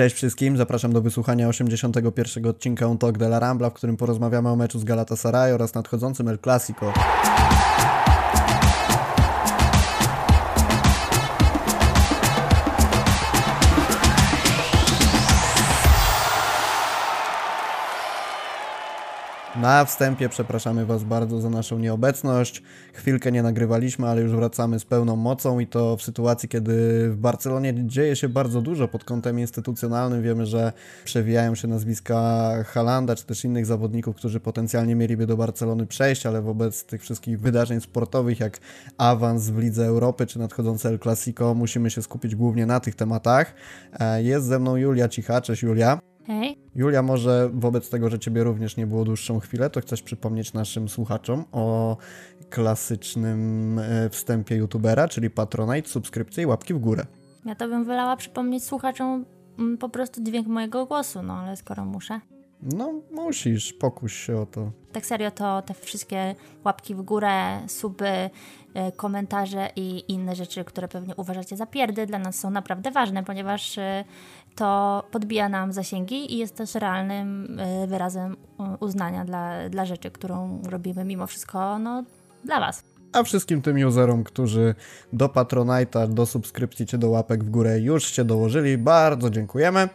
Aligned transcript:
Cześć 0.00 0.16
wszystkim, 0.16 0.56
zapraszam 0.56 0.92
do 0.92 1.02
wysłuchania 1.02 1.48
81 1.48 2.46
odcinka 2.46 2.86
Un 2.86 2.98
Talk 2.98 3.18
de 3.18 3.26
la 3.26 3.38
Rambla, 3.38 3.70
w 3.70 3.72
którym 3.72 3.96
porozmawiamy 3.96 4.48
o 4.48 4.56
meczu 4.56 4.78
z 4.78 4.84
Galatasaray 4.84 5.52
oraz 5.52 5.74
nadchodzącym 5.74 6.28
El 6.28 6.38
Clasico. 6.38 6.92
Na 19.60 19.84
wstępie 19.84 20.28
przepraszamy 20.28 20.86
Was 20.86 21.04
bardzo 21.04 21.40
za 21.40 21.50
naszą 21.50 21.78
nieobecność. 21.78 22.62
Chwilkę 22.92 23.32
nie 23.32 23.42
nagrywaliśmy, 23.42 24.08
ale 24.08 24.20
już 24.20 24.32
wracamy 24.32 24.78
z 24.78 24.84
pełną 24.84 25.16
mocą 25.16 25.58
i 25.58 25.66
to 25.66 25.96
w 25.96 26.02
sytuacji, 26.02 26.48
kiedy 26.48 26.72
w 27.10 27.16
Barcelonie 27.16 27.74
dzieje 27.86 28.16
się 28.16 28.28
bardzo 28.28 28.60
dużo 28.60 28.88
pod 28.88 29.04
kątem 29.04 29.40
instytucjonalnym. 29.40 30.22
Wiemy, 30.22 30.46
że 30.46 30.72
przewijają 31.04 31.54
się 31.54 31.68
nazwiska 31.68 32.50
Halanda 32.66 33.16
czy 33.16 33.26
też 33.26 33.44
innych 33.44 33.66
zawodników, 33.66 34.16
którzy 34.16 34.40
potencjalnie 34.40 34.94
mieliby 34.94 35.26
do 35.26 35.36
Barcelony 35.36 35.86
przejść, 35.86 36.26
ale 36.26 36.42
wobec 36.42 36.84
tych 36.84 37.02
wszystkich 37.02 37.40
wydarzeń 37.40 37.80
sportowych, 37.80 38.40
jak 38.40 38.58
awans 38.98 39.50
w 39.50 39.58
Lidze 39.58 39.86
Europy 39.86 40.26
czy 40.26 40.38
nadchodzące 40.38 40.88
El 40.88 40.98
Clasico, 40.98 41.54
musimy 41.54 41.90
się 41.90 42.02
skupić 42.02 42.34
głównie 42.34 42.66
na 42.66 42.80
tych 42.80 42.94
tematach. 42.94 43.54
E, 44.00 44.22
jest 44.22 44.46
ze 44.46 44.58
mną 44.58 44.76
Julia 44.76 45.08
Cicha. 45.08 45.40
Cześć 45.40 45.62
Julia. 45.62 46.00
Hej. 46.26 46.59
Julia, 46.74 47.02
może 47.02 47.50
wobec 47.52 47.90
tego, 47.90 48.10
że 48.10 48.18
Ciebie 48.18 48.44
również 48.44 48.76
nie 48.76 48.86
było 48.86 49.04
dłuższą 49.04 49.40
chwilę, 49.40 49.70
to 49.70 49.80
chcesz 49.80 50.02
przypomnieć 50.02 50.52
naszym 50.52 50.88
słuchaczom 50.88 51.44
o 51.52 51.96
klasycznym 52.50 53.78
e, 53.78 54.08
wstępie 54.08 54.56
youtubera, 54.56 55.08
czyli 55.08 55.30
Patronite, 55.30 55.88
subskrypcji 55.88 56.42
i 56.42 56.46
łapki 56.46 56.74
w 56.74 56.78
górę. 56.78 57.06
Ja 57.44 57.54
to 57.54 57.68
bym 57.68 57.84
wolała 57.84 58.16
przypomnieć 58.16 58.64
słuchaczom 58.64 59.24
mm, 59.58 59.78
po 59.78 59.88
prostu 59.88 60.22
dźwięk 60.22 60.46
mojego 60.46 60.86
głosu, 60.86 61.22
no 61.22 61.34
ale 61.34 61.56
skoro 61.56 61.84
muszę. 61.84 62.20
No, 62.62 62.92
musisz, 63.10 63.72
pokuś 63.72 64.14
się 64.14 64.36
o 64.36 64.46
to. 64.46 64.70
Tak 64.92 65.06
serio, 65.06 65.30
to 65.30 65.62
te 65.62 65.74
wszystkie 65.74 66.34
łapki 66.64 66.94
w 66.94 67.02
górę, 67.02 67.60
suby, 67.68 68.30
e, 68.74 68.92
komentarze 68.96 69.68
i 69.76 70.12
inne 70.12 70.34
rzeczy, 70.34 70.64
które 70.64 70.88
pewnie 70.88 71.14
uważacie 71.16 71.56
za 71.56 71.66
pierdy, 71.66 72.06
dla 72.06 72.18
nas 72.18 72.38
są 72.38 72.50
naprawdę 72.50 72.90
ważne, 72.90 73.24
ponieważ 73.24 73.78
e, 73.78 74.04
to 74.54 75.02
podbija 75.10 75.48
nam 75.48 75.72
zasięgi 75.72 76.34
i 76.34 76.38
jest 76.38 76.56
też 76.56 76.74
realnym 76.74 77.58
e, 77.60 77.86
wyrazem 77.86 78.36
uznania 78.80 79.24
dla, 79.24 79.68
dla 79.68 79.86
rzeczy, 79.86 80.10
którą 80.10 80.62
robimy 80.68 81.04
mimo 81.04 81.26
wszystko 81.26 81.78
no, 81.78 82.04
dla 82.44 82.60
Was. 82.60 82.82
A 83.12 83.22
wszystkim 83.22 83.62
tym 83.62 83.86
userom, 83.86 84.24
którzy 84.24 84.74
do 85.12 85.26
Patronite'a, 85.26 86.08
do 86.08 86.26
subskrypcji 86.26 86.86
czy 86.86 86.98
do 86.98 87.10
łapek 87.10 87.44
w 87.44 87.50
górę 87.50 87.80
już 87.80 88.04
się 88.04 88.24
dołożyli, 88.24 88.78
bardzo 88.78 89.30
dziękujemy. 89.30 89.88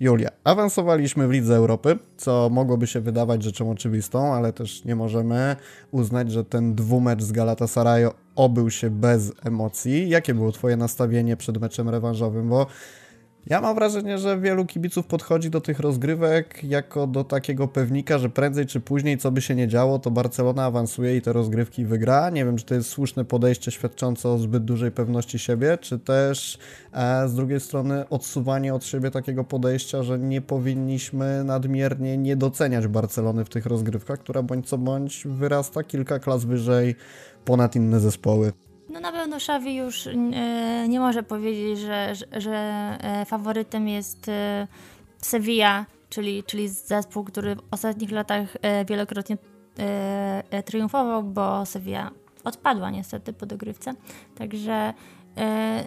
Julia, 0.00 0.30
awansowaliśmy 0.44 1.28
w 1.28 1.30
Lidze 1.30 1.56
Europy, 1.56 1.98
co 2.16 2.48
mogłoby 2.52 2.86
się 2.86 3.00
wydawać 3.00 3.42
rzeczą 3.42 3.70
oczywistą, 3.70 4.34
ale 4.34 4.52
też 4.52 4.84
nie 4.84 4.96
możemy 4.96 5.56
uznać, 5.90 6.32
że 6.32 6.44
ten 6.44 6.74
dwumecz 6.74 7.22
z 7.22 7.32
Galatasaray 7.32 8.06
obył 8.34 8.70
się 8.70 8.90
bez 8.90 9.32
emocji. 9.44 10.08
Jakie 10.08 10.34
było 10.34 10.52
Twoje 10.52 10.76
nastawienie 10.76 11.36
przed 11.36 11.60
meczem 11.60 11.88
rewanżowym? 11.88 12.48
Bo 12.48 12.66
ja 13.46 13.60
mam 13.60 13.74
wrażenie, 13.74 14.18
że 14.18 14.40
wielu 14.40 14.66
kibiców 14.66 15.06
podchodzi 15.06 15.50
do 15.50 15.60
tych 15.60 15.80
rozgrywek 15.80 16.64
jako 16.64 17.06
do 17.06 17.24
takiego 17.24 17.68
pewnika, 17.68 18.18
że 18.18 18.30
prędzej 18.30 18.66
czy 18.66 18.80
później, 18.80 19.18
co 19.18 19.30
by 19.30 19.40
się 19.42 19.54
nie 19.54 19.68
działo, 19.68 19.98
to 19.98 20.10
Barcelona 20.10 20.64
awansuje 20.64 21.16
i 21.16 21.22
te 21.22 21.32
rozgrywki 21.32 21.84
wygra. 21.84 22.30
Nie 22.30 22.44
wiem, 22.44 22.56
czy 22.56 22.64
to 22.64 22.74
jest 22.74 22.88
słuszne 22.88 23.24
podejście 23.24 23.70
świadczące 23.70 24.28
o 24.28 24.38
zbyt 24.38 24.64
dużej 24.64 24.90
pewności 24.90 25.38
siebie, 25.38 25.78
czy 25.80 25.98
też 25.98 26.58
e, 26.92 27.28
z 27.28 27.34
drugiej 27.34 27.60
strony 27.60 28.08
odsuwanie 28.08 28.74
od 28.74 28.84
siebie 28.84 29.10
takiego 29.10 29.44
podejścia, 29.44 30.02
że 30.02 30.18
nie 30.18 30.40
powinniśmy 30.40 31.44
nadmiernie 31.44 32.18
nie 32.18 32.36
doceniać 32.36 32.86
Barcelony 32.86 33.44
w 33.44 33.48
tych 33.48 33.66
rozgrywkach, 33.66 34.20
która 34.20 34.42
bądź 34.42 34.68
co 34.68 34.78
bądź 34.78 35.22
wyrasta 35.26 35.82
kilka 35.82 36.18
klas 36.18 36.44
wyżej 36.44 36.94
ponad 37.44 37.76
inne 37.76 38.00
zespoły. 38.00 38.65
No 38.96 39.00
na 39.00 39.12
pewno 39.12 39.36
Xavi 39.36 39.74
już 39.74 40.06
e, 40.06 40.14
nie 40.88 41.00
może 41.00 41.22
powiedzieć, 41.22 41.78
że, 41.78 42.12
że, 42.32 42.56
e, 43.00 43.24
faworytem 43.24 43.88
jest 43.88 44.28
e, 44.28 44.66
Sevilla, 45.18 45.86
czyli, 46.08 46.44
czyli 46.44 46.68
zespół, 46.68 47.24
który 47.24 47.56
w 47.56 47.62
ostatnich 47.70 48.10
latach 48.10 48.56
wielokrotnie 48.88 49.36
triumfował, 50.64 51.22
bo 51.22 51.66
Sevilla 51.66 52.10
odpadła 52.44 52.90
niestety 52.90 53.32
po 53.32 53.46
dogrywce. 53.46 53.94
Także 54.38 54.94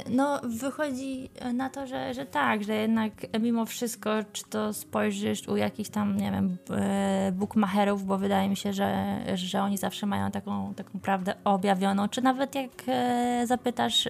no, 0.09 0.41
wychodzi 0.43 1.29
na 1.53 1.69
to, 1.69 1.87
że, 1.87 2.13
że 2.13 2.25
tak, 2.25 2.63
że 2.63 2.73
jednak 2.75 3.13
mimo 3.39 3.65
wszystko, 3.65 4.09
czy 4.33 4.43
to 4.49 4.73
spojrzysz 4.73 5.47
u 5.47 5.57
jakichś 5.57 5.89
tam, 5.89 6.17
nie 6.17 6.31
wiem, 6.31 6.57
e, 6.71 7.31
bookmacherów, 7.31 8.05
bo 8.05 8.17
wydaje 8.17 8.49
mi 8.49 8.55
się, 8.55 8.73
że, 8.73 9.19
że 9.35 9.61
oni 9.61 9.77
zawsze 9.77 10.05
mają 10.05 10.31
taką, 10.31 10.73
taką 10.73 10.99
prawdę 10.99 11.33
objawioną, 11.43 12.09
czy 12.09 12.21
nawet 12.21 12.55
jak 12.55 12.71
e, 12.87 13.43
zapytasz 13.47 14.07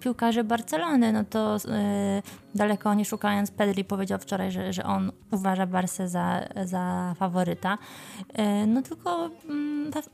piłkarzy 0.00 0.44
Barcelony, 0.44 1.12
no 1.12 1.24
to 1.24 1.56
yy, 1.56 2.22
daleko 2.54 2.94
nie 2.94 3.04
szukając, 3.04 3.50
Pedri 3.50 3.84
powiedział 3.84 4.18
wczoraj, 4.18 4.52
że, 4.52 4.72
że 4.72 4.84
on 4.84 5.12
uważa 5.30 5.66
Barsę 5.66 6.08
za, 6.08 6.48
za 6.64 7.14
faworyta. 7.18 7.78
Yy, 8.38 8.66
no 8.66 8.82
tylko 8.82 9.30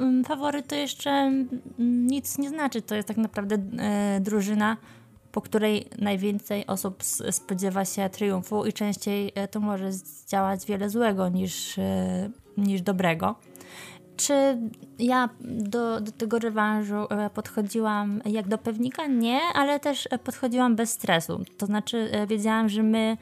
yy, 0.00 0.24
faworyt 0.24 0.66
to 0.66 0.74
jeszcze 0.74 1.32
nic 1.78 2.38
nie 2.38 2.48
znaczy. 2.48 2.82
To 2.82 2.94
jest 2.94 3.08
tak 3.08 3.16
naprawdę 3.16 3.56
y, 3.56 4.20
drużyna, 4.20 4.76
po 5.32 5.40
której 5.40 5.88
najwięcej 5.98 6.66
osób 6.66 7.02
spodziewa 7.30 7.84
się 7.84 8.08
triumfu 8.08 8.66
i 8.66 8.72
częściej 8.72 9.32
to 9.50 9.60
może 9.60 9.92
zdziałać 9.92 10.66
wiele 10.66 10.90
złego 10.90 11.28
niż, 11.28 11.76
niż 12.56 12.82
dobrego. 12.82 13.34
Czy 14.16 14.58
ja 14.98 15.28
do, 15.40 16.00
do 16.00 16.12
tego 16.12 16.38
rewanżu 16.38 17.06
e, 17.10 17.30
podchodziłam 17.30 18.22
jak 18.24 18.48
do 18.48 18.58
pewnika? 18.58 19.06
Nie, 19.06 19.40
ale 19.54 19.80
też 19.80 20.08
e, 20.10 20.18
podchodziłam 20.18 20.76
bez 20.76 20.90
stresu. 20.90 21.44
To 21.58 21.66
znaczy, 21.66 22.08
e, 22.12 22.26
wiedziałam, 22.26 22.68
że 22.68 22.82
my 22.82 23.16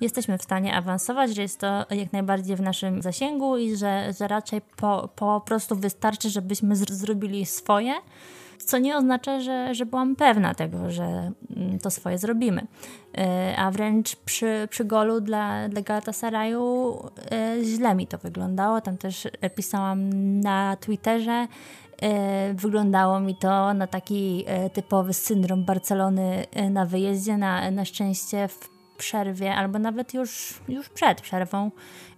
jesteśmy 0.00 0.38
w 0.38 0.42
stanie 0.42 0.74
awansować, 0.74 1.34
że 1.34 1.42
jest 1.42 1.60
to 1.60 1.86
jak 1.90 2.12
najbardziej 2.12 2.56
w 2.56 2.60
naszym 2.60 3.02
zasięgu 3.02 3.56
i 3.56 3.76
że, 3.76 4.12
że 4.18 4.28
raczej 4.28 4.60
po, 4.76 5.08
po 5.16 5.42
prostu 5.46 5.76
wystarczy, 5.76 6.30
żebyśmy 6.30 6.76
zrobili 6.76 7.46
swoje 7.46 7.94
co 8.64 8.78
nie 8.78 8.96
oznacza, 8.96 9.40
że, 9.40 9.74
że 9.74 9.86
byłam 9.86 10.16
pewna 10.16 10.54
tego, 10.54 10.90
że 10.90 11.32
mm, 11.56 11.78
to 11.82 11.90
swoje 11.90 12.18
zrobimy. 12.18 12.66
E, 13.18 13.54
a 13.56 13.70
wręcz 13.70 14.16
przy, 14.16 14.68
przy 14.70 14.84
golu 14.84 15.20
dla, 15.20 15.68
dla 15.68 15.82
Galatasaraju 15.82 16.96
e, 17.32 17.64
źle 17.64 17.94
mi 17.94 18.06
to 18.06 18.18
wyglądało. 18.18 18.80
Tam 18.80 18.96
też 18.98 19.28
pisałam 19.54 20.10
na 20.40 20.76
Twitterze, 20.76 21.46
e, 22.02 22.54
wyglądało 22.54 23.20
mi 23.20 23.36
to 23.36 23.74
na 23.74 23.86
taki 23.86 24.44
typowy 24.72 25.12
syndrom 25.12 25.64
Barcelony 25.64 26.44
na 26.70 26.86
wyjeździe. 26.86 27.36
Na, 27.36 27.70
na 27.70 27.84
szczęście 27.84 28.48
w 28.48 28.68
przerwie, 28.98 29.54
albo 29.54 29.78
nawet 29.78 30.14
już, 30.14 30.60
już 30.68 30.88
przed 30.88 31.20
przerwą, 31.20 31.70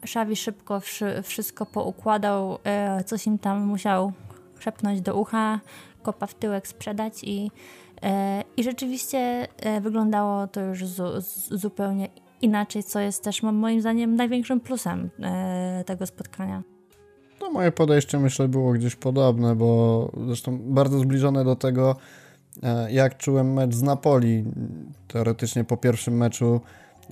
Szawi 0.04 0.36
szybko 0.36 0.80
wszystko 1.22 1.66
poukładał, 1.66 2.58
coś 3.06 3.26
im 3.26 3.38
tam 3.38 3.66
musiał 3.66 4.12
szepnąć 4.58 5.00
do 5.00 5.16
ucha, 5.16 5.60
kopa 6.04 6.26
w 6.26 6.34
tyłek 6.34 6.68
sprzedać 6.68 7.24
i, 7.24 7.50
e, 8.02 8.42
i 8.56 8.64
rzeczywiście 8.64 9.48
e, 9.56 9.80
wyglądało 9.80 10.46
to 10.46 10.60
już 10.60 10.86
zu, 10.86 11.04
zupełnie 11.50 12.08
inaczej, 12.42 12.82
co 12.82 13.00
jest 13.00 13.24
też 13.24 13.42
moim 13.42 13.80
zdaniem 13.80 14.16
największym 14.16 14.60
plusem 14.60 15.10
e, 15.22 15.84
tego 15.86 16.06
spotkania. 16.06 16.62
No 17.40 17.50
moje 17.50 17.72
podejście 17.72 18.18
myślę 18.18 18.48
było 18.48 18.72
gdzieś 18.72 18.96
podobne, 18.96 19.56
bo 19.56 20.10
zresztą 20.26 20.58
bardzo 20.58 20.98
zbliżone 20.98 21.44
do 21.44 21.56
tego, 21.56 21.96
jak 22.90 23.16
czułem 23.16 23.52
mecz 23.52 23.74
z 23.74 23.82
Napoli. 23.82 24.44
Teoretycznie 25.08 25.64
po 25.64 25.76
pierwszym 25.76 26.16
meczu 26.16 26.60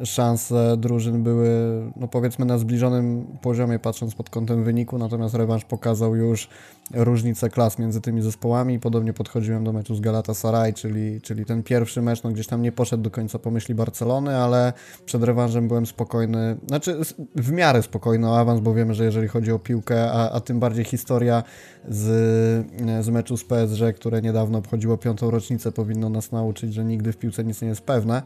szanse 0.04 0.76
drużyn 0.76 1.22
były, 1.22 1.48
no 1.96 2.08
powiedzmy, 2.08 2.44
na 2.44 2.58
zbliżonym 2.58 3.26
poziomie, 3.42 3.78
patrząc 3.78 4.14
pod 4.14 4.30
kątem 4.30 4.64
wyniku, 4.64 4.98
natomiast 4.98 5.34
rewanż 5.34 5.64
pokazał 5.64 6.16
już 6.16 6.48
różnicę 6.94 7.50
klas 7.50 7.78
między 7.78 8.00
tymi 8.00 8.22
zespołami. 8.22 8.80
Podobnie 8.80 9.12
podchodziłem 9.12 9.64
do 9.64 9.72
meczu 9.72 9.94
z 9.94 10.00
Galatasaray, 10.00 10.74
czyli, 10.74 11.20
czyli 11.20 11.44
ten 11.44 11.62
pierwszy 11.62 12.02
mecz, 12.02 12.22
no 12.22 12.30
gdzieś 12.30 12.46
tam 12.46 12.62
nie 12.62 12.72
poszedł 12.72 13.02
do 13.02 13.10
końca 13.10 13.38
po 13.38 13.50
myśli 13.50 13.74
Barcelony, 13.74 14.36
ale 14.36 14.72
przed 15.04 15.22
rewanżem 15.22 15.68
byłem 15.68 15.86
spokojny, 15.86 16.56
znaczy 16.66 16.96
w 17.36 17.52
miarę 17.52 17.82
spokojny 17.82 18.28
o 18.28 18.38
awans, 18.38 18.60
bo 18.60 18.74
wiemy, 18.74 18.94
że 18.94 19.04
jeżeli 19.04 19.28
chodzi 19.28 19.52
o 19.52 19.58
piłkę, 19.58 20.12
a, 20.12 20.30
a 20.30 20.40
tym 20.40 20.60
bardziej 20.60 20.84
historia 20.84 21.42
z, 21.88 23.04
z 23.04 23.08
meczu 23.08 23.36
z 23.36 23.44
PSG, 23.44 23.96
które 23.96 24.22
niedawno 24.22 24.58
obchodziło 24.58 24.96
piątą 24.96 25.30
rocznicę, 25.30 25.72
powinno 25.72 26.08
nas 26.08 26.32
nauczyć, 26.32 26.74
że 26.74 26.84
nigdy 26.84 27.12
w 27.12 27.16
piłce 27.16 27.44
nic 27.44 27.62
nie 27.62 27.68
jest 27.68 27.82
pewne. 27.82 28.22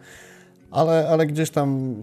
Ale, 0.70 1.08
ale 1.08 1.26
gdzieś 1.26 1.50
tam, 1.50 1.94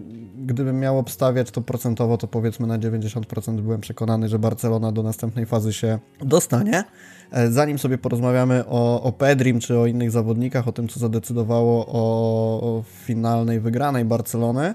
gdybym 0.46 0.80
miał 0.80 0.98
obstawiać 0.98 1.50
to 1.50 1.60
procentowo, 1.60 2.18
to 2.18 2.28
powiedzmy 2.28 2.66
na 2.66 2.78
90% 2.78 3.60
byłem 3.60 3.80
przekonany, 3.80 4.28
że 4.28 4.38
Barcelona 4.38 4.92
do 4.92 5.02
następnej 5.02 5.46
fazy 5.46 5.72
się 5.72 5.98
dostanie. 6.20 6.84
E, 7.30 7.50
zanim 7.50 7.78
sobie 7.78 7.98
porozmawiamy 7.98 8.64
o, 8.66 9.02
o 9.02 9.12
Pedrim 9.12 9.60
czy 9.60 9.78
o 9.78 9.86
innych 9.86 10.10
zawodnikach, 10.10 10.68
o 10.68 10.72
tym, 10.72 10.88
co 10.88 11.00
zadecydowało 11.00 11.86
o, 11.86 12.60
o 12.60 12.82
finalnej 13.04 13.60
wygranej 13.60 14.04
Barcelony, 14.04 14.74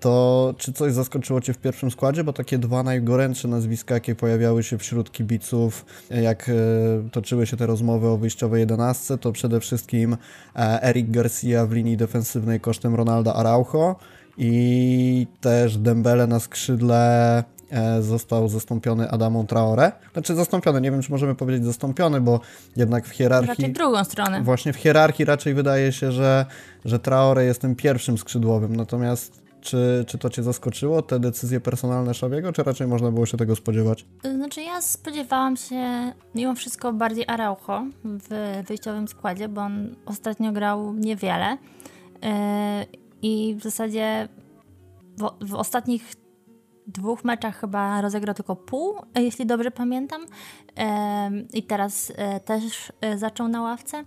to 0.00 0.54
czy 0.58 0.72
coś 0.72 0.92
zaskoczyło 0.92 1.40
Cię 1.40 1.52
w 1.52 1.58
pierwszym 1.58 1.90
składzie? 1.90 2.24
Bo 2.24 2.32
takie 2.32 2.58
dwa 2.58 2.82
najgorętsze 2.82 3.48
nazwiska, 3.48 3.94
jakie 3.94 4.14
pojawiały 4.14 4.62
się 4.62 4.78
wśród 4.78 5.12
kibiców, 5.12 5.86
jak 6.10 6.48
e, 6.48 6.52
toczyły 7.10 7.46
się 7.46 7.56
te 7.56 7.66
rozmowy 7.66 8.08
o 8.08 8.16
wyjściowej 8.16 8.60
jedenastce, 8.60 9.18
to 9.18 9.32
przede 9.32 9.60
wszystkim 9.60 10.16
e, 10.56 10.82
Eric 10.82 11.10
Garcia 11.10 11.66
w 11.66 11.72
linii 11.72 11.96
defensywnej 11.96 12.60
kosztem 12.60 12.94
Ronalda 12.94 13.34
Araujo 13.34 13.96
i 14.38 15.26
też 15.40 15.76
Dembele 15.76 16.26
na 16.26 16.40
skrzydle 16.40 17.44
e, 17.70 18.02
został 18.02 18.48
zastąpiony 18.48 19.10
Adamą 19.10 19.46
Traore. 19.46 19.92
Znaczy 20.12 20.34
zastąpiony, 20.34 20.80
nie 20.80 20.90
wiem 20.90 21.02
czy 21.02 21.10
możemy 21.10 21.34
powiedzieć 21.34 21.64
zastąpiony, 21.64 22.20
bo 22.20 22.40
jednak 22.76 23.06
w 23.06 23.10
hierarchii... 23.10 23.48
Raczej 23.48 23.72
drugą 23.72 24.04
stronę. 24.04 24.42
Właśnie 24.42 24.72
w 24.72 24.76
hierarchii 24.76 25.24
raczej 25.24 25.54
wydaje 25.54 25.92
się, 25.92 26.12
że, 26.12 26.46
że 26.84 26.98
Traore 26.98 27.44
jest 27.44 27.60
tym 27.60 27.74
pierwszym 27.74 28.18
skrzydłowym, 28.18 28.76
natomiast 28.76 29.47
czy, 29.60 30.04
czy 30.06 30.18
to 30.18 30.30
Cię 30.30 30.42
zaskoczyło, 30.42 31.02
te 31.02 31.20
decyzje 31.20 31.60
personalne 31.60 32.14
Szawiego, 32.14 32.52
czy 32.52 32.62
raczej 32.62 32.86
można 32.86 33.10
było 33.10 33.26
się 33.26 33.36
tego 33.36 33.56
spodziewać? 33.56 34.06
Znaczy 34.34 34.62
ja 34.62 34.80
spodziewałam 34.80 35.56
się 35.56 36.12
mimo 36.34 36.54
wszystko 36.54 36.92
bardziej 36.92 37.24
Araujo 37.26 37.84
w 38.04 38.62
wyjściowym 38.66 39.08
składzie, 39.08 39.48
bo 39.48 39.60
on 39.60 39.96
ostatnio 40.06 40.52
grał 40.52 40.94
niewiele 40.94 41.58
yy, 42.22 42.28
i 43.22 43.54
w 43.54 43.62
zasadzie 43.62 44.28
w, 45.18 45.46
w 45.46 45.54
ostatnich 45.54 46.12
dwóch 46.86 47.24
meczach 47.24 47.60
chyba 47.60 48.00
rozegrał 48.00 48.34
tylko 48.34 48.56
pół, 48.56 48.94
jeśli 49.14 49.46
dobrze 49.46 49.70
pamiętam. 49.70 50.22
Yy, 50.22 50.84
I 51.52 51.62
teraz 51.62 52.12
też 52.44 52.92
zaczął 53.16 53.48
na 53.48 53.62
ławce. 53.62 54.04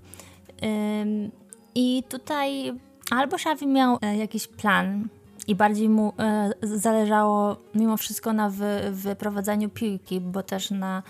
I 1.76 2.04
tutaj 2.10 2.74
albo 3.12 3.38
Szawi 3.38 3.68
miał 3.68 3.98
jakiś 4.18 4.48
plan, 4.48 5.08
i 5.48 5.56
bardziej 5.56 5.90
mu 5.90 6.14
e, 6.20 6.52
zależało 6.62 7.58
mimo 7.76 7.98
wszystko 7.98 8.34
na 8.34 8.50
wy, 8.50 8.82
wyprowadzaniu 8.92 9.70
piłki, 9.70 10.22
bo 10.22 10.44
też 10.44 10.72
na 10.72 11.04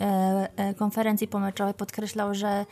e, 0.00 0.48
e, 0.56 0.74
konferencji 0.74 1.28
pomeczowej 1.28 1.74
podkreślał, 1.74 2.34
że 2.34 2.66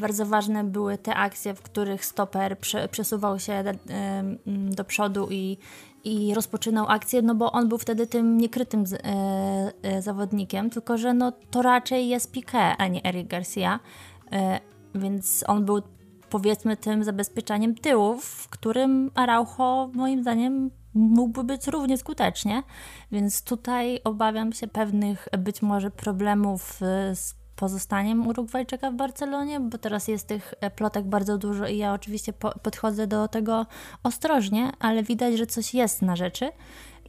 bardzo 0.00 0.26
ważne 0.26 0.64
były 0.64 0.98
te 0.98 1.14
akcje, 1.14 1.54
w 1.54 1.62
których 1.62 2.04
stoper 2.04 2.58
prze, 2.58 2.88
przesuwał 2.88 3.38
się 3.38 3.64
do 4.46 4.84
przodu 4.84 5.28
i, 5.30 5.58
i 6.04 6.34
rozpoczynał 6.34 6.86
akcję, 6.88 7.22
no 7.22 7.34
bo 7.34 7.52
on 7.52 7.68
był 7.68 7.78
wtedy 7.78 8.06
tym 8.06 8.38
niekrytym 8.38 8.84
zawodnikiem, 10.00 10.70
tylko 10.70 10.98
że 10.98 11.14
no, 11.14 11.32
to 11.50 11.62
raczej 11.62 12.08
jest 12.08 12.32
Piqué, 12.34 12.74
a 12.78 12.88
nie 12.88 13.04
Eric 13.04 13.28
Garcia, 13.28 13.80
więc 14.94 15.44
on 15.46 15.64
był 15.64 15.82
powiedzmy 16.30 16.76
tym 16.76 17.04
zabezpieczaniem 17.04 17.74
tyłów, 17.74 18.24
w 18.24 18.48
którym 18.48 19.10
Araujo 19.14 19.90
moim 19.94 20.22
zdaniem 20.22 20.70
mógłby 20.94 21.44
być 21.44 21.66
równie 21.66 21.98
skutecznie, 21.98 22.62
więc 23.12 23.42
tutaj 23.42 24.00
obawiam 24.04 24.52
się 24.52 24.66
pewnych 24.66 25.28
być 25.38 25.62
może 25.62 25.90
problemów 25.90 26.82
y, 26.82 27.16
z 27.16 27.34
pozostaniem 27.56 28.26
Urugwajczyka 28.26 28.90
w 28.90 28.94
Barcelonie, 28.94 29.60
bo 29.60 29.78
teraz 29.78 30.08
jest 30.08 30.26
tych 30.26 30.54
plotek 30.76 31.04
bardzo 31.04 31.38
dużo 31.38 31.66
i 31.66 31.76
ja 31.76 31.92
oczywiście 31.92 32.32
po 32.32 32.58
podchodzę 32.58 33.06
do 33.06 33.28
tego 33.28 33.66
ostrożnie, 34.02 34.72
ale 34.78 35.02
widać, 35.02 35.38
że 35.38 35.46
coś 35.46 35.74
jest 35.74 36.02
na 36.02 36.16
rzeczy 36.16 36.52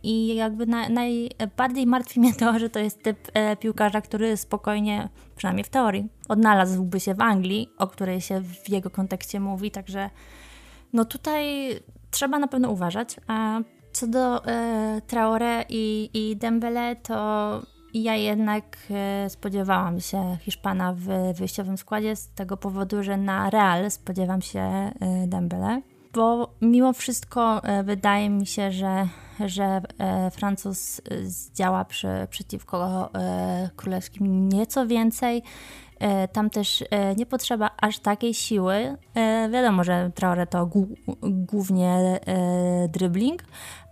i 0.03 0.35
jakby 0.35 0.65
na, 0.65 0.89
najbardziej 0.89 1.87
martwi 1.87 2.19
mnie 2.19 2.33
to, 2.33 2.59
że 2.59 2.69
to 2.69 2.79
jest 2.79 3.03
typ 3.03 3.17
e, 3.33 3.55
piłkarza, 3.55 4.01
który 4.01 4.37
spokojnie, 4.37 5.09
przynajmniej 5.35 5.63
w 5.63 5.69
teorii, 5.69 6.09
odnalazłby 6.29 6.99
się 6.99 7.13
w 7.13 7.21
Anglii, 7.21 7.69
o 7.77 7.87
której 7.87 8.21
się 8.21 8.41
w 8.41 8.69
jego 8.69 8.89
kontekście 8.89 9.39
mówi, 9.39 9.71
także 9.71 10.09
no 10.93 11.05
tutaj 11.05 11.45
trzeba 12.11 12.39
na 12.39 12.47
pewno 12.47 12.69
uważać. 12.69 13.15
A 13.27 13.59
co 13.91 14.07
do 14.07 14.45
e, 14.45 15.01
Traore 15.07 15.65
i, 15.69 16.09
i 16.13 16.37
Dembele, 16.37 16.95
to 16.95 17.61
ja 17.93 18.15
jednak 18.15 18.77
e, 18.91 19.29
spodziewałam 19.29 19.99
się 19.99 20.37
Hiszpana 20.41 20.93
w 20.93 21.33
wyjściowym 21.37 21.77
składzie 21.77 22.15
z 22.15 22.29
tego 22.29 22.57
powodu, 22.57 23.03
że 23.03 23.17
na 23.17 23.49
Real 23.49 23.91
spodziewam 23.91 24.41
się 24.41 24.59
e, 24.59 24.91
Dembele 25.27 25.81
bo 26.13 26.53
mimo 26.61 26.93
wszystko 26.93 27.63
e, 27.63 27.83
wydaje 27.83 28.29
mi 28.29 28.45
się, 28.45 28.71
że, 28.71 29.07
że 29.49 29.81
e, 29.97 30.31
Francuz 30.31 30.99
e, 30.99 31.25
zdziała 31.25 31.85
przy, 31.85 32.07
przeciwko 32.29 33.09
królewskim 33.75 34.49
nieco 34.49 34.87
więcej. 34.87 35.43
Tam 36.33 36.49
też 36.49 36.83
nie 37.17 37.25
potrzeba 37.25 37.69
aż 37.81 37.99
takiej 37.99 38.33
siły. 38.33 38.97
Wiadomo, 39.51 39.83
że 39.83 40.11
Traore 40.15 40.47
to 40.47 40.69
głównie 41.21 42.19
dribbling, 42.89 43.43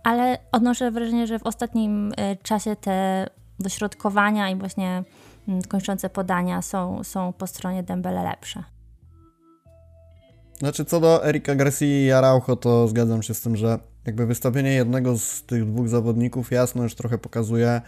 ale 0.04 0.38
odnoszę 0.52 0.90
wrażenie, 0.90 1.26
że 1.26 1.38
w 1.38 1.46
ostatnim 1.46 2.12
czasie 2.42 2.76
te 2.76 3.26
dośrodkowania 3.60 4.50
i 4.50 4.56
właśnie 4.56 5.04
mm, 5.48 5.62
kończące 5.62 6.10
podania 6.10 6.62
są, 6.62 7.04
są 7.04 7.32
po 7.32 7.46
stronie 7.46 7.82
Dembele 7.82 8.22
lepsze. 8.22 8.64
Znaczy, 10.58 10.84
co 10.84 11.00
do 11.00 11.26
Erika 11.26 11.54
Garcia 11.54 11.86
i 11.86 12.10
Araujo, 12.10 12.56
to 12.56 12.88
zgadzam 12.88 13.22
się 13.22 13.34
z 13.34 13.40
tym, 13.40 13.56
że 13.56 13.78
jakby 14.06 14.26
wystawienie 14.26 14.72
jednego 14.72 15.18
z 15.18 15.42
tych 15.42 15.66
dwóch 15.66 15.88
zawodników 15.88 16.50
jasno 16.50 16.82
już 16.82 16.94
trochę 16.94 17.18
pokazuje, 17.18 17.80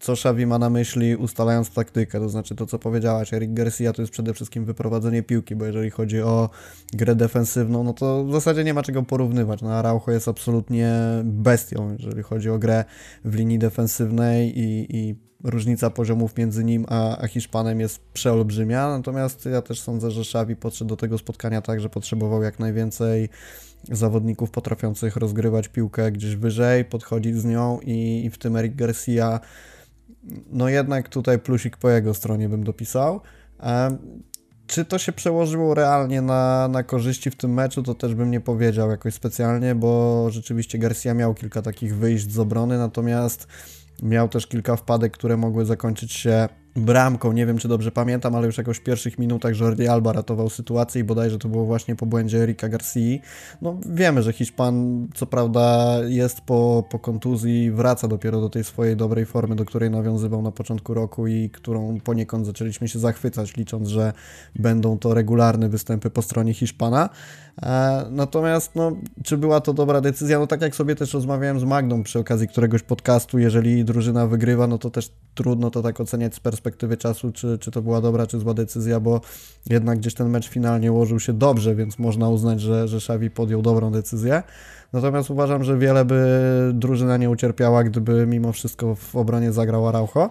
co 0.00 0.12
Xavi 0.12 0.46
ma 0.46 0.58
na 0.58 0.70
myśli 0.70 1.16
ustalając 1.16 1.70
taktykę, 1.70 2.20
to 2.20 2.28
znaczy 2.28 2.54
to, 2.54 2.66
co 2.66 2.78
powiedziałaś, 2.78 3.32
Eric 3.34 3.52
Garcia 3.52 3.92
to 3.92 4.02
jest 4.02 4.12
przede 4.12 4.34
wszystkim 4.34 4.64
wyprowadzenie 4.64 5.22
piłki, 5.22 5.56
bo 5.56 5.64
jeżeli 5.64 5.90
chodzi 5.90 6.22
o 6.22 6.50
grę 6.92 7.14
defensywną, 7.14 7.84
no 7.84 7.92
to 7.92 8.24
w 8.24 8.32
zasadzie 8.32 8.64
nie 8.64 8.74
ma 8.74 8.82
czego 8.82 9.02
porównywać. 9.02 9.62
No 9.62 9.72
Araujo 9.72 10.12
jest 10.12 10.28
absolutnie 10.28 10.92
bestią, 11.24 11.96
jeżeli 11.98 12.22
chodzi 12.22 12.50
o 12.50 12.58
grę 12.58 12.84
w 13.24 13.34
linii 13.34 13.58
defensywnej 13.58 14.58
i, 14.58 14.96
i 14.96 15.27
różnica 15.44 15.90
poziomów 15.90 16.36
między 16.36 16.64
nim 16.64 16.86
a, 16.88 17.18
a 17.18 17.28
Hiszpanem 17.28 17.80
jest 17.80 18.00
przeolbrzymia, 18.12 18.88
natomiast 18.88 19.46
ja 19.46 19.62
też 19.62 19.80
sądzę, 19.80 20.10
że 20.10 20.20
Xavi 20.20 20.56
podszedł 20.56 20.88
do 20.88 20.96
tego 20.96 21.18
spotkania 21.18 21.62
tak, 21.62 21.80
że 21.80 21.88
potrzebował 21.88 22.42
jak 22.42 22.58
najwięcej 22.58 23.28
zawodników 23.90 24.50
potrafiących 24.50 25.16
rozgrywać 25.16 25.68
piłkę 25.68 26.12
gdzieś 26.12 26.36
wyżej, 26.36 26.84
podchodzić 26.84 27.36
z 27.36 27.44
nią 27.44 27.80
i, 27.80 28.24
i 28.24 28.30
w 28.30 28.38
tym 28.38 28.56
Eric 28.56 28.74
Garcia 28.74 29.40
no 30.50 30.68
jednak 30.68 31.08
tutaj 31.08 31.38
plusik 31.38 31.76
po 31.76 31.90
jego 31.90 32.14
stronie 32.14 32.48
bym 32.48 32.64
dopisał. 32.64 33.20
Czy 34.66 34.84
to 34.84 34.98
się 34.98 35.12
przełożyło 35.12 35.74
realnie 35.74 36.22
na, 36.22 36.68
na 36.68 36.82
korzyści 36.82 37.30
w 37.30 37.36
tym 37.36 37.54
meczu, 37.54 37.82
to 37.82 37.94
też 37.94 38.14
bym 38.14 38.30
nie 38.30 38.40
powiedział 38.40 38.90
jakoś 38.90 39.14
specjalnie, 39.14 39.74
bo 39.74 40.26
rzeczywiście 40.30 40.78
Garcia 40.78 41.14
miał 41.14 41.34
kilka 41.34 41.62
takich 41.62 41.96
wyjść 41.96 42.30
z 42.30 42.38
obrony, 42.38 42.78
natomiast 42.78 43.46
miał 44.02 44.28
też 44.28 44.46
kilka 44.46 44.76
wpadek, 44.76 45.12
które 45.12 45.36
mogły 45.36 45.64
zakończyć 45.64 46.12
się 46.12 46.48
bramką. 46.76 47.32
Nie 47.32 47.46
wiem, 47.46 47.58
czy 47.58 47.68
dobrze 47.68 47.90
pamiętam, 47.90 48.34
ale 48.34 48.46
już 48.46 48.58
jakoś 48.58 48.76
w 48.76 48.82
pierwszych 48.82 49.18
minutach 49.18 49.60
Jordi 49.60 49.88
Alba 49.88 50.12
ratował 50.12 50.50
sytuację 50.50 51.00
i 51.00 51.04
bodajże 51.04 51.38
to 51.38 51.48
było 51.48 51.64
właśnie 51.64 51.96
po 51.96 52.06
błędzie 52.06 52.42
Erika 52.42 52.68
Garcia. 52.68 53.00
No 53.62 53.78
wiemy, 53.86 54.22
że 54.22 54.32
Hiszpan 54.32 55.06
co 55.14 55.26
prawda 55.26 55.96
jest 56.06 56.40
po, 56.40 56.84
po 56.90 56.98
kontuzji, 56.98 57.70
wraca 57.70 58.08
dopiero 58.08 58.40
do 58.40 58.50
tej 58.50 58.64
swojej 58.64 58.96
dobrej 58.96 59.26
formy, 59.26 59.56
do 59.56 59.64
której 59.64 59.90
nawiązywał 59.90 60.42
na 60.42 60.52
początku 60.52 60.94
roku 60.94 61.26
i 61.26 61.50
którą 61.50 62.00
poniekąd 62.00 62.46
zaczęliśmy 62.46 62.88
się 62.88 62.98
zachwycać, 62.98 63.56
licząc, 63.56 63.88
że 63.88 64.12
będą 64.56 64.98
to 64.98 65.14
regularne 65.14 65.68
występy 65.68 66.10
po 66.10 66.22
stronie 66.22 66.54
Hiszpana. 66.54 67.08
E, 67.62 68.06
natomiast, 68.10 68.74
no, 68.74 68.92
czy 69.24 69.36
była 69.36 69.60
to 69.60 69.74
dobra 69.74 70.00
decyzja? 70.00 70.38
No 70.38 70.46
tak 70.46 70.62
jak 70.62 70.76
sobie 70.76 70.96
też 70.96 71.14
rozmawiałem 71.14 71.60
z 71.60 71.64
Magdą 71.64 72.02
przy 72.02 72.18
okazji 72.18 72.48
któregoś 72.48 72.82
podcastu, 72.82 73.38
jeżeli 73.38 73.84
drużyna 73.84 74.26
wygrywa, 74.26 74.66
no 74.66 74.78
to 74.78 74.90
też 74.90 75.10
trudno 75.34 75.70
to 75.70 75.82
tak 75.82 76.00
oceniać 76.00 76.34
z 76.34 76.40
perspektywy 76.40 76.96
czasu, 76.96 77.32
czy, 77.32 77.58
czy 77.58 77.70
to 77.70 77.82
była 77.82 78.00
dobra, 78.00 78.26
czy 78.26 78.38
zła 78.38 78.54
decyzja, 78.54 79.00
bo 79.00 79.20
jednak 79.70 79.98
gdzieś 79.98 80.14
ten 80.14 80.28
mecz 80.28 80.48
finalnie 80.48 80.92
ułożył 80.92 81.20
się 81.20 81.32
dobrze, 81.32 81.74
więc 81.74 81.98
można 81.98 82.28
uznać, 82.28 82.60
że, 82.60 82.88
że 82.88 82.96
Xavi 82.96 83.30
podjął 83.30 83.62
dobrą 83.62 83.90
decyzję. 83.92 84.42
Natomiast 84.92 85.30
uważam, 85.30 85.64
że 85.64 85.78
wiele 85.78 86.04
by 86.04 86.70
drużyna 86.74 87.16
nie 87.16 87.30
ucierpiała, 87.30 87.84
gdyby 87.84 88.26
mimo 88.26 88.52
wszystko 88.52 88.94
w 88.94 89.16
obronie 89.16 89.52
zagrał 89.52 89.88
Araujo. 89.88 90.30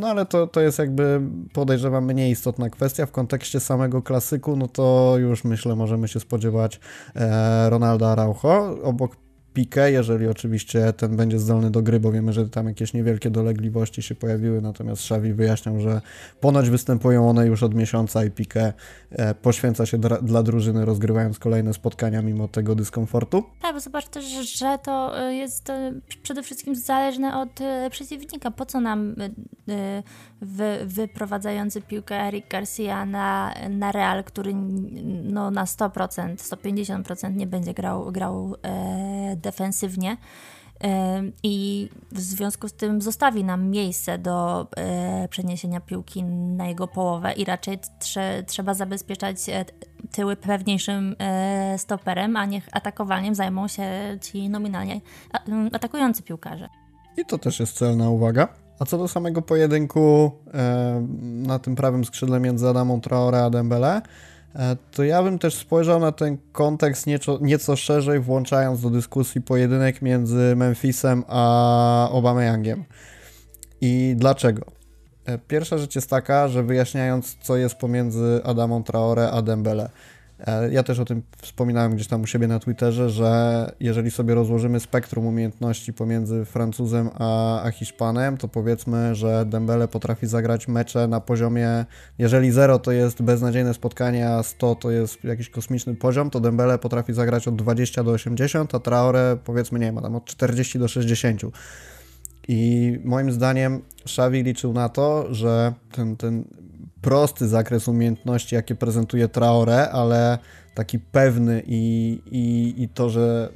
No 0.00 0.08
ale 0.08 0.26
to, 0.26 0.46
to 0.46 0.60
jest 0.60 0.78
jakby 0.78 1.20
podejrzewam 1.52 2.04
mniej 2.04 2.30
istotna 2.30 2.70
kwestia. 2.70 3.06
W 3.06 3.12
kontekście 3.12 3.60
samego 3.60 4.02
klasyku, 4.02 4.56
no 4.56 4.68
to 4.68 5.14
już 5.18 5.44
myślę 5.44 5.76
możemy 5.76 6.08
się 6.08 6.20
spodziewać 6.20 6.80
e, 7.14 7.70
Ronalda 7.70 8.08
Araujo. 8.08 8.82
Obok 8.82 9.16
Pique, 9.56 9.90
jeżeli 9.90 10.26
oczywiście 10.28 10.92
ten 10.92 11.16
będzie 11.16 11.38
zdolny 11.38 11.70
do 11.70 11.82
gry, 11.82 12.00
bo 12.00 12.12
wiemy, 12.12 12.32
że 12.32 12.48
tam 12.48 12.66
jakieś 12.66 12.94
niewielkie 12.94 13.30
dolegliwości 13.30 14.02
się 14.02 14.14
pojawiły, 14.14 14.60
natomiast 14.60 15.02
Xavi 15.02 15.32
wyjaśniał, 15.32 15.80
że 15.80 16.00
ponoć 16.40 16.70
występują 16.70 17.30
one 17.30 17.46
już 17.46 17.62
od 17.62 17.74
miesiąca 17.74 18.24
i 18.24 18.30
Pique 18.30 18.72
e, 19.10 19.34
poświęca 19.34 19.86
się 19.86 19.98
dla 20.22 20.42
drużyny, 20.42 20.84
rozgrywając 20.84 21.38
kolejne 21.38 21.74
spotkania 21.74 22.22
mimo 22.22 22.48
tego 22.48 22.74
dyskomfortu. 22.74 23.44
Tak, 23.62 23.74
bo 23.74 23.80
zobacz 23.80 24.08
też, 24.08 24.24
że 24.58 24.78
to 24.84 25.26
y, 25.28 25.34
jest 25.34 25.70
y, 25.70 26.00
przede 26.22 26.42
wszystkim 26.42 26.74
zależne 26.74 27.36
od 27.36 27.50
przeciwnika. 27.90 28.50
Po 28.50 28.66
co 28.66 28.80
nam 28.80 29.14
wy, 30.40 30.78
wyprowadzający 30.86 31.82
piłkę 31.82 32.16
Eric 32.16 32.48
Garcia 32.48 33.06
na, 33.06 33.54
na 33.70 33.92
Real, 33.92 34.24
który 34.24 34.54
no, 35.24 35.50
na 35.50 35.64
100%, 35.64 36.36
150% 36.36 37.36
nie 37.36 37.46
będzie 37.46 37.74
grał, 37.74 38.12
grał 38.12 38.54
e, 38.64 39.05
defensywnie. 39.36 40.16
I 41.42 41.88
w 42.12 42.20
związku 42.20 42.68
z 42.68 42.72
tym 42.72 43.02
zostawi 43.02 43.44
nam 43.44 43.70
miejsce 43.70 44.18
do 44.18 44.66
e, 44.76 45.28
przeniesienia 45.28 45.80
piłki 45.80 46.24
na 46.24 46.66
jego 46.66 46.88
połowę 46.88 47.32
i 47.32 47.44
raczej 47.44 47.78
trze, 47.98 48.42
trzeba 48.46 48.74
zabezpieczać 48.74 49.48
e, 49.48 49.64
tyły 50.12 50.36
pewniejszym 50.36 51.16
e, 51.18 51.78
stoperem, 51.78 52.36
a 52.36 52.46
niech 52.46 52.68
atakowaniem 52.72 53.34
zajmą 53.34 53.68
się 53.68 54.18
ci 54.20 54.48
nominalnie 54.48 55.00
a, 55.32 55.38
atakujący 55.72 56.22
piłkarze. 56.22 56.68
I 57.16 57.24
to 57.24 57.38
też 57.38 57.60
jest 57.60 57.78
celna 57.78 58.10
uwaga. 58.10 58.48
A 58.78 58.84
co 58.84 58.98
do 58.98 59.08
samego 59.08 59.42
pojedynku 59.42 60.32
na 61.22 61.58
tym 61.58 61.76
prawym 61.76 62.04
skrzydle 62.04 62.40
między 62.40 62.68
Adamą 62.68 63.00
Traore 63.00 63.44
a 63.44 63.50
Dembele, 63.50 64.02
to 64.90 65.04
ja 65.04 65.22
bym 65.22 65.38
też 65.38 65.54
spojrzał 65.54 66.00
na 66.00 66.12
ten 66.12 66.38
kontekst 66.52 67.06
nieco, 67.06 67.38
nieco 67.40 67.76
szerzej, 67.76 68.20
włączając 68.20 68.80
do 68.80 68.90
dyskusji 68.90 69.40
pojedynek 69.40 70.02
między 70.02 70.56
Memphisem 70.56 71.24
a 71.28 72.08
Obameyangiem. 72.10 72.84
I 73.80 74.14
dlaczego? 74.16 74.62
E, 75.26 75.38
pierwsza 75.38 75.78
rzecz 75.78 75.94
jest 75.94 76.10
taka, 76.10 76.48
że 76.48 76.62
wyjaśniając, 76.62 77.36
co 77.42 77.56
jest 77.56 77.74
pomiędzy 77.74 78.40
Adamą 78.44 78.82
Traore 78.82 79.30
a 79.30 79.42
Dembele. 79.42 79.90
E, 80.40 80.72
Ja 80.72 80.82
też 80.82 80.98
o 80.98 81.04
tym 81.04 81.22
wspominałem 81.42 81.94
gdzieś 81.94 82.06
tam 82.06 82.22
u 82.22 82.26
siebie 82.26 82.48
na 82.48 82.58
Twitterze, 82.58 83.10
że 83.10 83.72
jeżeli 83.80 84.10
sobie 84.10 84.34
rozłożymy 84.34 84.80
spektrum 84.80 85.26
umiejętności 85.26 85.92
pomiędzy 85.92 86.44
Francuzem 86.44 87.10
a, 87.18 87.62
a 87.62 87.70
Hiszpanem, 87.70 88.36
to 88.36 88.48
powiedzmy, 88.48 89.14
że 89.14 89.44
Dembele 89.46 89.88
potrafi 89.88 90.26
zagrać 90.26 90.68
mecze 90.68 91.08
na 91.08 91.20
poziomie, 91.20 91.84
jeżeli 92.18 92.50
0 92.50 92.78
to 92.78 92.92
jest 92.92 93.22
beznadziejne 93.22 93.74
spotkanie, 93.74 94.28
a 94.28 94.42
100 94.42 94.74
to 94.74 94.90
jest 94.90 95.24
jakiś 95.24 95.50
kosmiczny 95.50 95.94
poziom, 95.94 96.30
to 96.30 96.40
Dembele 96.40 96.78
potrafi 96.78 97.12
zagrać 97.12 97.48
od 97.48 97.56
20 97.56 98.04
do 98.04 98.10
80, 98.10 98.74
a 98.74 98.80
Traore 98.80 99.36
powiedzmy, 99.44 99.78
nie 99.78 99.86
wiem, 99.86 100.02
tam 100.02 100.16
od 100.16 100.24
40 100.24 100.78
do 100.78 100.88
60. 100.88 101.42
I 102.48 102.92
moim 103.04 103.32
zdaniem 103.32 103.82
Xavi 104.02 104.42
liczył 104.42 104.72
na 104.72 104.88
to, 104.88 105.34
że 105.34 105.72
ten, 105.92 106.16
ten 106.16 106.44
prosty 107.00 107.48
zakres 107.48 107.88
umiejętności, 107.88 108.54
jakie 108.54 108.74
prezentuje 108.74 109.28
Traore, 109.28 109.90
ale 109.90 110.38
taki 110.74 110.98
pewny 110.98 111.62
i, 111.66 112.18
i, 112.30 112.74
i 112.82 112.88
to, 112.88 113.10
że 113.10 113.48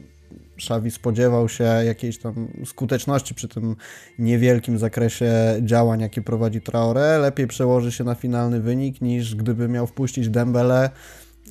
Xavi 0.56 0.90
spodziewał 0.90 1.49
się 1.49 1.64
jakiejś 1.64 2.18
tam 2.18 2.49
skuteczności 2.64 3.35
przy 3.35 3.49
tym 3.49 3.76
niewielkim 4.18 4.78
zakresie 4.78 5.32
działań, 5.62 6.00
jakie 6.00 6.23
prowadzi 6.23 6.61
Traore, 6.61 7.18
lepiej 7.18 7.47
przełoży 7.47 7.92
się 7.92 8.04
na 8.04 8.14
finalny 8.14 8.61
wynik, 8.61 9.00
niż 9.00 9.35
gdyby 9.35 9.68
miał 9.68 9.87
wpuścić 9.87 10.28
Dembele, 10.28 10.90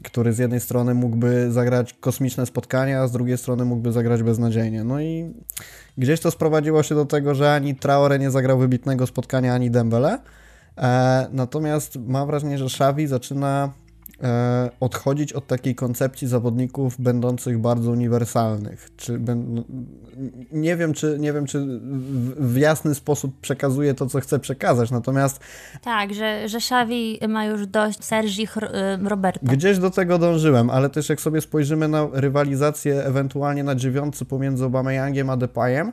który 0.04 0.34
z 0.34 0.38
jednej 0.38 0.60
strony 0.60 0.94
mógłby 0.94 1.52
zagrać 1.52 1.94
kosmiczne 1.94 2.46
spotkania, 2.46 3.02
a 3.02 3.08
z 3.08 3.12
drugiej 3.12 3.38
strony 3.38 3.66
mógłby 3.66 3.92
zagrać 3.92 4.24
beznadziejnie. 4.24 4.84
No 4.84 5.02
i 5.02 5.34
gdzieś 5.98 6.20
to 6.20 6.32
sprowadziło 6.32 6.84
się 6.84 6.96
do 6.96 7.06
tego, 7.06 7.36
że 7.36 7.54
ani 7.54 7.76
Traore 7.76 8.20
nie 8.20 8.32
zagrał 8.32 8.60
wybitnego 8.60 9.08
spotkania, 9.08 9.54
ani 9.54 9.72
Dembele. 9.72 10.20
E, 10.78 11.28
natomiast 11.32 11.98
mam 12.08 12.28
wrażenie, 12.28 12.58
że 12.58 12.66
Xavi 12.66 13.08
zaczyna 13.08 13.70
e, 14.24 14.70
odchodzić 14.80 15.34
od 15.34 15.48
takiej 15.48 15.76
koncepcji 15.76 16.28
zawodników 16.28 17.02
będących 17.02 17.60
bardzo 17.60 17.92
uniwersalnych. 17.92 18.90
Czy 18.98 19.20
ben, 19.20 19.64
nie 20.52 20.76
wiem, 20.76 20.94
czy 20.94 21.18
nie 21.20 21.34
wiem, 21.34 21.46
czy 21.46 21.80
w, 22.40 22.58
jasny 22.58 22.96
sposób 22.96 23.40
przekazuje 23.42 23.94
to, 23.94 24.08
co 24.08 24.20
chce 24.20 24.40
przekazać, 24.40 24.92
natomiast 24.92 25.40
Tak, 25.82 26.14
że, 26.14 26.50
że 26.50 26.58
Xavi 26.58 27.20
ma 27.28 27.46
już 27.46 27.68
dość 27.68 28.04
Sergi 28.04 28.44
y, 28.44 29.10
Roberto. 29.10 29.40
Gdzieś 29.44 29.80
do 29.80 29.92
tego 29.92 30.18
dążyłem, 30.18 30.70
ale 30.70 30.90
też 30.90 31.10
jak 31.10 31.22
sobie 31.22 31.42
spojrzymy 31.42 31.88
na 31.88 32.08
rywalizację 32.14 33.06
ewentualnie 33.06 33.64
na 33.64 33.76
dziewiątce 33.76 34.26
pomiędzy 34.26 34.66
Obameyangiem 34.66 35.30
a 35.30 35.38
Depayem, 35.38 35.92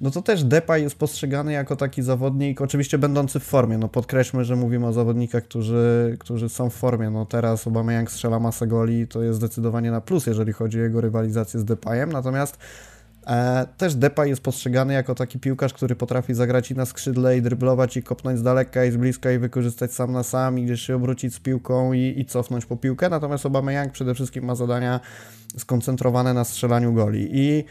no 0.00 0.10
to 0.10 0.22
też 0.22 0.44
Depay 0.44 0.82
jest 0.82 0.98
postrzegany 0.98 1.52
jako 1.52 1.76
taki 1.76 2.02
zawodnik, 2.02 2.60
oczywiście 2.60 2.98
będący 2.98 3.40
w 3.40 3.42
formie. 3.42 3.78
No 3.78 3.88
podkreślmy, 3.88 4.44
że 4.44 4.56
mówimy 4.56 4.86
o 4.86 4.92
zawodnikach, 4.92 5.44
którzy, 5.44 6.16
którzy 6.20 6.48
są 6.48 6.70
w 6.70 6.74
formie. 6.74 7.10
No 7.10 7.26
teraz 7.26 7.66
Aubameyang 7.66 8.10
strzela 8.10 8.38
masę 8.38 8.66
goli, 8.66 9.08
to 9.08 9.22
jest 9.22 9.38
zdecydowanie 9.38 9.90
na 9.90 10.00
plus, 10.00 10.26
jeżeli 10.26 10.52
chodzi 10.52 10.80
o 10.80 10.82
jego 10.82 11.00
rywalizację 11.00 11.60
z 11.60 11.64
Depayem. 11.64 12.12
Natomiast 12.12 12.58
e, 13.26 13.66
też 13.76 13.94
Depay 13.94 14.28
jest 14.28 14.42
postrzegany 14.42 14.94
jako 14.94 15.14
taki 15.14 15.38
piłkarz, 15.38 15.72
który 15.72 15.96
potrafi 15.96 16.34
zagrać 16.34 16.70
i 16.70 16.74
na 16.74 16.86
skrzydle, 16.86 17.36
i 17.36 17.42
dryblować, 17.42 17.96
i 17.96 18.02
kopnąć 18.02 18.38
z 18.38 18.42
daleka, 18.42 18.84
i 18.84 18.90
z 18.90 18.96
bliska, 18.96 19.32
i 19.32 19.38
wykorzystać 19.38 19.92
sam 19.92 20.12
na 20.12 20.22
sam, 20.22 20.58
i 20.58 20.64
gdzieś 20.64 20.80
się 20.80 20.96
obrócić 20.96 21.34
z 21.34 21.40
piłką, 21.40 21.92
i, 21.92 22.14
i 22.16 22.24
cofnąć 22.24 22.66
po 22.66 22.76
piłkę. 22.76 23.08
Natomiast 23.08 23.46
Aubameyang 23.46 23.92
przede 23.92 24.14
wszystkim 24.14 24.44
ma 24.44 24.54
zadania 24.54 25.00
skoncentrowane 25.56 26.34
na 26.34 26.44
strzelaniu 26.44 26.92
goli. 26.92 27.28
I 27.32 27.64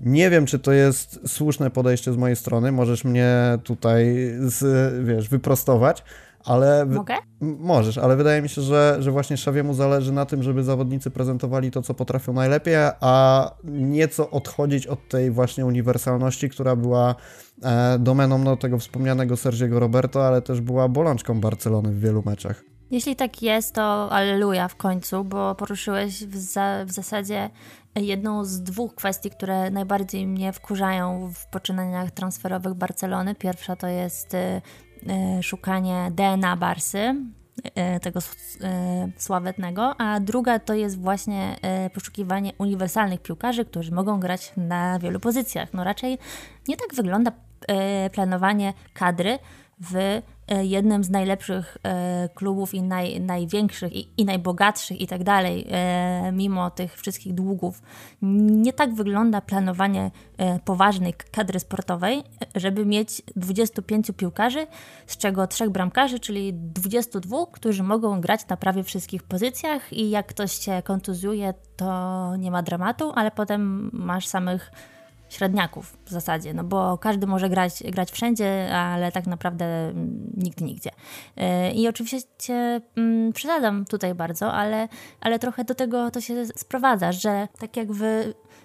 nie 0.00 0.30
wiem, 0.30 0.46
czy 0.46 0.58
to 0.58 0.72
jest 0.72 1.20
słuszne 1.26 1.70
podejście 1.70 2.12
z 2.12 2.16
mojej 2.16 2.36
strony. 2.36 2.72
Możesz 2.72 3.04
mnie 3.04 3.58
tutaj, 3.64 4.30
z, 4.40 4.64
wiesz, 5.06 5.28
wyprostować, 5.28 6.04
ale. 6.44 6.86
Mogę? 6.86 7.14
Możesz, 7.40 7.98
ale 7.98 8.16
wydaje 8.16 8.42
mi 8.42 8.48
się, 8.48 8.62
że, 8.62 8.96
że 9.00 9.10
właśnie 9.10 9.36
Szawiemu 9.36 9.74
zależy 9.74 10.12
na 10.12 10.26
tym, 10.26 10.42
żeby 10.42 10.64
zawodnicy 10.64 11.10
prezentowali 11.10 11.70
to, 11.70 11.82
co 11.82 11.94
potrafią 11.94 12.32
najlepiej, 12.32 12.74
a 13.00 13.50
nieco 13.64 14.30
odchodzić 14.30 14.86
od 14.86 15.08
tej 15.08 15.30
właśnie 15.30 15.66
uniwersalności, 15.66 16.48
która 16.48 16.76
była 16.76 17.14
e, 17.62 17.98
domeną 17.98 18.38
no, 18.38 18.56
tego 18.56 18.78
wspomnianego 18.78 19.36
Sergiego 19.36 19.80
Roberto, 19.80 20.26
ale 20.26 20.42
też 20.42 20.60
była 20.60 20.88
bolączką 20.88 21.40
Barcelony 21.40 21.92
w 21.92 22.00
wielu 22.00 22.22
meczach. 22.26 22.62
Jeśli 22.90 23.16
tak 23.16 23.42
jest, 23.42 23.74
to 23.74 24.12
alleluja 24.12 24.68
w 24.68 24.76
końcu, 24.76 25.24
bo 25.24 25.54
poruszyłeś 25.54 26.26
w, 26.26 26.36
za, 26.36 26.84
w 26.86 26.92
zasadzie 26.92 27.50
jedną 27.96 28.44
z 28.44 28.62
dwóch 28.62 28.94
kwestii, 28.94 29.30
które 29.30 29.70
najbardziej 29.70 30.26
mnie 30.26 30.52
wkurzają 30.52 31.32
w 31.34 31.46
poczynaniach 31.46 32.10
transferowych 32.10 32.74
Barcelony. 32.74 33.34
Pierwsza 33.34 33.76
to 33.76 33.86
jest 33.86 34.34
y, 34.34 34.38
y, 35.38 35.42
szukanie 35.42 36.10
DNA 36.14 36.56
Barsy, 36.56 37.14
y, 37.96 38.00
tego 38.00 38.20
sławetnego, 39.16 40.00
a 40.00 40.20
druga 40.20 40.58
to 40.58 40.74
jest 40.74 41.00
właśnie 41.00 41.56
poszukiwanie 41.94 42.52
uniwersalnych 42.58 43.22
piłkarzy, 43.22 43.64
którzy 43.64 43.92
mogą 43.92 44.20
grać 44.20 44.52
na 44.56 44.98
wielu 44.98 45.20
pozycjach. 45.20 45.74
No 45.74 45.84
raczej 45.84 46.18
nie 46.68 46.76
tak 46.76 46.94
wygląda 46.94 47.32
planowanie 48.12 48.74
kadry 48.94 49.38
w 49.80 50.22
jednym 50.50 51.04
z 51.04 51.10
najlepszych 51.10 51.76
e, 51.82 52.28
klubów 52.34 52.74
i 52.74 52.82
naj, 52.82 53.20
największych 53.20 53.96
i, 53.96 54.08
i 54.16 54.24
najbogatszych 54.24 55.00
i 55.00 55.06
tak 55.06 55.24
dalej, 55.24 55.66
e, 55.70 56.32
mimo 56.32 56.70
tych 56.70 56.96
wszystkich 56.96 57.34
długów. 57.34 57.82
Nie 58.22 58.72
tak 58.72 58.94
wygląda 58.94 59.40
planowanie 59.40 60.10
e, 60.38 60.58
poważnej 60.58 61.14
kadry 61.30 61.60
sportowej, 61.60 62.22
żeby 62.54 62.86
mieć 62.86 63.22
25 63.36 64.10
piłkarzy, 64.16 64.66
z 65.06 65.16
czego 65.16 65.46
trzech 65.46 65.70
bramkarzy, 65.70 66.20
czyli 66.20 66.54
22, 66.54 67.36
którzy 67.52 67.82
mogą 67.82 68.20
grać 68.20 68.48
na 68.48 68.56
prawie 68.56 68.82
wszystkich 68.82 69.22
pozycjach 69.22 69.92
i 69.92 70.10
jak 70.10 70.26
ktoś 70.26 70.54
cię 70.58 70.82
kontuzjuje, 70.82 71.54
to 71.76 72.36
nie 72.36 72.50
ma 72.50 72.62
dramatu, 72.62 73.12
ale 73.14 73.30
potem 73.30 73.90
masz 73.92 74.26
samych 74.26 74.72
średniaków 75.30 75.96
w 76.04 76.10
zasadzie, 76.10 76.54
no 76.54 76.64
bo 76.64 76.98
każdy 76.98 77.26
może 77.26 77.48
grać, 77.48 77.82
grać 77.82 78.10
wszędzie, 78.10 78.76
ale 78.76 79.12
tak 79.12 79.26
naprawdę 79.26 79.64
mm, 79.64 80.32
nigdy 80.36 80.64
nigdzie. 80.64 80.90
Yy, 81.36 81.72
I 81.72 81.88
oczywiście 81.88 82.80
mm, 82.96 83.32
przesadzam 83.32 83.84
tutaj 83.84 84.14
bardzo, 84.14 84.52
ale, 84.52 84.88
ale 85.20 85.38
trochę 85.38 85.64
do 85.64 85.74
tego 85.74 86.10
to 86.10 86.20
się 86.20 86.46
sprowadza, 86.46 87.12
że 87.12 87.48
tak 87.58 87.76
jak 87.76 87.92
w 87.92 88.02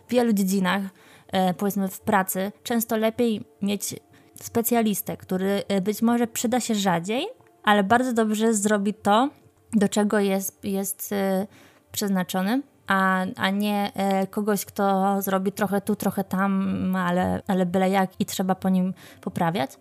wielu 0.10 0.34
dziedzinach, 0.34 0.82
e, 1.28 1.54
powiedzmy 1.54 1.88
w 1.88 2.00
pracy, 2.00 2.52
często 2.64 2.98
lepiej 2.98 3.46
mieć 3.62 3.96
specjalistę, 4.42 5.18
który 5.18 5.64
e, 5.68 5.82
być 5.82 6.02
może 6.02 6.28
przyda 6.28 6.60
się 6.60 6.76
rzadziej, 6.76 7.28
ale 7.64 7.84
bardzo 7.84 8.14
dobrze 8.14 8.54
zrobi 8.54 8.94
to, 8.94 9.30
do 9.74 9.90
czego 9.90 10.20
jest, 10.20 10.66
jest 10.66 11.12
e, 11.12 11.48
przeznaczony, 11.92 12.62
a, 12.88 13.26
a 13.36 13.50
nie 13.50 13.92
e, 13.96 14.28
kogoś, 14.28 14.66
kto 14.66 15.16
zrobi 15.22 15.52
trochę 15.52 15.82
tu, 15.82 15.96
trochę 15.96 16.24
tam, 16.24 16.96
ale, 16.96 17.42
ale 17.48 17.66
byle 17.66 17.90
jak 17.90 18.10
i 18.20 18.26
trzeba 18.26 18.56
po 18.56 18.70
nim 18.70 18.94
poprawiać. 19.22 19.72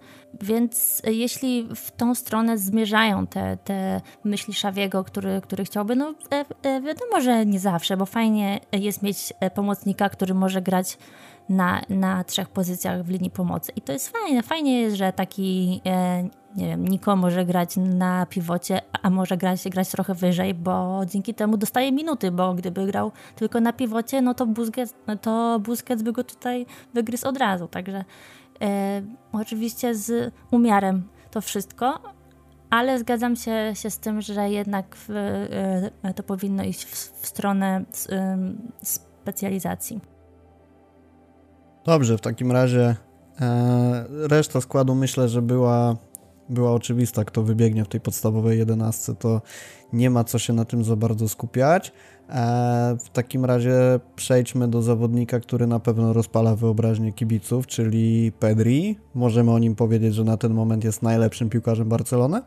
Więc 0.40 1.02
jeśli 1.06 1.68
w 1.74 1.90
tą 1.90 2.14
stronę 2.14 2.58
zmierzają 2.58 3.26
te, 3.26 3.56
te 3.56 4.00
myśli 4.24 4.54
Szawiego, 4.54 5.04
który, 5.04 5.40
który 5.40 5.64
chciałby, 5.64 5.96
no 5.96 6.14
e, 6.32 6.44
e, 6.62 6.80
wiadomo, 6.80 7.20
że 7.20 7.46
nie 7.46 7.60
zawsze, 7.60 7.96
bo 7.96 8.06
fajnie 8.06 8.60
jest 8.72 9.02
mieć 9.02 9.32
e, 9.40 9.50
pomocnika, 9.50 10.08
który 10.08 10.34
może 10.34 10.62
grać 10.62 10.98
na, 11.48 11.82
na 11.88 12.24
trzech 12.24 12.48
pozycjach 12.48 13.02
w 13.02 13.08
linii 13.08 13.30
pomocy. 13.30 13.72
I 13.76 13.80
to 13.80 13.92
jest 13.92 14.08
fajne. 14.08 14.42
Fajnie 14.42 14.80
jest, 14.80 14.96
że 14.96 15.12
taki 15.12 15.80
e, 15.86 16.28
nie 16.56 16.66
wiem, 16.66 16.88
Niko 16.88 17.16
może 17.16 17.44
grać 17.44 17.76
na 17.76 18.26
piwocie, 18.26 18.80
a 19.02 19.10
może 19.10 19.36
grać, 19.36 19.68
grać 19.68 19.88
trochę 19.88 20.14
wyżej, 20.14 20.54
bo 20.54 21.00
dzięki 21.06 21.34
temu 21.34 21.56
dostaje 21.56 21.92
minuty, 21.92 22.30
bo 22.30 22.54
gdyby 22.54 22.86
grał 22.86 23.12
tylko 23.36 23.60
na 23.60 23.72
piwocie, 23.72 24.22
no 24.22 24.34
to 24.34 24.46
Busquets, 24.46 24.94
no 25.06 25.16
to 25.16 25.60
Busquets 25.60 26.02
by 26.02 26.12
go 26.12 26.24
tutaj 26.24 26.66
wygryzł 26.94 27.28
od 27.28 27.36
razu. 27.36 27.68
Także 27.68 28.04
e, 28.62 29.02
oczywiście 29.32 29.94
z 29.94 30.34
umiarem 30.50 31.08
to 31.30 31.40
wszystko, 31.40 32.00
ale 32.70 32.98
zgadzam 32.98 33.36
się, 33.36 33.72
się 33.74 33.90
z 33.90 33.98
tym, 33.98 34.20
że 34.20 34.50
jednak 34.50 34.96
w, 34.96 35.10
e, 36.02 36.14
to 36.14 36.22
powinno 36.22 36.64
iść 36.64 36.84
w, 36.84 37.22
w 37.22 37.26
stronę 37.26 37.84
e, 38.10 38.38
specjalizacji. 38.82 40.00
Dobrze, 41.84 42.18
w 42.18 42.20
takim 42.20 42.52
razie 42.52 42.96
e, 43.40 44.04
reszta 44.28 44.60
składu 44.60 44.94
myślę, 44.94 45.28
że 45.28 45.42
była, 45.42 45.96
była 46.48 46.72
oczywista. 46.72 47.24
Kto 47.24 47.42
wybiegnie 47.42 47.84
w 47.84 47.88
tej 47.88 48.00
podstawowej 48.00 48.58
jedenastce, 48.58 49.14
to 49.14 49.42
nie 49.92 50.10
ma 50.10 50.24
co 50.24 50.38
się 50.38 50.52
na 50.52 50.64
tym 50.64 50.84
za 50.84 50.96
bardzo 50.96 51.28
skupiać. 51.28 51.92
E, 52.28 52.96
w 53.00 53.08
takim 53.08 53.44
razie 53.44 53.74
przejdźmy 54.16 54.68
do 54.68 54.82
zawodnika, 54.82 55.40
który 55.40 55.66
na 55.66 55.80
pewno 55.80 56.12
rozpala 56.12 56.56
wyobraźnię 56.56 57.12
kibiców, 57.12 57.66
czyli 57.66 58.32
Pedri. 58.32 58.98
Możemy 59.14 59.50
o 59.50 59.58
nim 59.58 59.74
powiedzieć, 59.74 60.14
że 60.14 60.24
na 60.24 60.36
ten 60.36 60.54
moment 60.54 60.84
jest 60.84 61.02
najlepszym 61.02 61.50
piłkarzem 61.50 61.88
Barcelony? 61.88 62.42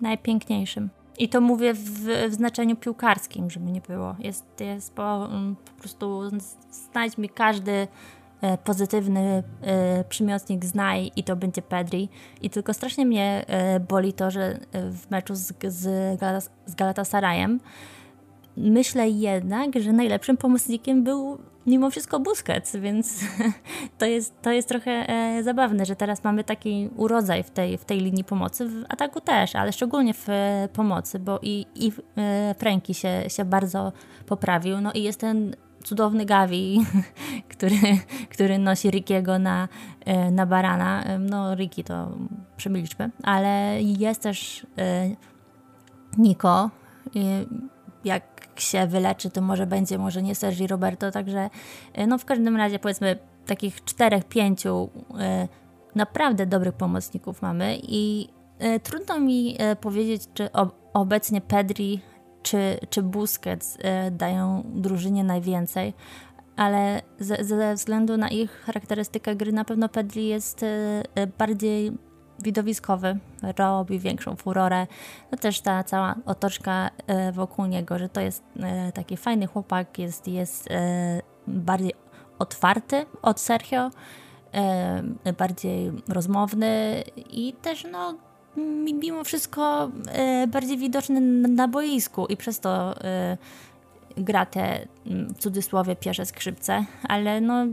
Najpiękniejszym. 0.00 0.90
I 1.18 1.28
to 1.28 1.40
mówię 1.40 1.74
w, 1.74 1.80
w, 2.30 2.34
znaczeniu 2.34 2.76
piłkarskim, 2.76 3.50
żeby 3.50 3.70
nie 3.70 3.80
było. 3.80 4.16
Jest, 4.18 4.44
jest 4.60 4.94
po, 4.94 5.28
po 5.64 5.80
prostu 5.80 6.22
znajdź 6.92 7.18
mi 7.18 7.28
każdy 7.28 7.88
pozytywny 8.64 9.42
e, 9.62 10.04
przymiotnik 10.04 10.64
znaj 10.64 11.10
i 11.16 11.24
to 11.24 11.36
będzie 11.36 11.62
Pedri. 11.62 12.08
I 12.42 12.50
tylko 12.50 12.74
strasznie 12.74 13.06
mnie 13.06 13.44
e, 13.46 13.80
boli 13.80 14.12
to, 14.12 14.30
że 14.30 14.58
w 14.72 15.10
meczu 15.10 15.34
z, 15.34 15.52
z, 15.68 16.50
z 16.66 16.74
Galatasarayem 16.74 17.60
myślę 18.58 19.08
jednak, 19.08 19.80
że 19.80 19.92
najlepszym 19.92 20.36
pomocnikiem 20.36 21.04
był 21.04 21.38
mimo 21.66 21.90
wszystko 21.90 22.20
Busquets, 22.20 22.76
więc 22.76 23.20
to 23.98 24.06
jest, 24.06 24.42
to 24.42 24.50
jest 24.50 24.68
trochę 24.68 24.90
e, 24.90 25.42
zabawne, 25.42 25.86
że 25.86 25.96
teraz 25.96 26.24
mamy 26.24 26.44
taki 26.44 26.90
urodzaj 26.96 27.42
w 27.42 27.50
tej, 27.50 27.78
w 27.78 27.84
tej 27.84 28.00
linii 28.00 28.24
pomocy, 28.24 28.68
w 28.68 28.84
ataku 28.88 29.20
też, 29.20 29.56
ale 29.56 29.72
szczególnie 29.72 30.14
w 30.14 30.28
e, 30.28 30.68
pomocy, 30.72 31.18
bo 31.18 31.38
i, 31.42 31.66
i 31.74 31.92
e, 32.16 32.54
Franki 32.58 32.94
się, 32.94 33.24
się 33.28 33.44
bardzo 33.44 33.92
poprawił, 34.26 34.80
no 34.80 34.92
i 34.92 35.02
jest 35.02 35.20
ten 35.20 35.56
cudowny 35.88 36.24
Gavi, 36.24 36.86
który, 37.52 37.76
który 38.30 38.58
nosi 38.58 38.90
Rickiego 38.90 39.38
na, 39.38 39.68
e, 40.04 40.30
na 40.30 40.46
barana. 40.46 41.04
E, 41.04 41.18
no, 41.18 41.54
Ricky 41.54 41.84
to 41.84 42.10
przemilczmy, 42.56 43.10
ale 43.22 43.82
jest 43.82 44.22
też 44.22 44.66
e, 44.78 45.10
Nico. 46.18 46.70
Jak 48.04 48.22
się 48.56 48.86
wyleczy, 48.86 49.30
to 49.30 49.40
może 49.40 49.66
będzie, 49.66 49.98
może 49.98 50.22
nie 50.22 50.34
Sergi 50.34 50.66
Roberto, 50.66 51.10
także 51.10 51.50
no 52.08 52.18
w 52.18 52.24
każdym 52.24 52.56
razie 52.56 52.78
powiedzmy 52.78 53.18
takich 53.46 53.84
czterech, 53.84 54.24
pięciu 54.24 54.90
naprawdę 55.94 56.46
dobrych 56.46 56.74
pomocników 56.74 57.42
mamy 57.42 57.78
i 57.82 58.28
trudno 58.82 59.20
mi 59.20 59.56
powiedzieć, 59.80 60.22
czy 60.34 60.48
obecnie 60.92 61.40
Pedri 61.40 62.00
czy, 62.48 62.78
czy 62.90 63.02
Busquets 63.02 63.78
e, 63.80 64.10
dają 64.10 64.62
drużynie 64.64 65.24
najwięcej, 65.24 65.94
ale 66.56 67.02
ze, 67.20 67.44
ze, 67.44 67.74
względu 67.74 68.16
na 68.16 68.28
ich 68.28 68.50
charakterystykę 68.50 69.36
gry 69.36 69.52
na 69.52 69.64
pewno 69.64 69.88
Pedri 69.88 70.28
jest 70.28 70.62
e, 70.62 70.66
e, 71.14 71.26
bardziej 71.26 71.92
widowiskowy, 72.42 73.18
robi 73.56 73.98
większą 73.98 74.36
furorę. 74.36 74.86
No 75.32 75.38
też 75.38 75.60
ta 75.60 75.84
cała 75.84 76.14
otoczka 76.26 76.90
wokół 77.32 77.66
niego, 77.66 77.98
że 77.98 78.08
to 78.08 78.20
jest 78.20 78.44
taki 78.94 79.16
fajny 79.16 79.46
chłopak, 79.46 79.98
jest, 79.98 80.28
jest 80.28 80.68
bardziej 81.46 81.94
otwarty 82.38 83.06
od 83.22 83.40
Sergio, 83.40 83.90
bardziej 85.38 85.92
rozmowny 86.08 87.02
i 87.16 87.52
też 87.62 87.86
no, 87.92 88.14
mimo 88.94 89.24
wszystko 89.24 89.90
e, 90.06 90.46
bardziej 90.46 90.78
widoczny 90.78 91.20
na 91.48 91.68
boisku 91.68 92.26
i 92.26 92.36
przez 92.36 92.60
to 92.60 93.04
e, 93.04 93.36
gra 94.16 94.46
te 94.46 94.86
w 95.06 95.38
cudzysłowie 95.38 95.96
pierwsze 95.96 96.26
skrzypce, 96.26 96.84
ale 97.02 97.40
no 97.40 97.66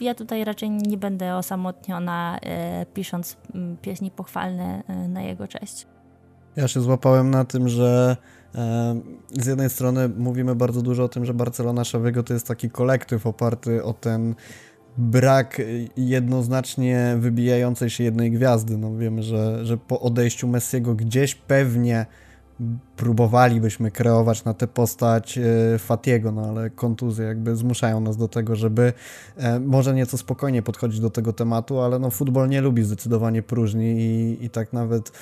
ja 0.00 0.14
tutaj 0.14 0.44
raczej 0.44 0.70
nie 0.70 0.96
będę 0.96 1.36
osamotniona 1.36 2.38
e, 2.42 2.86
pisząc 2.94 3.36
pieśni 3.82 4.10
pochwalne 4.10 4.82
na 5.08 5.22
jego 5.22 5.48
cześć. 5.48 5.86
Ja 6.56 6.68
się 6.68 6.80
złapałem 6.80 7.30
na 7.30 7.44
tym, 7.44 7.68
że 7.68 8.16
z 9.32 9.46
jednej 9.46 9.70
strony 9.70 10.08
mówimy 10.08 10.54
bardzo 10.54 10.82
dużo 10.82 11.04
o 11.04 11.08
tym, 11.08 11.24
że 11.24 11.34
Barcelona 11.34 11.84
Szawiego 11.84 12.22
to 12.22 12.32
jest 12.32 12.46
taki 12.46 12.70
kolektyw 12.70 13.26
oparty 13.26 13.84
o 13.84 13.92
ten 13.92 14.34
brak 14.98 15.60
jednoznacznie 15.96 17.16
wybijającej 17.18 17.90
się 17.90 18.04
jednej 18.04 18.30
gwiazdy. 18.30 18.78
No 18.78 18.96
wiemy, 18.96 19.22
że, 19.22 19.66
że 19.66 19.76
po 19.76 20.00
odejściu 20.00 20.48
Messiego 20.48 20.94
gdzieś 20.94 21.34
pewnie 21.34 22.06
próbowalibyśmy 22.96 23.90
kreować 23.90 24.44
na 24.44 24.54
tę 24.54 24.66
postać 24.66 25.38
e, 25.38 25.78
Fatiego, 25.78 26.32
no 26.32 26.42
ale 26.42 26.70
kontuzje 26.70 27.24
jakby 27.24 27.56
zmuszają 27.56 28.00
nas 28.00 28.16
do 28.16 28.28
tego, 28.28 28.56
żeby 28.56 28.92
e, 29.36 29.60
może 29.60 29.94
nieco 29.94 30.18
spokojnie 30.18 30.62
podchodzić 30.62 31.00
do 31.00 31.10
tego 31.10 31.32
tematu, 31.32 31.80
ale 31.80 31.98
no 31.98 32.10
futbol 32.10 32.48
nie 32.48 32.60
lubi 32.60 32.82
zdecydowanie 32.82 33.42
próżni 33.42 33.84
i, 33.84 34.44
i 34.44 34.50
tak 34.50 34.72
nawet 34.72 35.12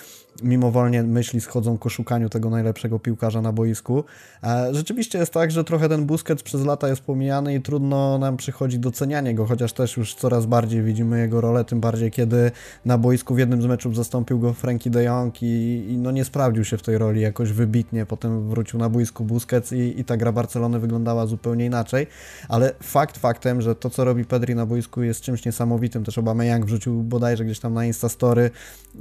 mimowolnie 0.42 1.02
myśli 1.02 1.40
schodzą 1.40 1.78
ku 1.78 1.90
szukaniu 1.90 2.28
tego 2.28 2.50
najlepszego 2.50 2.98
piłkarza 2.98 3.42
na 3.42 3.52
boisku. 3.52 4.04
E, 4.42 4.74
rzeczywiście 4.74 5.18
jest 5.18 5.32
tak, 5.32 5.50
że 5.50 5.64
trochę 5.64 5.88
ten 5.88 6.06
Busquets 6.06 6.42
przez 6.42 6.64
lata 6.64 6.88
jest 6.88 7.02
pomijany 7.02 7.54
i 7.54 7.60
trudno 7.60 8.18
nam 8.18 8.36
przychodzi 8.36 8.78
docenianie 8.78 9.34
go, 9.34 9.46
chociaż 9.46 9.72
też 9.72 9.96
już 9.96 10.14
coraz 10.14 10.46
bardziej 10.46 10.82
widzimy 10.82 11.20
jego 11.20 11.40
rolę, 11.40 11.64
tym 11.64 11.80
bardziej 11.80 12.10
kiedy 12.10 12.50
na 12.84 12.98
boisku 12.98 13.34
w 13.34 13.38
jednym 13.38 13.62
z 13.62 13.66
meczów 13.66 13.96
zastąpił 13.96 14.38
go 14.38 14.52
Frankie 14.52 14.90
de 14.90 15.04
Jong 15.04 15.42
i, 15.42 15.46
i 15.88 15.98
no 15.98 16.10
nie 16.10 16.24
sprawdził 16.24 16.64
się 16.64 16.78
w 16.78 16.82
tej 16.82 16.98
roli 16.98 17.20
jakoś 17.20 17.52
wybitnie, 17.52 18.06
potem 18.06 18.48
wrócił 18.48 18.78
na 18.78 18.88
boisku 18.88 19.24
Busquets 19.24 19.72
i, 19.72 20.00
i 20.00 20.04
ta 20.04 20.16
gra 20.16 20.32
Barcelony 20.32 20.80
wyglądała 20.80 21.26
zupełnie 21.26 21.66
inaczej, 21.66 22.06
ale 22.48 22.72
fakt 22.82 23.18
faktem, 23.18 23.62
że 23.62 23.74
to 23.74 23.90
co 23.90 24.04
robi 24.04 24.24
Pedri 24.24 24.54
na 24.54 24.66
boisku 24.66 25.02
jest 25.02 25.20
czymś 25.20 25.44
niesamowitym, 25.44 26.04
też 26.04 26.18
Aubameyang 26.18 26.66
wrzucił 26.66 27.02
bodajże 27.02 27.44
gdzieś 27.44 27.60
tam 27.60 27.74
na 27.74 27.84
Instastory, 27.84 28.50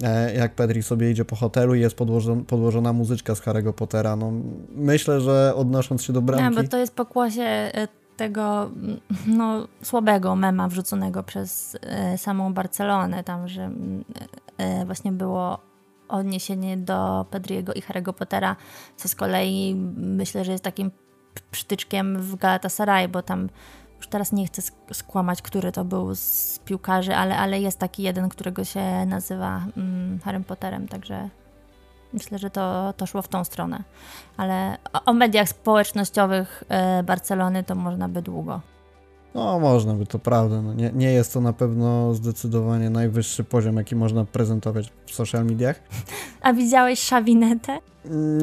e, 0.04 0.36
jak 0.36 0.56
Pedri 0.56 0.84
sobie 0.84 1.12
idzie 1.12 1.21
po 1.26 1.36
hotelu 1.36 1.76
i 1.76 1.80
jest 1.80 1.96
podłożona, 1.96 2.42
podłożona 2.48 2.94
muzyczka 2.94 3.36
z 3.36 3.42
Harry'ego 3.42 3.74
Pottera, 3.74 4.16
no 4.16 4.32
myślę, 4.76 5.22
że 5.22 5.54
odnosząc 5.56 6.04
się 6.04 6.14
do 6.14 6.22
bramki... 6.22 6.58
Nie, 6.58 6.64
bo 6.64 6.70
to 6.70 6.78
jest 6.78 6.96
pokłosie 6.96 7.42
e, 7.42 7.88
tego 8.18 8.64
mm, 8.64 9.00
no, 9.28 9.68
słabego 9.82 10.36
mema 10.36 10.68
wrzuconego 10.68 11.24
przez 11.24 11.78
e, 11.82 12.18
samą 12.18 12.54
Barcelonę, 12.54 13.24
tam, 13.24 13.48
że 13.48 13.64
mm, 13.64 14.04
właśnie 14.86 15.12
było 15.12 15.60
odniesienie 16.08 16.78
do 16.78 17.26
Pedriego 17.32 17.74
i 17.74 17.82
Harry'ego 17.82 18.14
Pottera, 18.14 18.56
co 18.98 19.08
z 19.08 19.16
kolei 19.16 19.76
myślę, 19.96 20.46
że 20.46 20.52
jest 20.52 20.64
takim 20.64 20.92
przytyczkiem 21.52 22.18
w 22.22 22.36
Galatasaray, 22.36 23.08
bo 23.08 23.22
tam 23.22 23.50
już 24.02 24.08
teraz 24.08 24.32
nie 24.32 24.46
chcę 24.46 24.62
skłamać, 24.94 25.42
który 25.42 25.72
to 25.72 25.86
był 25.86 26.16
z 26.16 26.60
piłkarzy, 26.66 27.16
ale, 27.16 27.38
ale 27.38 27.60
jest 27.60 27.80
taki 27.80 28.04
jeden, 28.04 28.30
którego 28.30 28.66
się 28.66 29.06
nazywa 29.06 29.66
mm, 29.78 30.20
Harrym 30.20 30.44
Potterem, 30.44 30.88
także 30.88 31.30
myślę, 32.14 32.38
że 32.38 32.50
to, 32.50 32.94
to 32.98 33.06
szło 33.06 33.22
w 33.22 33.28
tą 33.28 33.44
stronę. 33.44 33.84
Ale 34.38 34.78
o, 34.94 35.04
o 35.06 35.14
mediach 35.14 35.50
społecznościowych 35.50 36.64
e, 36.70 37.04
Barcelony 37.04 37.64
to 37.64 37.76
można 37.76 38.10
by 38.10 38.22
długo. 38.22 38.62
No, 39.36 39.60
można 39.60 39.94
by, 39.94 40.06
to 40.06 40.20
prawda. 40.20 40.62
No, 40.62 40.74
nie, 40.74 40.92
nie 40.94 41.12
jest 41.12 41.34
to 41.34 41.42
na 41.42 41.54
pewno 41.54 42.14
zdecydowanie 42.14 42.90
najwyższy 42.90 43.44
poziom, 43.44 43.78
jaki 43.78 43.96
można 43.96 44.26
prezentować 44.26 44.92
w 45.06 45.14
social 45.14 45.46
mediach. 45.46 45.80
A 46.42 46.54
widziałeś 46.54 47.00
szawinetę? 47.00 47.78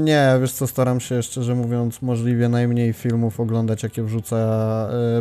Nie, 0.00 0.34
wiesz 0.40 0.52
co, 0.52 0.66
staram 0.66 1.00
się 1.00 1.22
szczerze 1.22 1.54
mówiąc 1.54 2.02
możliwie 2.02 2.48
najmniej 2.48 2.92
filmów 2.92 3.40
oglądać, 3.40 3.82
jakie 3.82 4.02
wrzuca 4.02 4.36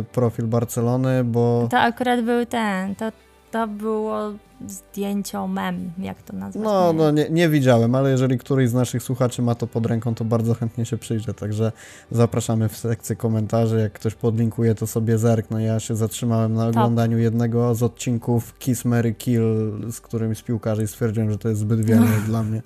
y, 0.00 0.02
profil 0.02 0.46
Barcelony, 0.46 1.24
bo... 1.24 1.68
To 1.70 1.78
akurat 1.78 2.24
był 2.24 2.46
ten, 2.46 2.94
to 2.94 3.12
to 3.50 3.66
było 3.66 4.32
zdjęcio 4.66 5.48
mem, 5.48 5.90
jak 5.98 6.22
to 6.22 6.36
nazwać. 6.36 6.64
No, 6.64 6.92
no 6.92 7.10
nie, 7.10 7.30
nie 7.30 7.48
widziałem, 7.48 7.94
ale 7.94 8.10
jeżeli 8.10 8.38
któryś 8.38 8.68
z 8.68 8.74
naszych 8.74 9.02
słuchaczy 9.02 9.42
ma 9.42 9.54
to 9.54 9.66
pod 9.66 9.86
ręką, 9.86 10.14
to 10.14 10.24
bardzo 10.24 10.54
chętnie 10.54 10.86
się 10.86 10.98
przyjrzę, 10.98 11.34
także 11.34 11.72
zapraszamy 12.10 12.68
w 12.68 12.76
sekcję 12.76 13.16
komentarzy, 13.16 13.80
jak 13.80 13.92
ktoś 13.92 14.14
podlinkuje, 14.14 14.74
to 14.74 14.86
sobie 14.86 15.18
zerknę. 15.18 15.62
Ja 15.62 15.80
się 15.80 15.96
zatrzymałem 15.96 16.54
na 16.54 16.66
oglądaniu 16.68 17.18
jednego 17.18 17.74
z 17.74 17.82
odcinków 17.82 18.58
Kiss, 18.58 18.84
Mary 18.84 19.14
Kill 19.14 19.42
z 19.90 20.00
którymś 20.00 20.38
z 20.38 20.42
piłkarzy 20.42 20.82
i 20.82 20.86
stwierdziłem, 20.86 21.30
że 21.30 21.38
to 21.38 21.48
jest 21.48 21.60
zbyt 21.60 21.84
wiele 21.84 22.06
dla 22.26 22.42
mnie. 22.42 22.62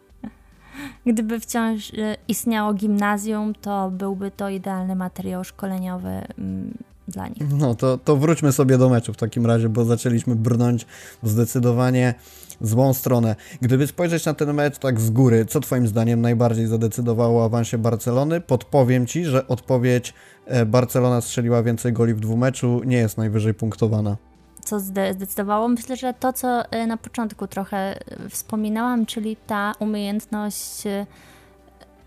Gdyby 1.07 1.41
wciąż 1.41 1.95
e, 1.95 2.17
istniało 2.29 2.75
gimnazjum, 2.75 3.55
to 3.55 3.91
byłby 3.91 4.31
to 4.31 4.49
idealny 4.49 4.97
materiał 4.97 5.45
szkoleniowy 5.45 6.23
mm, 6.39 6.75
dla 7.09 7.29
nich. 7.29 7.43
No 7.59 7.75
to, 7.75 7.99
to 7.99 8.17
wróćmy 8.17 8.53
sobie 8.53 8.79
do 8.79 8.89
meczu 8.89 9.13
w 9.13 9.17
takim 9.17 9.47
razie, 9.47 9.69
bo 9.69 9.85
zaczęliśmy 9.85 10.37
brnąć 10.37 10.87
w 11.23 11.29
zdecydowanie 11.29 12.15
złą 12.61 12.95
stronę. 12.95 13.37
Gdyby 13.61 13.87
spojrzeć 13.87 14.25
na 14.25 14.35
ten 14.35 14.55
mecz 14.55 14.79
tak 14.79 15.01
z 15.01 15.11
góry, 15.11 15.47
co 15.47 15.61
Twoim 15.61 15.87
zdaniem 15.87 16.21
najbardziej 16.21 16.67
zadecydowało 16.67 17.43
o 17.43 17.45
awansie 17.45 17.79
Barcelony? 17.79 18.41
Podpowiem 18.41 19.07
Ci, 19.07 19.25
że 19.25 19.49
odpowiedź 19.49 20.15
e, 20.47 20.67
Barcelona 20.67 21.21
strzeliła 21.21 21.63
więcej 21.63 21.93
goli 21.93 22.15
w 22.15 22.21
dwumeczu 22.21 22.81
nie 22.85 22.97
jest 22.97 23.19
najwyżej 23.19 23.55
punktowana. 23.55 24.17
Co 24.65 24.81
zde- 24.81 25.13
zdecydowało? 25.15 25.69
Myślę, 25.69 25.97
że 25.97 26.15
to, 26.15 26.33
co 26.33 26.71
e, 26.71 26.87
na 26.87 26.97
początku 26.97 27.47
trochę 27.47 27.99
wspominałam, 28.31 29.07
czyli 29.07 29.37
ta 29.47 29.73
umiejętność 29.79 30.87
e, 30.87 31.07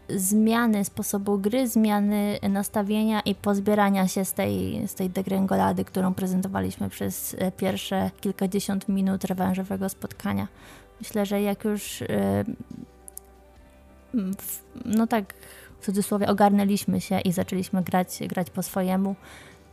zmiany 0.09 0.85
sposobu 0.85 1.37
gry, 1.37 1.67
zmiany 1.67 2.39
nastawienia 2.49 3.21
i 3.21 3.35
pozbierania 3.35 4.07
się 4.07 4.25
z 4.25 4.33
tej, 4.33 4.87
z 4.87 4.95
tej 4.95 5.09
degrengolady, 5.09 5.85
którą 5.85 6.13
prezentowaliśmy 6.13 6.89
przez 6.89 7.35
e, 7.39 7.51
pierwsze 7.51 8.11
kilkadziesiąt 8.21 8.89
minut 8.89 9.23
rewanżowego 9.23 9.89
spotkania. 9.89 10.47
Myślę, 11.01 11.25
że 11.25 11.41
jak 11.41 11.63
już 11.65 12.01
e, 12.01 12.43
no 14.85 15.07
tak 15.07 15.33
w 15.79 15.85
cudzysłowie 15.85 16.27
ogarnęliśmy 16.27 17.01
się 17.01 17.19
i 17.19 17.31
zaczęliśmy 17.31 17.83
grać, 17.83 18.19
grać 18.27 18.49
po 18.49 18.63
swojemu, 18.63 19.15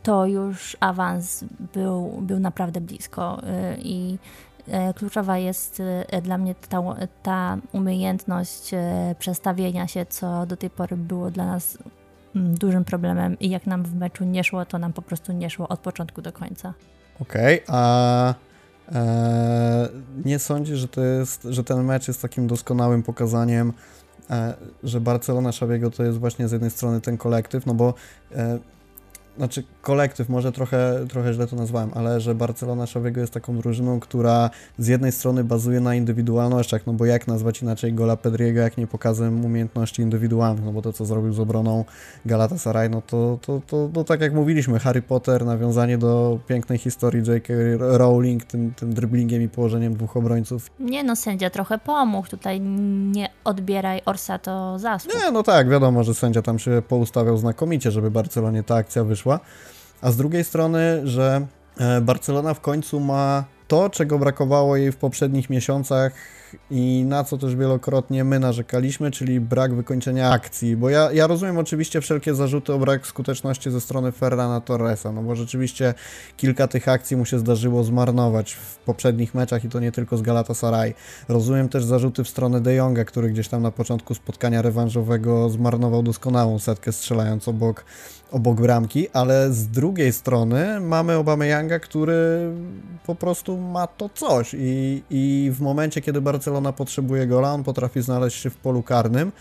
to 0.03 0.25
już 0.25 0.77
awans 0.79 1.45
był, 1.73 2.21
był 2.21 2.39
naprawdę 2.39 2.81
blisko 2.81 3.41
e, 3.43 3.77
i 3.77 4.17
kluczowa 4.95 5.37
jest 5.37 5.81
e, 6.07 6.21
dla 6.21 6.37
mnie 6.37 6.55
ta, 6.55 6.81
ta 7.23 7.57
umiejętność 7.71 8.73
e, 8.73 9.15
przestawienia 9.19 9.87
się, 9.87 10.05
co 10.05 10.45
do 10.45 10.57
tej 10.57 10.69
pory 10.69 10.97
było 10.97 11.31
dla 11.31 11.45
nas 11.45 11.77
mm, 12.35 12.55
dużym 12.55 12.85
problemem 12.85 13.39
i 13.39 13.49
jak 13.49 13.67
nam 13.67 13.83
w 13.83 13.95
meczu 13.95 14.25
nie 14.25 14.43
szło, 14.43 14.65
to 14.65 14.79
nam 14.79 14.93
po 14.93 15.01
prostu 15.01 15.31
nie 15.31 15.49
szło 15.49 15.67
od 15.67 15.79
początku 15.79 16.21
do 16.21 16.31
końca. 16.31 16.73
Okej, 17.19 17.61
a 17.67 18.33
e, 18.91 19.89
nie 20.25 20.39
sądzisz, 20.39 20.79
że, 20.79 20.87
to 20.87 21.01
jest, 21.01 21.47
że 21.49 21.63
ten 21.63 21.83
mecz 21.83 22.07
jest 22.07 22.21
takim 22.21 22.47
doskonałym 22.47 23.03
pokazaniem, 23.03 23.73
e, 24.29 24.53
że 24.83 25.01
Barcelona 25.01 25.51
Szawiego 25.51 25.91
to 25.91 26.03
jest 26.03 26.17
właśnie 26.17 26.47
z 26.47 26.51
jednej 26.51 26.71
strony 26.71 27.01
ten 27.01 27.17
kolektyw, 27.17 27.65
no 27.65 27.73
bo 27.73 27.93
e, 28.35 28.59
znaczy 29.37 29.63
kolektyw, 29.81 30.29
może 30.29 30.51
trochę, 30.51 31.05
trochę 31.09 31.33
źle 31.33 31.47
to 31.47 31.55
nazwałem, 31.55 31.91
ale 31.95 32.21
że 32.21 32.35
Barcelona 32.35 32.85
Szawiego 32.85 33.21
jest 33.21 33.33
taką 33.33 33.57
drużyną, 33.57 33.99
która 33.99 34.49
z 34.77 34.87
jednej 34.87 35.11
strony 35.11 35.43
bazuje 35.43 35.79
na 35.79 35.95
indywidualnościach, 35.95 36.87
no 36.87 36.93
bo 36.93 37.05
jak 37.05 37.27
nazwać 37.27 37.61
inaczej 37.61 37.93
gola 37.93 38.17
Pedriego, 38.17 38.61
jak 38.61 38.77
nie 38.77 38.87
pokazem 38.87 39.45
umiejętności 39.45 40.01
indywidualnych, 40.01 40.65
no 40.65 40.71
bo 40.71 40.81
to 40.81 40.93
co 40.93 41.05
zrobił 41.05 41.33
z 41.33 41.39
obroną 41.39 41.85
Galatasaray, 42.25 42.89
no 42.89 43.01
to, 43.01 43.39
to, 43.41 43.61
to, 43.67 43.89
to 43.93 44.03
tak 44.03 44.21
jak 44.21 44.33
mówiliśmy, 44.33 44.79
Harry 44.79 45.01
Potter, 45.01 45.45
nawiązanie 45.45 45.97
do 45.97 46.39
pięknej 46.47 46.77
historii 46.77 47.23
J.K. 47.27 47.53
Rowling, 47.79 48.43
tym, 48.43 48.73
tym 48.73 48.93
driblingiem 48.93 49.41
i 49.41 49.49
położeniem 49.49 49.93
dwóch 49.93 50.17
obrońców. 50.17 50.69
Nie 50.79 51.03
no, 51.03 51.15
sędzia 51.15 51.49
trochę 51.49 51.77
pomógł, 51.77 52.27
tutaj 52.27 52.61
nie 53.11 53.29
odbieraj 53.43 54.01
Orsato 54.05 54.79
zasług. 54.79 55.15
Nie, 55.15 55.31
no 55.31 55.43
tak, 55.43 55.69
wiadomo, 55.69 56.03
że 56.03 56.13
sędzia 56.13 56.41
tam 56.41 56.59
się 56.59 56.81
poustawiał 56.87 57.37
znakomicie, 57.37 57.91
żeby 57.91 58.11
Barcelonie 58.11 58.63
ta 58.63 58.75
akcja 58.75 59.03
wyszła. 59.03 59.22
A 60.01 60.11
z 60.11 60.17
drugiej 60.17 60.43
strony, 60.43 61.01
że 61.03 61.47
e, 61.77 62.01
Barcelona 62.01 62.53
w 62.53 62.61
końcu 62.61 62.99
ma 62.99 63.43
to, 63.67 63.89
czego 63.89 64.19
brakowało 64.19 64.77
jej 64.77 64.91
w 64.91 64.97
poprzednich 64.97 65.49
miesiącach 65.49 66.13
i 66.71 67.05
na 67.07 67.23
co 67.23 67.37
też 67.37 67.55
wielokrotnie 67.55 68.23
my 68.23 68.39
narzekaliśmy, 68.39 69.11
czyli 69.11 69.39
brak 69.39 69.73
wykończenia 69.73 70.31
akcji. 70.31 70.77
Bo 70.77 70.89
ja, 70.89 71.11
ja 71.11 71.27
rozumiem 71.27 71.57
oczywiście 71.57 72.01
wszelkie 72.01 72.35
zarzuty 72.35 72.73
o 72.73 72.79
brak 72.79 73.07
skuteczności 73.07 73.71
ze 73.71 73.81
strony 73.81 74.11
Ferrana 74.11 74.61
Torresa, 74.61 75.11
no 75.11 75.23
bo 75.23 75.35
rzeczywiście 75.35 75.93
kilka 76.37 76.67
tych 76.67 76.87
akcji 76.87 77.17
mu 77.17 77.25
się 77.25 77.39
zdarzyło 77.39 77.83
zmarnować 77.83 78.53
w 78.53 78.77
poprzednich 78.77 79.35
meczach 79.35 79.65
i 79.65 79.69
to 79.69 79.79
nie 79.79 79.91
tylko 79.91 80.17
z 80.17 80.21
Galatasaray. 80.21 80.93
Rozumiem 81.29 81.69
też 81.69 81.83
zarzuty 81.83 82.23
w 82.23 82.29
stronę 82.29 82.61
De 82.61 82.73
Jonga, 82.73 83.05
który 83.05 83.29
gdzieś 83.29 83.47
tam 83.47 83.61
na 83.61 83.71
początku 83.71 84.15
spotkania 84.15 84.61
rewanżowego 84.61 85.49
zmarnował 85.49 86.03
doskonałą 86.03 86.59
setkę 86.59 86.91
strzelając 86.91 87.47
obok, 87.47 87.85
obok 88.31 88.61
bramki, 88.61 89.07
ale 89.13 89.53
z 89.53 89.67
drugiej 89.67 90.13
strony 90.13 90.79
mamy 90.79 91.17
Obameyanga, 91.17 91.79
który 91.79 92.51
po 93.05 93.15
prostu 93.15 93.57
ma 93.57 93.87
to 93.87 94.09
coś 94.09 94.55
i, 94.57 95.03
i 95.09 95.51
w 95.53 95.61
momencie, 95.61 96.01
kiedy 96.01 96.21
Barcelona 96.43 96.73
potrzebuje 96.73 97.27
gola, 97.27 97.53
on 97.53 97.63
potrafi 97.63 98.01
znaleźć 98.01 98.41
się 98.41 98.49
w 98.49 98.57
polu 98.57 98.83
karnym 98.83 99.31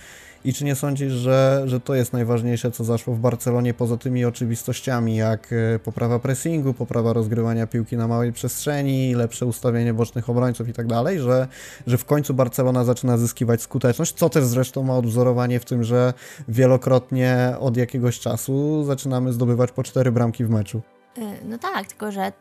i 0.44 0.52
czy 0.54 0.64
nie 0.64 0.74
sądzisz, 0.74 1.12
że, 1.12 1.62
że 1.66 1.80
to 1.80 1.94
jest 1.94 2.12
najważniejsze, 2.12 2.70
co 2.70 2.84
zaszło 2.84 3.14
w 3.14 3.18
Barcelonie 3.18 3.74
poza 3.74 3.96
tymi 3.96 4.24
oczywistościami, 4.24 5.16
jak 5.16 5.52
e, 5.52 5.78
poprawa 5.78 6.18
pressingu, 6.18 6.74
poprawa 6.74 7.12
rozgrywania 7.12 7.66
piłki 7.66 7.96
na 7.96 8.08
małej 8.08 8.32
przestrzeni, 8.32 9.14
lepsze 9.14 9.46
ustawienie 9.46 9.94
bocznych 9.94 10.30
obrońców 10.30 10.68
i 10.68 10.72
tak 10.72 10.86
dalej, 10.86 11.20
że, 11.20 11.48
że 11.86 11.98
w 11.98 12.04
końcu 12.04 12.34
Barcelona 12.34 12.84
zaczyna 12.84 13.18
zyskiwać 13.18 13.62
skuteczność, 13.62 14.12
co 14.12 14.28
też 14.28 14.44
zresztą 14.44 14.82
ma 14.82 14.96
odwzorowanie 14.96 15.60
w 15.60 15.64
tym, 15.64 15.84
że 15.84 16.14
wielokrotnie 16.48 17.54
od 17.60 17.76
jakiegoś 17.76 18.20
czasu 18.20 18.84
zaczynamy 18.84 19.32
zdobywać 19.32 19.72
po 19.72 19.82
cztery 19.82 20.12
bramki 20.12 20.44
w 20.44 20.50
meczu. 20.50 20.82
Y, 21.18 21.44
No 21.44 21.58
tak, 21.58 21.86
tylko 21.86 22.12
że 22.12 22.26
y, 22.28 22.32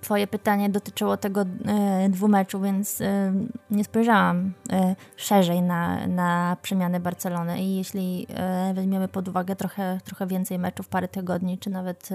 twoje 0.00 0.26
pytanie 0.26 0.70
dotyczyło 0.70 1.16
tego 1.16 1.42
y, 1.42 2.08
dwumeczu, 2.08 2.60
więc 2.60 3.02
nie 3.70 3.84
spojrzałam 3.84 4.52
szerzej 5.16 5.62
na, 5.62 6.06
na 6.06 6.56
przemiany 6.62 7.00
Barcelony. 7.00 7.58
I 7.58 7.76
jeśli 7.76 8.26
weźmiemy 8.74 9.08
pod 9.08 9.28
uwagę 9.28 9.56
trochę, 9.56 10.00
trochę 10.04 10.26
więcej 10.26 10.58
meczów, 10.58 10.88
parę 10.88 11.08
tygodni, 11.08 11.58
czy 11.58 11.70
nawet 11.70 12.08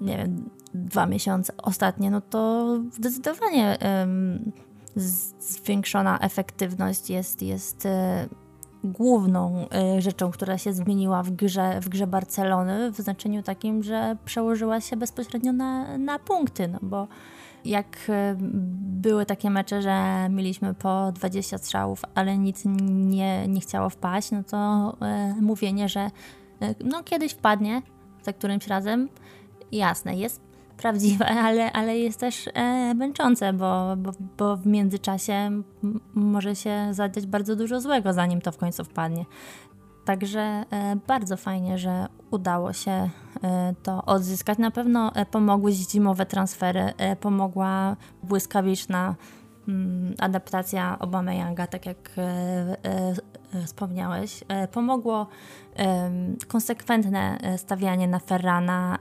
nie 0.00 0.16
wiem, 0.16 0.50
dwa 0.74 1.06
miesiące 1.06 1.52
ostatnie, 1.56 2.10
no 2.10 2.20
to 2.20 2.66
zdecydowanie 2.92 3.78
zwiększona 5.38 6.18
efektywność 6.18 7.10
jest, 7.10 7.42
jest 7.42 7.88
główną 8.84 9.66
y, 9.98 10.02
rzeczą, 10.02 10.30
która 10.30 10.58
się 10.58 10.72
zmieniła 10.72 11.22
w 11.22 11.30
grze, 11.30 11.80
w 11.80 11.88
grze 11.88 12.06
Barcelony, 12.06 12.90
w 12.92 12.96
znaczeniu 12.96 13.42
takim, 13.42 13.82
że 13.82 14.16
przełożyła 14.24 14.80
się 14.80 14.96
bezpośrednio 14.96 15.52
na, 15.52 15.98
na 15.98 16.18
punkty, 16.18 16.68
no 16.68 16.78
bo 16.82 17.08
jak 17.64 17.96
y, 18.08 18.36
były 18.80 19.26
takie 19.26 19.50
mecze, 19.50 19.82
że 19.82 20.28
mieliśmy 20.30 20.74
po 20.74 21.12
20 21.12 21.58
strzałów, 21.58 22.02
ale 22.14 22.38
nic 22.38 22.62
nie, 22.90 23.48
nie 23.48 23.60
chciało 23.60 23.90
wpaść, 23.90 24.30
no 24.30 24.42
to 24.42 24.90
y, 25.38 25.42
mówienie, 25.42 25.88
że 25.88 26.10
no 26.84 27.02
kiedyś 27.02 27.32
wpadnie 27.32 27.82
za 28.22 28.32
którymś 28.32 28.66
razem, 28.66 29.08
jasne, 29.72 30.16
jest 30.16 30.49
prawdziwe, 30.80 31.26
ale, 31.46 31.72
ale 31.72 31.98
jest 31.98 32.20
też 32.20 32.48
e, 32.54 32.94
męczące, 32.94 33.52
bo, 33.52 33.96
bo, 33.96 34.12
bo 34.38 34.56
w 34.56 34.66
międzyczasie 34.66 35.62
może 36.14 36.56
się 36.56 36.88
zadziać 36.90 37.26
bardzo 37.26 37.56
dużo 37.56 37.80
złego, 37.80 38.12
zanim 38.12 38.40
to 38.40 38.52
w 38.52 38.56
końcu 38.56 38.84
wpadnie. 38.84 39.24
Także 40.04 40.40
e, 40.40 40.64
bardzo 41.06 41.36
fajnie, 41.36 41.78
że 41.78 42.06
udało 42.30 42.72
się 42.72 42.90
e, 42.90 43.74
to 43.82 44.04
odzyskać. 44.04 44.58
Na 44.58 44.70
pewno 44.70 45.14
e, 45.14 45.26
pomogły 45.26 45.72
zimowe 45.72 46.26
transfery, 46.26 46.92
pomogła 47.20 47.96
błyskawiczna 48.22 49.14
mm, 49.68 50.14
adaptacja 50.18 50.98
Obameyanga, 50.98 51.66
tak 51.66 51.86
jak 51.86 52.10
wspomniałeś. 53.66 54.44
E, 54.48 54.68
pomogło 54.68 55.26
konsekwentne 56.48 57.38
e, 57.40 57.58
stawianie 57.58 58.08
na 58.08 58.18
Ferrana 58.18 58.98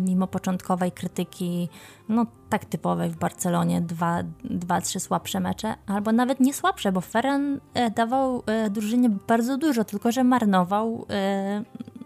mimo 0.00 0.26
początkowej 0.26 0.92
krytyki, 0.92 1.68
no 2.08 2.26
tak 2.48 2.64
typowej 2.64 3.10
w 3.10 3.16
Barcelonie, 3.16 3.80
dwa, 3.80 4.22
dwa, 4.44 4.80
trzy 4.80 5.00
słabsze 5.00 5.40
mecze, 5.40 5.74
albo 5.86 6.12
nawet 6.12 6.40
nie 6.40 6.54
słabsze, 6.54 6.92
bo 6.92 7.00
Ferran 7.00 7.60
e, 7.74 7.90
dawał 7.90 8.42
e, 8.46 8.70
drużynie 8.70 9.10
bardzo 9.10 9.58
dużo, 9.58 9.84
tylko 9.84 10.12
że 10.12 10.24
marnował 10.24 11.06
e, 11.10 11.64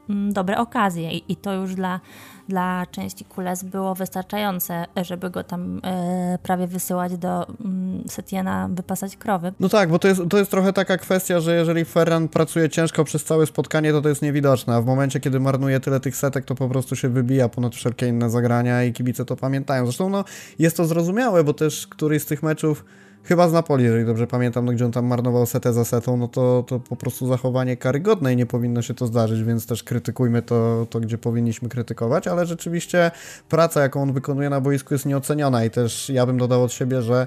dobre 0.08 0.58
okazje 0.58 1.12
i, 1.12 1.32
i 1.32 1.36
to 1.36 1.52
już 1.52 1.74
dla, 1.74 2.00
dla 2.48 2.86
części 2.90 3.24
Kules 3.24 3.64
było 3.64 3.94
wystarczające, 3.94 4.84
żeby 5.02 5.30
go 5.30 5.44
tam 5.44 5.80
e, 5.84 6.38
prawie 6.42 6.66
wysyłać 6.66 7.16
do 7.16 7.46
mm, 7.46 8.04
Setiena 8.08 8.68
wypasać 8.72 9.16
krowy. 9.16 9.52
No 9.60 9.68
tak, 9.68 9.90
bo 9.90 9.98
to 9.98 10.08
jest, 10.08 10.20
to 10.30 10.38
jest 10.38 10.50
trochę 10.50 10.72
taka 10.72 10.98
kwestia, 10.98 11.40
że 11.40 11.54
jeżeli 11.54 11.84
Ferran 11.84 12.28
pracuje 12.28 12.70
ciężko 12.70 13.04
przez 13.04 13.24
całe 13.24 13.46
spotkanie, 13.46 13.92
to 13.92 14.02
to 14.02 14.08
jest 14.08 14.22
niewidoczne, 14.22 14.74
a 14.74 14.80
w 14.80 14.86
momencie, 14.86 15.20
kiedy 15.20 15.40
marnuje 15.40 15.80
tyle 15.80 16.00
tych 16.00 16.16
setek, 16.16 16.44
to 16.44 16.54
po 16.54 16.68
prostu 16.68 16.96
się 16.96 17.08
wybija 17.08 17.48
ponad 17.48 17.74
wszelkie 17.74 18.08
inne 18.08 18.30
zagrania 18.30 18.84
i 18.84 18.92
kibice 18.92 19.24
to 19.24 19.36
pamiętają. 19.36 19.84
Zresztą 19.86 20.10
no, 20.10 20.24
jest 20.58 20.76
to 20.76 20.84
zrozumiałe, 20.84 21.44
bo 21.44 21.54
też 21.54 21.86
któryś 21.86 22.22
z 22.22 22.26
tych 22.26 22.42
meczów 22.42 22.84
chyba 23.28 23.48
z 23.48 23.52
Napoli, 23.52 23.84
jeżeli 23.84 24.04
dobrze 24.04 24.26
pamiętam, 24.26 24.64
no, 24.64 24.72
gdzie 24.72 24.84
on 24.84 24.92
tam 24.92 25.06
marnował 25.06 25.46
setę 25.46 25.72
za 25.72 25.84
setą, 25.84 26.16
no 26.16 26.28
to, 26.28 26.64
to 26.66 26.80
po 26.80 26.96
prostu 26.96 27.26
zachowanie 27.26 27.76
karygodne 27.76 28.32
i 28.32 28.36
nie 28.36 28.46
powinno 28.46 28.82
się 28.82 28.94
to 28.94 29.06
zdarzyć, 29.06 29.44
więc 29.44 29.66
też 29.66 29.82
krytykujmy 29.82 30.42
to, 30.42 30.86
to, 30.90 31.00
gdzie 31.00 31.18
powinniśmy 31.18 31.68
krytykować, 31.68 32.28
ale 32.28 32.46
rzeczywiście 32.46 33.10
praca, 33.48 33.80
jaką 33.82 34.02
on 34.02 34.12
wykonuje 34.12 34.50
na 34.50 34.60
boisku 34.60 34.94
jest 34.94 35.06
nieoceniona 35.06 35.64
i 35.64 35.70
też 35.70 36.08
ja 36.08 36.26
bym 36.26 36.38
dodał 36.38 36.62
od 36.62 36.72
siebie, 36.72 37.02
że 37.02 37.26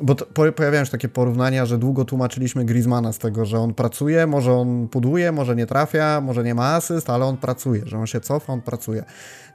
bo 0.00 0.14
to, 0.14 0.52
pojawiają 0.52 0.84
się 0.84 0.90
takie 0.90 1.08
porównania, 1.08 1.66
że 1.66 1.78
długo 1.78 2.04
tłumaczyliśmy 2.04 2.64
Griezmana 2.64 3.12
z 3.12 3.18
tego, 3.18 3.44
że 3.44 3.58
on 3.58 3.74
pracuje, 3.74 4.26
może 4.26 4.52
on 4.52 4.88
puduje, 4.88 5.32
może 5.32 5.56
nie 5.56 5.66
trafia, 5.66 6.20
może 6.20 6.44
nie 6.44 6.54
ma 6.54 6.74
asyst, 6.74 7.10
ale 7.10 7.24
on 7.24 7.36
pracuje, 7.36 7.82
że 7.86 7.98
on 7.98 8.06
się 8.06 8.20
cofa, 8.20 8.52
on 8.52 8.62
pracuje. 8.62 9.04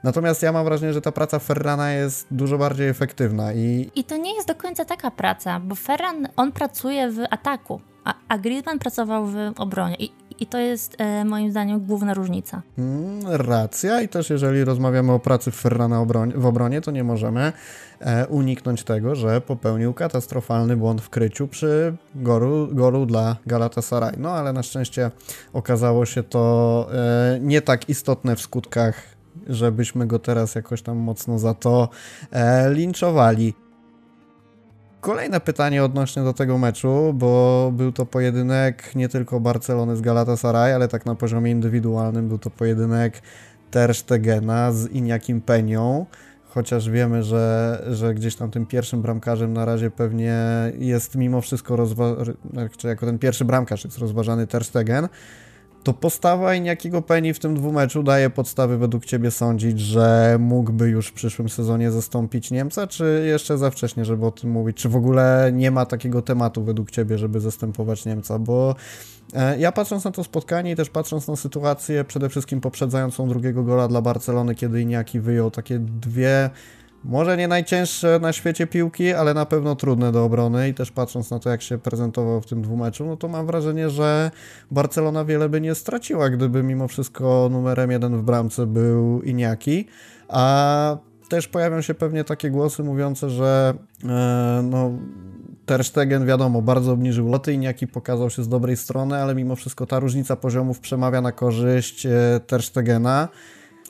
Natomiast 0.04 0.42
ja 0.42 0.52
mam 0.52 0.64
wrażenie, 0.64 0.92
że 0.92 1.00
ta 1.00 1.12
praca 1.12 1.38
Ferrana 1.38 1.92
jest 1.92 2.26
dużo 2.30 2.58
bardziej 2.58 2.88
efektywna 2.88 3.52
i... 3.52 3.90
I 3.94 4.04
to 4.04 4.16
nie 4.16 4.34
jest 4.34 4.48
do 4.48 4.54
końca 4.54 4.84
taka 4.84 5.10
praca, 5.10 5.60
bo 5.60 5.74
Ferran, 5.74 6.28
on 6.36 6.52
pracuje 6.52 7.10
w 7.10 7.18
ataku, 7.30 7.80
a, 8.04 8.14
a 8.28 8.38
Griezmann 8.38 8.78
pracował 8.78 9.26
w 9.26 9.36
obronie 9.58 9.96
i, 9.96 10.12
i 10.40 10.46
to 10.46 10.58
jest 10.58 10.96
e, 10.98 11.24
moim 11.24 11.50
zdaniem 11.50 11.80
główna 11.80 12.14
różnica. 12.14 12.62
Mm, 12.78 13.20
racja 13.26 14.02
i 14.02 14.08
też 14.08 14.30
jeżeli 14.30 14.64
rozmawiamy 14.64 15.12
o 15.12 15.18
pracy 15.18 15.50
Ferrana 15.50 16.00
obronie, 16.00 16.32
w 16.36 16.46
obronie, 16.46 16.80
to 16.80 16.90
nie 16.90 17.04
możemy 17.04 17.52
e, 18.00 18.26
uniknąć 18.26 18.84
tego, 18.84 19.14
że 19.14 19.40
popełnił 19.40 19.94
katastrofalny 19.94 20.76
błąd 20.76 21.00
w 21.00 21.10
kryciu 21.10 21.48
przy 21.48 21.96
golu, 22.14 22.68
golu 22.72 23.06
dla 23.06 23.36
Galatasaray. 23.46 24.14
No 24.18 24.30
ale 24.30 24.52
na 24.52 24.62
szczęście 24.62 25.10
okazało 25.52 26.06
się 26.06 26.22
to 26.22 26.86
e, 26.92 27.38
nie 27.40 27.62
tak 27.62 27.88
istotne 27.88 28.36
w 28.36 28.40
skutkach 28.40 29.20
żebyśmy 29.48 30.06
go 30.06 30.18
teraz 30.18 30.54
jakoś 30.54 30.82
tam 30.82 30.96
mocno 30.96 31.38
za 31.38 31.54
to 31.54 31.88
e, 32.30 32.74
linczowali. 32.74 33.54
Kolejne 35.00 35.40
pytanie 35.40 35.84
odnośnie 35.84 36.22
do 36.22 36.32
tego 36.32 36.58
meczu, 36.58 37.12
bo 37.14 37.70
był 37.74 37.92
to 37.92 38.06
pojedynek 38.06 38.94
nie 38.94 39.08
tylko 39.08 39.40
Barcelony 39.40 39.96
z 39.96 40.00
Galatasaray, 40.00 40.72
ale 40.72 40.88
tak 40.88 41.06
na 41.06 41.14
poziomie 41.14 41.50
indywidualnym 41.50 42.28
był 42.28 42.38
to 42.38 42.50
pojedynek 42.50 43.22
Ter 43.70 43.94
Stegena 43.94 44.72
z 44.72 44.90
Iniakim 44.90 45.40
Penią, 45.40 46.06
chociaż 46.48 46.90
wiemy, 46.90 47.22
że, 47.22 47.82
że 47.90 48.14
gdzieś 48.14 48.36
tam 48.36 48.50
tym 48.50 48.66
pierwszym 48.66 49.02
bramkarzem 49.02 49.52
na 49.52 49.64
razie 49.64 49.90
pewnie 49.90 50.36
jest 50.78 51.16
mimo 51.16 51.40
wszystko 51.40 51.76
rozważany, 51.76 52.36
jako 52.84 53.06
ten 53.06 53.18
pierwszy 53.18 53.44
bramkarz 53.44 53.84
jest 53.84 53.98
rozważany 53.98 54.46
Ter 54.46 54.64
Stegen 54.64 55.08
to 55.82 55.92
postawa 55.92 56.54
Iniakiego 56.54 57.02
Penny 57.02 57.34
w 57.34 57.38
tym 57.38 57.54
dwumeczu 57.54 58.02
daje 58.02 58.30
podstawy 58.30 58.78
według 58.78 59.04
Ciebie 59.04 59.30
sądzić, 59.30 59.80
że 59.80 60.36
mógłby 60.40 60.88
już 60.88 61.06
w 61.06 61.12
przyszłym 61.12 61.48
sezonie 61.48 61.90
zastąpić 61.90 62.50
Niemca, 62.50 62.86
czy 62.86 63.24
jeszcze 63.26 63.58
za 63.58 63.70
wcześnie, 63.70 64.04
żeby 64.04 64.26
o 64.26 64.30
tym 64.30 64.50
mówić? 64.50 64.76
Czy 64.76 64.88
w 64.88 64.96
ogóle 64.96 65.50
nie 65.54 65.70
ma 65.70 65.86
takiego 65.86 66.22
tematu 66.22 66.64
według 66.64 66.90
Ciebie, 66.90 67.18
żeby 67.18 67.40
zastępować 67.40 68.04
Niemca? 68.04 68.38
Bo 68.38 68.74
e, 69.34 69.58
ja 69.58 69.72
patrząc 69.72 70.04
na 70.04 70.10
to 70.10 70.24
spotkanie 70.24 70.72
i 70.72 70.76
też 70.76 70.90
patrząc 70.90 71.28
na 71.28 71.36
sytuację 71.36 72.04
przede 72.04 72.28
wszystkim 72.28 72.60
poprzedzającą 72.60 73.28
drugiego 73.28 73.64
gola 73.64 73.88
dla 73.88 74.02
Barcelony, 74.02 74.54
kiedy 74.54 74.80
Iniaki 74.80 75.20
wyjął 75.20 75.50
takie 75.50 75.78
dwie 75.78 76.50
może 77.04 77.36
nie 77.36 77.48
najcięższe 77.48 78.18
na 78.22 78.32
świecie 78.32 78.66
piłki, 78.66 79.12
ale 79.12 79.34
na 79.34 79.46
pewno 79.46 79.76
trudne 79.76 80.12
do 80.12 80.24
obrony. 80.24 80.68
I 80.68 80.74
też 80.74 80.90
patrząc 80.90 81.30
na 81.30 81.38
to, 81.38 81.50
jak 81.50 81.62
się 81.62 81.78
prezentował 81.78 82.40
w 82.40 82.46
tym 82.46 82.62
dwumeczu, 82.62 83.06
no 83.06 83.16
to 83.16 83.28
mam 83.28 83.46
wrażenie, 83.46 83.90
że 83.90 84.30
Barcelona 84.70 85.24
wiele 85.24 85.48
by 85.48 85.60
nie 85.60 85.74
straciła, 85.74 86.30
gdyby 86.30 86.62
mimo 86.62 86.88
wszystko 86.88 87.48
numerem 87.52 87.90
jeden 87.90 88.16
w 88.16 88.22
bramce 88.22 88.66
był 88.66 89.22
Iniaki, 89.22 89.86
a 90.28 90.96
też 91.28 91.48
pojawią 91.48 91.80
się 91.80 91.94
pewnie 91.94 92.24
takie 92.24 92.50
głosy 92.50 92.82
mówiące, 92.82 93.30
że 93.30 93.74
e, 94.04 94.60
no 94.64 94.90
Ter 95.66 95.84
Stegen, 95.84 96.26
wiadomo, 96.26 96.62
bardzo 96.62 96.92
obniżył 96.92 97.28
loty, 97.28 97.52
Iniaki 97.52 97.86
pokazał 97.86 98.30
się 98.30 98.42
z 98.42 98.48
dobrej 98.48 98.76
strony, 98.76 99.16
ale 99.16 99.34
mimo 99.34 99.56
wszystko 99.56 99.86
ta 99.86 99.98
różnica 99.98 100.36
poziomów 100.36 100.80
przemawia 100.80 101.20
na 101.20 101.32
korzyść 101.32 102.06
e, 102.06 102.40
Ter 102.46 102.62
Stegena 102.62 103.28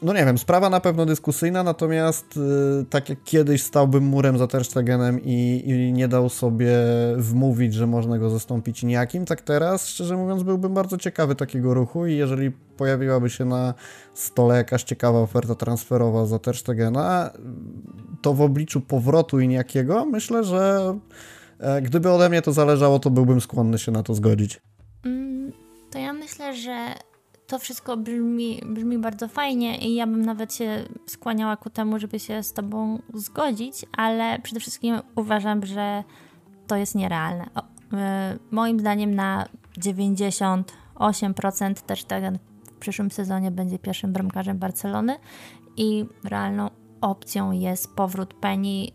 no 0.03 0.13
nie 0.13 0.25
wiem, 0.25 0.39
sprawa 0.39 0.71
na 0.71 0.81
pewno 0.81 1.07
dyskusyjna, 1.07 1.63
natomiast 1.63 2.37
yy, 2.37 2.85
tak 2.91 3.09
jak 3.09 3.25
kiedyś 3.25 3.63
stałbym 3.63 4.05
murem 4.05 4.39
za 4.39 4.47
Ter 4.47 4.65
Stegenem 4.65 5.21
i, 5.25 5.63
i, 5.67 5.93
nie 5.93 6.09
dał 6.09 6.29
sobie 6.29 6.73
wmówić, 7.17 7.75
że 7.75 7.87
można 7.87 8.19
go 8.19 8.31
zastąpić 8.31 8.83
nijakim, 8.83 9.25
tak 9.25 9.41
teraz, 9.41 9.87
szczerze 9.87 10.17
mówiąc, 10.17 10.43
byłbym 10.43 10.75
bardzo 10.75 10.99
ciekawy 10.99 11.35
takiego 11.35 11.75
ruchu 11.75 12.07
i 12.07 12.17
jeżeli 12.17 12.51
pojawiłaby 12.77 13.31
się 13.31 13.45
na 13.45 13.75
stole 14.15 14.57
jakaś 14.57 14.83
ciekawa 14.83 15.19
oferta 15.19 15.55
transferowa 15.55 16.27
za 16.27 16.39
Ter 16.39 16.57
Stegena, 16.57 17.31
to 18.23 18.35
w 18.35 18.41
obliczu 18.41 18.81
powrotu 18.81 19.41
Iniakiego 19.41 20.07
myślę, 20.07 20.45
że 20.45 20.95
e, 21.59 21.83
gdyby 21.83 22.11
ode 22.11 22.29
mnie 22.29 22.43
to 22.43 22.53
zależało, 22.53 22.99
to 22.99 23.11
byłbym 23.11 23.41
skłonny 23.41 23.79
się 23.79 23.93
na 23.93 24.03
to 24.03 24.15
zgodzić. 24.15 24.61
Mm, 25.05 25.53
to 25.91 25.99
ja 25.99 26.13
myślę, 26.13 26.57
że 26.57 26.95
to 27.51 27.59
wszystko 27.59 27.97
brzmi, 27.97 28.61
brzmi 28.67 28.99
bardzo 28.99 29.29
fajnie 29.29 29.79
i 29.79 29.95
ja 29.95 30.07
bym 30.07 30.25
nawet 30.25 30.55
się 30.55 30.85
skłaniała 31.07 31.57
ku 31.57 31.71
temu, 31.71 31.99
żeby 31.99 32.19
się 32.19 32.43
z 32.43 32.53
Tobą 32.53 33.03
zgodzić, 33.15 33.87
ale 33.97 34.39
przede 34.39 34.61
wszystkim 34.61 35.01
uważam, 35.15 35.67
że 35.67 36.05
to 36.67 36.77
jest 36.77 36.95
nierealne. 36.95 37.47
O, 37.55 37.61
y, 37.61 37.65
moim 38.51 38.81
zdaniem 38.81 39.15
na 39.15 39.47
98% 39.79 41.75
też 41.75 42.05
ten 42.05 42.39
w 42.65 42.73
przyszłym 42.81 43.11
sezonie 43.11 43.51
będzie 43.51 43.79
pierwszym 43.79 44.13
bramkarzem 44.13 44.59
Barcelony 44.59 45.17
i 45.77 46.05
realną 46.25 46.71
opcją 47.01 47.53
jest 47.53 47.95
powrót 47.95 48.35
Penny, 48.35 48.69
y, 48.69 48.89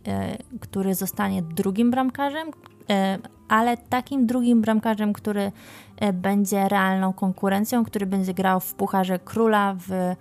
który 0.59 0.95
zostanie 0.95 1.41
drugim 1.41 1.91
bramkarzem, 1.91 2.47
y, 2.47 2.53
ale 3.47 3.77
takim 3.77 4.27
drugim 4.27 4.61
bramkarzem, 4.61 5.13
który 5.13 5.51
będzie 6.13 6.69
realną 6.69 7.13
konkurencją, 7.13 7.85
który 7.85 8.05
będzie 8.05 8.33
grał 8.33 8.59
w 8.59 8.73
Pucharze 8.73 9.19
Króla, 9.19 9.75
w, 9.87 10.15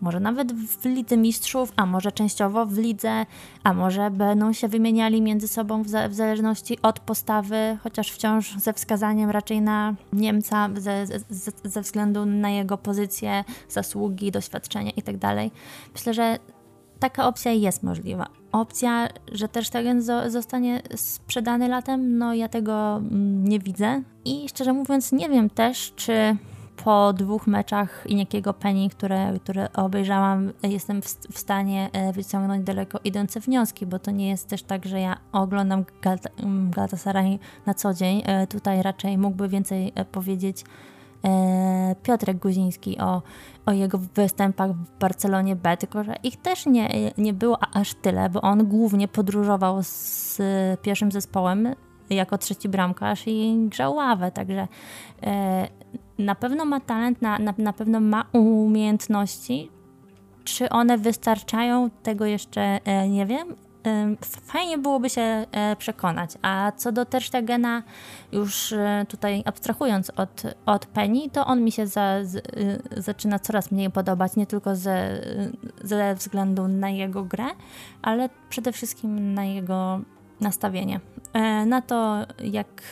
może 0.00 0.20
nawet 0.20 0.52
w 0.52 0.84
Lidze 0.84 1.16
Mistrzów, 1.16 1.72
a 1.76 1.86
może 1.86 2.12
częściowo 2.12 2.66
w 2.66 2.78
Lidze, 2.78 3.26
a 3.64 3.74
może 3.74 4.10
będą 4.10 4.52
się 4.52 4.68
wymieniali 4.68 5.22
między 5.22 5.48
sobą 5.48 5.82
w, 5.82 5.86
w 5.86 6.14
zależności 6.14 6.82
od 6.82 7.00
postawy, 7.00 7.78
chociaż 7.82 8.10
wciąż 8.10 8.58
ze 8.58 8.72
wskazaniem 8.72 9.30
raczej 9.30 9.62
na 9.62 9.94
Niemca 10.12 10.68
ze, 10.76 11.06
ze, 11.06 11.52
ze 11.64 11.80
względu 11.80 12.26
na 12.26 12.50
jego 12.50 12.78
pozycję, 12.78 13.44
zasługi, 13.68 14.30
doświadczenie 14.30 14.90
itd. 14.90 15.18
Tak 15.18 15.36
Myślę, 15.94 16.14
że 16.14 16.38
taka 16.98 17.28
opcja 17.28 17.52
jest 17.52 17.82
możliwa. 17.82 18.26
Opcja, 18.56 19.08
że 19.32 19.48
też 19.48 19.66
Stegen 19.66 20.02
zostanie 20.26 20.82
sprzedany 20.94 21.68
latem, 21.68 22.18
no 22.18 22.34
ja 22.34 22.48
tego 22.48 22.96
mm, 22.96 23.48
nie 23.48 23.58
widzę. 23.58 24.02
I 24.24 24.48
szczerze 24.48 24.72
mówiąc, 24.72 25.12
nie 25.12 25.28
wiem 25.28 25.50
też, 25.50 25.92
czy 25.96 26.36
po 26.84 27.12
dwóch 27.12 27.46
meczach 27.46 28.04
i 28.06 28.14
niekiego 28.14 28.54
Penny, 28.54 28.88
które, 28.88 29.38
które 29.42 29.72
obejrzałam, 29.72 30.52
jestem 30.62 31.02
w, 31.02 31.06
w, 31.06 31.38
stanie 31.38 31.90
e, 31.92 32.12
wyciągnąć 32.12 32.64
daleko 32.64 32.98
idące 33.04 33.40
wnioski, 33.40 33.86
bo 33.86 33.98
to 33.98 34.10
nie 34.10 34.28
jest 34.28 34.48
też 34.48 34.62
tak, 34.62 34.86
że 34.86 35.00
ja 35.00 35.16
oglądam 35.32 35.84
Galatasaray 36.70 37.38
na 37.66 37.74
co 37.74 37.94
dzień. 37.94 38.22
E, 38.24 38.46
tutaj 38.46 38.82
raczej 38.82 39.18
mógłby 39.18 39.48
więcej 39.48 39.92
e, 39.94 40.04
powiedzieć 40.04 40.64
Piotrek 42.02 42.36
Guziński 42.36 42.98
o 42.98 43.22
o 43.66 43.72
jego 43.72 43.98
występach 43.98 44.72
w 44.72 44.98
Barcelonie 44.98 45.56
B, 45.56 45.76
tylko 45.76 46.04
że 46.04 46.14
ich 46.22 46.36
też 46.36 46.66
nie, 46.66 46.88
nie 47.18 47.32
było 47.32 47.58
aż 47.74 47.94
tyle, 47.94 48.30
bo 48.30 48.40
on 48.40 48.66
głównie 48.66 49.08
podróżował 49.08 49.82
z 49.82 50.38
pierwszym 50.82 51.12
zespołem 51.12 51.74
jako 52.10 52.38
trzeci 52.38 52.68
bramkarz 52.68 53.22
i 53.26 53.56
grzał 53.68 53.94
ławę, 53.94 54.32
także 54.32 54.68
e, 55.22 55.68
na 56.18 56.34
pewno 56.34 56.64
ma 56.64 56.80
talent, 56.80 57.22
na, 57.22 57.38
na, 57.38 57.54
na 57.58 57.72
pewno 57.72 58.00
ma 58.00 58.24
umiejętności. 58.32 59.70
Czy 60.44 60.68
one 60.68 60.98
wystarczają, 60.98 61.90
tego 61.90 62.26
jeszcze 62.26 62.60
e, 62.84 63.08
nie 63.08 63.26
wiem 63.26 63.54
fajnie 64.42 64.78
byłoby 64.78 65.10
się 65.10 65.20
e, 65.20 65.76
przekonać. 65.76 66.30
A 66.42 66.72
co 66.76 66.92
do 66.92 67.04
Terstegena, 67.04 67.82
już 68.32 68.72
e, 68.72 69.06
tutaj 69.08 69.42
abstrahując 69.46 70.10
od, 70.10 70.42
od 70.66 70.86
Penny, 70.86 71.30
to 71.30 71.46
on 71.46 71.64
mi 71.64 71.72
się 71.72 71.86
za, 71.86 72.24
z, 72.24 72.36
e, 72.36 72.42
zaczyna 73.02 73.38
coraz 73.38 73.70
mniej 73.70 73.90
podobać, 73.90 74.36
nie 74.36 74.46
tylko 74.46 74.76
ze, 74.76 75.20
ze 75.84 76.14
względu 76.14 76.68
na 76.68 76.90
jego 76.90 77.24
grę, 77.24 77.46
ale 78.02 78.28
przede 78.48 78.72
wszystkim 78.72 79.34
na 79.34 79.44
jego 79.44 80.00
nastawienie. 80.40 81.00
Na 81.66 81.82
to, 81.82 82.26
jak 82.44 82.82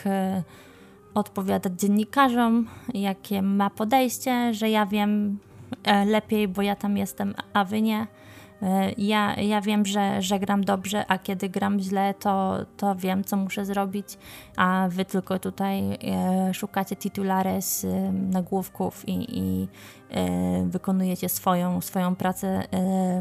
odpowiadać 1.15 1.73
dziennikarzom, 1.79 2.67
jakie 2.93 3.41
ma 3.41 3.69
podejście, 3.69 4.53
że 4.53 4.69
ja 4.69 4.85
wiem, 4.85 5.39
e, 5.83 6.05
lepiej, 6.05 6.47
bo 6.47 6.61
ja 6.61 6.75
tam 6.75 6.97
jestem, 6.97 7.33
a 7.53 7.65
wy 7.65 7.81
nie. 7.81 8.07
E, 8.65 8.91
ja, 8.97 9.35
ja 9.35 9.61
wiem, 9.61 9.85
że, 9.85 10.21
że 10.21 10.39
gram 10.39 10.63
dobrze, 10.63 11.05
a 11.07 11.17
kiedy 11.17 11.49
gram 11.49 11.79
źle, 11.79 12.13
to, 12.13 12.57
to 12.77 12.95
wiem, 12.95 13.23
co 13.23 13.37
muszę 13.37 13.65
zrobić, 13.65 14.17
a 14.57 14.87
wy 14.89 15.05
tylko 15.05 15.39
tutaj 15.39 15.81
e, 15.93 16.53
szukacie 16.53 16.95
titulares 16.95 17.85
nagłówków 18.31 19.07
i, 19.07 19.39
i 19.39 19.67
e, 20.09 20.65
wykonujecie 20.69 21.29
swoją, 21.29 21.81
swoją 21.81 22.15
pracę, 22.15 22.63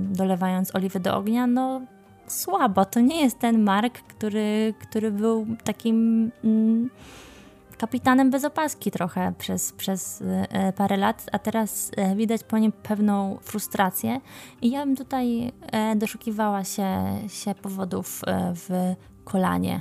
dolewając 0.01 0.75
oliwy 0.75 1.01
do 1.01 1.17
ognia. 1.17 1.47
No, 1.47 1.81
słabo. 2.27 2.85
To 2.85 3.01
nie 3.01 3.23
jest 3.23 3.39
ten 3.39 3.63
Mark, 3.63 3.99
który, 4.03 4.75
który 4.89 5.11
był 5.11 5.47
takim. 5.65 6.31
Mm, 6.45 6.91
kapitanem 7.85 8.31
bez 8.31 8.45
opaski 8.45 8.91
trochę 8.91 9.33
przez, 9.39 9.73
przez 9.73 10.23
e, 10.23 10.73
parę 10.73 10.97
lat, 10.97 11.27
a 11.33 11.39
teraz 11.39 11.91
e, 11.97 12.17
widać 12.17 12.45
po 12.45 12.59
nim 12.59 12.73
pewną 12.73 13.39
frustrację 13.43 14.21
i 14.63 14.71
ja 14.71 14.87
bym 14.87 14.97
tutaj 14.97 15.53
e, 15.73 15.97
doszukiwała 15.97 16.65
się, 16.65 16.89
się 17.29 17.55
powodów 17.55 18.23
w 18.55 18.95
kolanie, 19.25 19.81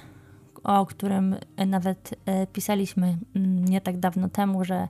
o 0.64 0.86
którym 0.86 1.36
nawet 1.68 2.16
pisaliśmy 2.54 3.18
mm, 3.36 3.66
nie 3.66 3.82
tak 3.82 3.98
dawno 3.98 4.30
temu, 4.30 4.66
że 4.66 4.88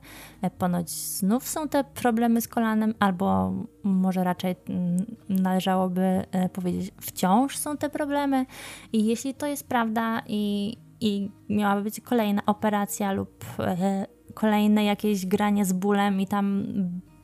ponoć 0.58 0.89
znów 0.89 1.47
są 1.47 1.69
te 1.69 1.84
problemy 1.84 2.41
z 2.41 2.47
kolanem, 2.47 2.93
albo 2.99 3.54
może 3.84 4.23
raczej 4.23 4.56
mm, 4.69 5.06
należałoby 5.30 6.23
powiedzieć, 6.54 6.91
wciąż 7.02 7.58
są 7.58 7.78
te 7.78 7.89
problemy. 7.89 8.45
I 8.93 9.06
jeśli 9.06 9.34
to 9.34 9.47
jest 9.47 9.67
prawda 9.67 10.21
i, 10.28 10.78
i 11.03 11.31
miała 11.49 11.81
być 11.81 12.01
kolejna 12.01 12.41
operacja 12.45 13.11
lub 13.11 13.45
e, 13.59 14.05
kolejne 14.33 14.83
jakieś 14.83 15.25
granie 15.25 15.65
z 15.65 15.73
bólem 15.73 16.21
i 16.21 16.27
tam 16.27 16.65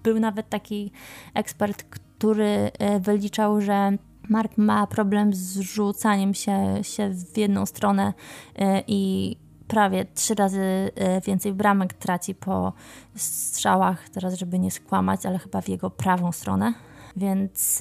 był 0.03 0.19
nawet 0.19 0.49
taki 0.49 0.91
ekspert, 1.33 1.83
który 1.83 2.71
e, 2.79 2.99
wyliczał, 2.99 3.61
że 3.61 3.91
Mark 4.29 4.57
ma 4.57 4.87
problem 4.87 5.33
z 5.33 5.59
rzucaniem 5.59 6.33
się, 6.33 6.83
się 6.83 7.09
w 7.09 7.37
jedną 7.37 7.65
stronę 7.65 8.13
e, 8.55 8.83
i 8.87 9.35
prawie 9.67 10.05
trzy 10.05 10.35
razy 10.35 10.91
więcej 11.25 11.53
bramek 11.53 11.93
traci 11.93 12.35
po 12.35 12.73
strzałach, 13.15 14.09
teraz 14.09 14.33
żeby 14.33 14.59
nie 14.59 14.71
skłamać, 14.71 15.25
ale 15.25 15.39
chyba 15.39 15.61
w 15.61 15.69
jego 15.69 15.89
prawą 15.89 16.31
stronę. 16.31 16.73
Więc 17.15 17.79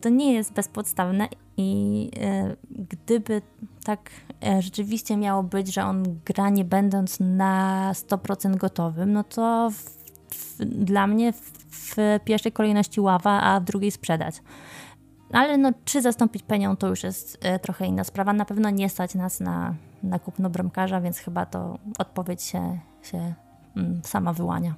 to 0.00 0.08
nie 0.08 0.32
jest 0.32 0.52
bezpodstawne 0.52 1.28
i 1.56 2.10
gdyby 2.70 3.42
tak 3.84 4.10
rzeczywiście 4.60 5.16
miało 5.16 5.42
być, 5.42 5.74
że 5.74 5.84
on 5.84 6.20
gra 6.24 6.50
nie 6.50 6.64
będąc 6.64 7.20
na 7.20 7.92
100% 7.94 8.56
gotowym, 8.56 9.12
no 9.12 9.24
to 9.24 9.70
w, 9.70 9.74
w, 10.34 10.64
dla 10.64 11.06
mnie 11.06 11.32
w, 11.32 11.52
w, 11.70 11.96
pierwszej 12.24 12.52
kolejności 12.52 13.00
ława, 13.00 13.40
a 13.42 13.60
w 13.60 13.64
drugiej 13.64 13.90
sprzedać. 13.90 14.42
Ale 15.32 15.58
no, 15.58 15.72
czy 15.84 16.02
zastąpić 16.02 16.42
penią, 16.42 16.76
to 16.76 16.88
już 16.88 17.02
jest 17.02 17.38
e, 17.40 17.58
trochę 17.58 17.86
inna 17.86 18.04
sprawa. 18.04 18.32
Na 18.32 18.44
pewno 18.44 18.70
nie 18.70 18.88
stać 18.88 19.14
nas 19.14 19.40
na, 19.40 19.74
na 20.02 20.18
kupno 20.18 20.50
bramkarza, 20.50 21.00
więc 21.00 21.18
chyba 21.18 21.46
to 21.46 21.78
odpowiedź 21.98 22.42
się, 22.42 22.78
się 23.02 23.34
mm, 23.76 24.00
sama 24.04 24.32
wyłania. 24.32 24.74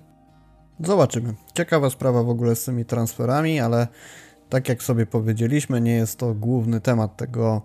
Zobaczymy. 0.81 1.35
Ciekawa 1.55 1.91
sprawa 1.91 2.23
w 2.23 2.29
ogóle 2.29 2.57
z 2.57 2.65
tymi 2.65 2.85
transferami, 2.85 3.61
ale 3.61 3.89
tak 4.49 4.69
jak 4.69 4.83
sobie 4.83 5.07
powiedzieliśmy, 5.07 5.81
nie 5.81 5.93
jest 5.93 6.19
to 6.19 6.35
główny 6.35 6.81
temat 6.81 7.17
tego 7.17 7.63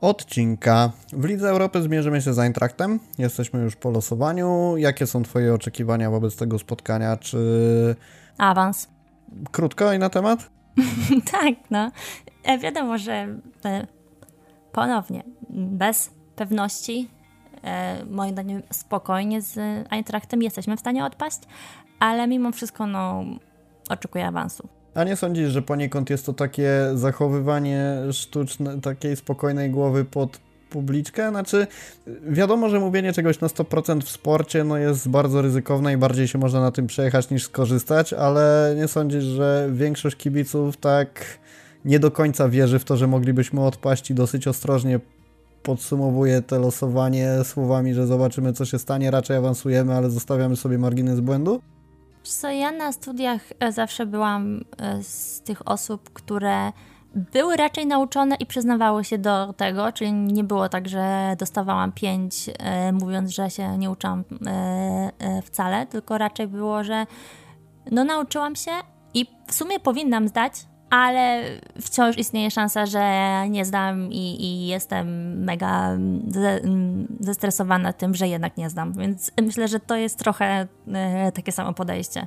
odcinka. 0.00 0.92
W 1.12 1.24
Lidze 1.24 1.48
Europy 1.48 1.82
zmierzymy 1.82 2.22
się 2.22 2.34
z 2.34 2.38
Eintrachtem. 2.38 3.00
Jesteśmy 3.18 3.60
już 3.60 3.76
po 3.76 3.90
losowaniu. 3.90 4.76
Jakie 4.76 5.06
są 5.06 5.22
Twoje 5.22 5.54
oczekiwania 5.54 6.10
wobec 6.10 6.36
tego 6.36 6.58
spotkania? 6.58 7.16
Czy. 7.16 7.96
Awans. 8.38 8.88
Krótko 9.50 9.92
i 9.92 9.98
na 9.98 10.10
temat? 10.10 10.50
tak, 11.32 11.54
no. 11.70 11.90
E, 12.44 12.58
wiadomo, 12.58 12.98
że 12.98 13.12
e, 13.64 13.86
ponownie, 14.72 15.22
bez 15.50 16.10
pewności, 16.36 17.08
e, 17.62 18.04
moim 18.04 18.32
zdaniem 18.32 18.62
spokojnie 18.70 19.42
z 19.42 19.58
Eintrachtem 19.90 20.42
jesteśmy 20.42 20.76
w 20.76 20.80
stanie 20.80 21.04
odpaść, 21.04 21.38
ale 22.00 22.26
mimo 22.26 22.52
wszystko, 22.52 22.86
no, 22.86 23.24
oczekuję 23.88 24.26
awansu. 24.26 24.68
A 24.94 25.04
nie 25.04 25.16
sądzisz, 25.16 25.50
że 25.50 25.62
poniekąd 25.62 26.10
jest 26.10 26.26
to 26.26 26.32
takie 26.32 26.70
zachowywanie 26.94 27.96
sztuczne, 28.12 28.80
takiej 28.80 29.16
spokojnej 29.16 29.70
głowy 29.70 30.04
pod 30.04 30.40
publiczkę? 30.70 31.30
Znaczy, 31.30 31.66
wiadomo, 32.28 32.68
że 32.68 32.80
mówienie 32.80 33.12
czegoś 33.12 33.40
na 33.40 33.48
100% 33.48 34.00
w 34.00 34.08
sporcie 34.08 34.64
no 34.64 34.76
jest 34.76 35.08
bardzo 35.08 35.42
ryzykowne 35.42 35.92
i 35.92 35.96
bardziej 35.96 36.28
się 36.28 36.38
można 36.38 36.60
na 36.60 36.70
tym 36.70 36.86
przejechać 36.86 37.30
niż 37.30 37.44
skorzystać, 37.44 38.12
ale 38.12 38.74
nie 38.76 38.88
sądzisz, 38.88 39.24
że 39.24 39.68
większość 39.72 40.16
kibiców 40.16 40.76
tak 40.76 41.24
nie 41.84 41.98
do 41.98 42.10
końca 42.10 42.48
wierzy 42.48 42.78
w 42.78 42.84
to, 42.84 42.96
że 42.96 43.06
moglibyśmy 43.06 43.60
odpaść 43.60 44.10
i 44.10 44.14
dosyć 44.14 44.48
ostrożnie 44.48 45.00
podsumowuje 45.62 46.42
te 46.42 46.58
losowanie 46.58 47.28
słowami, 47.44 47.94
że 47.94 48.06
zobaczymy 48.06 48.52
co 48.52 48.64
się 48.64 48.78
stanie, 48.78 49.10
raczej 49.10 49.36
awansujemy, 49.36 49.94
ale 49.94 50.10
zostawiamy 50.10 50.56
sobie 50.56 50.78
margines 50.78 51.20
błędu? 51.20 51.60
Co 52.28 52.50
ja 52.50 52.72
na 52.72 52.92
studiach 52.92 53.40
e, 53.60 53.72
zawsze 53.72 54.06
byłam 54.06 54.64
e, 54.78 55.02
z 55.02 55.42
tych 55.42 55.68
osób, 55.68 56.10
które 56.12 56.72
były 57.14 57.56
raczej 57.56 57.86
nauczone 57.86 58.36
i 58.36 58.46
przyznawały 58.46 59.04
się 59.04 59.18
do 59.18 59.52
tego, 59.52 59.92
czyli 59.92 60.12
nie 60.12 60.44
było 60.44 60.68
tak, 60.68 60.88
że 60.88 61.36
dostawałam 61.38 61.92
pięć, 61.92 62.34
e, 62.58 62.92
mówiąc, 62.92 63.30
że 63.30 63.50
się 63.50 63.78
nie 63.78 63.90
uczam 63.90 64.24
wcale, 65.44 65.86
tylko 65.86 66.18
raczej 66.18 66.46
było, 66.46 66.84
że 66.84 67.06
no 67.90 68.04
nauczyłam 68.04 68.56
się 68.56 68.70
i 69.14 69.26
w 69.46 69.54
sumie 69.54 69.80
powinnam 69.80 70.28
zdać, 70.28 70.52
ale 70.90 71.42
wciąż 71.80 72.18
istnieje 72.18 72.50
szansa, 72.50 72.86
że 72.86 73.02
nie 73.50 73.64
zdam 73.64 74.12
i, 74.12 74.44
i 74.44 74.66
jestem 74.66 75.38
mega 75.44 75.98
ze, 76.28 76.60
zestresowana 77.20 77.92
tym, 77.92 78.14
że 78.14 78.28
jednak 78.28 78.56
nie 78.56 78.70
zdam. 78.70 78.92
Więc 78.92 79.30
myślę, 79.42 79.68
że 79.68 79.80
to 79.80 79.96
jest 79.96 80.18
trochę 80.18 80.66
e, 80.92 81.32
takie 81.32 81.52
samo 81.52 81.72
podejście. 81.72 82.26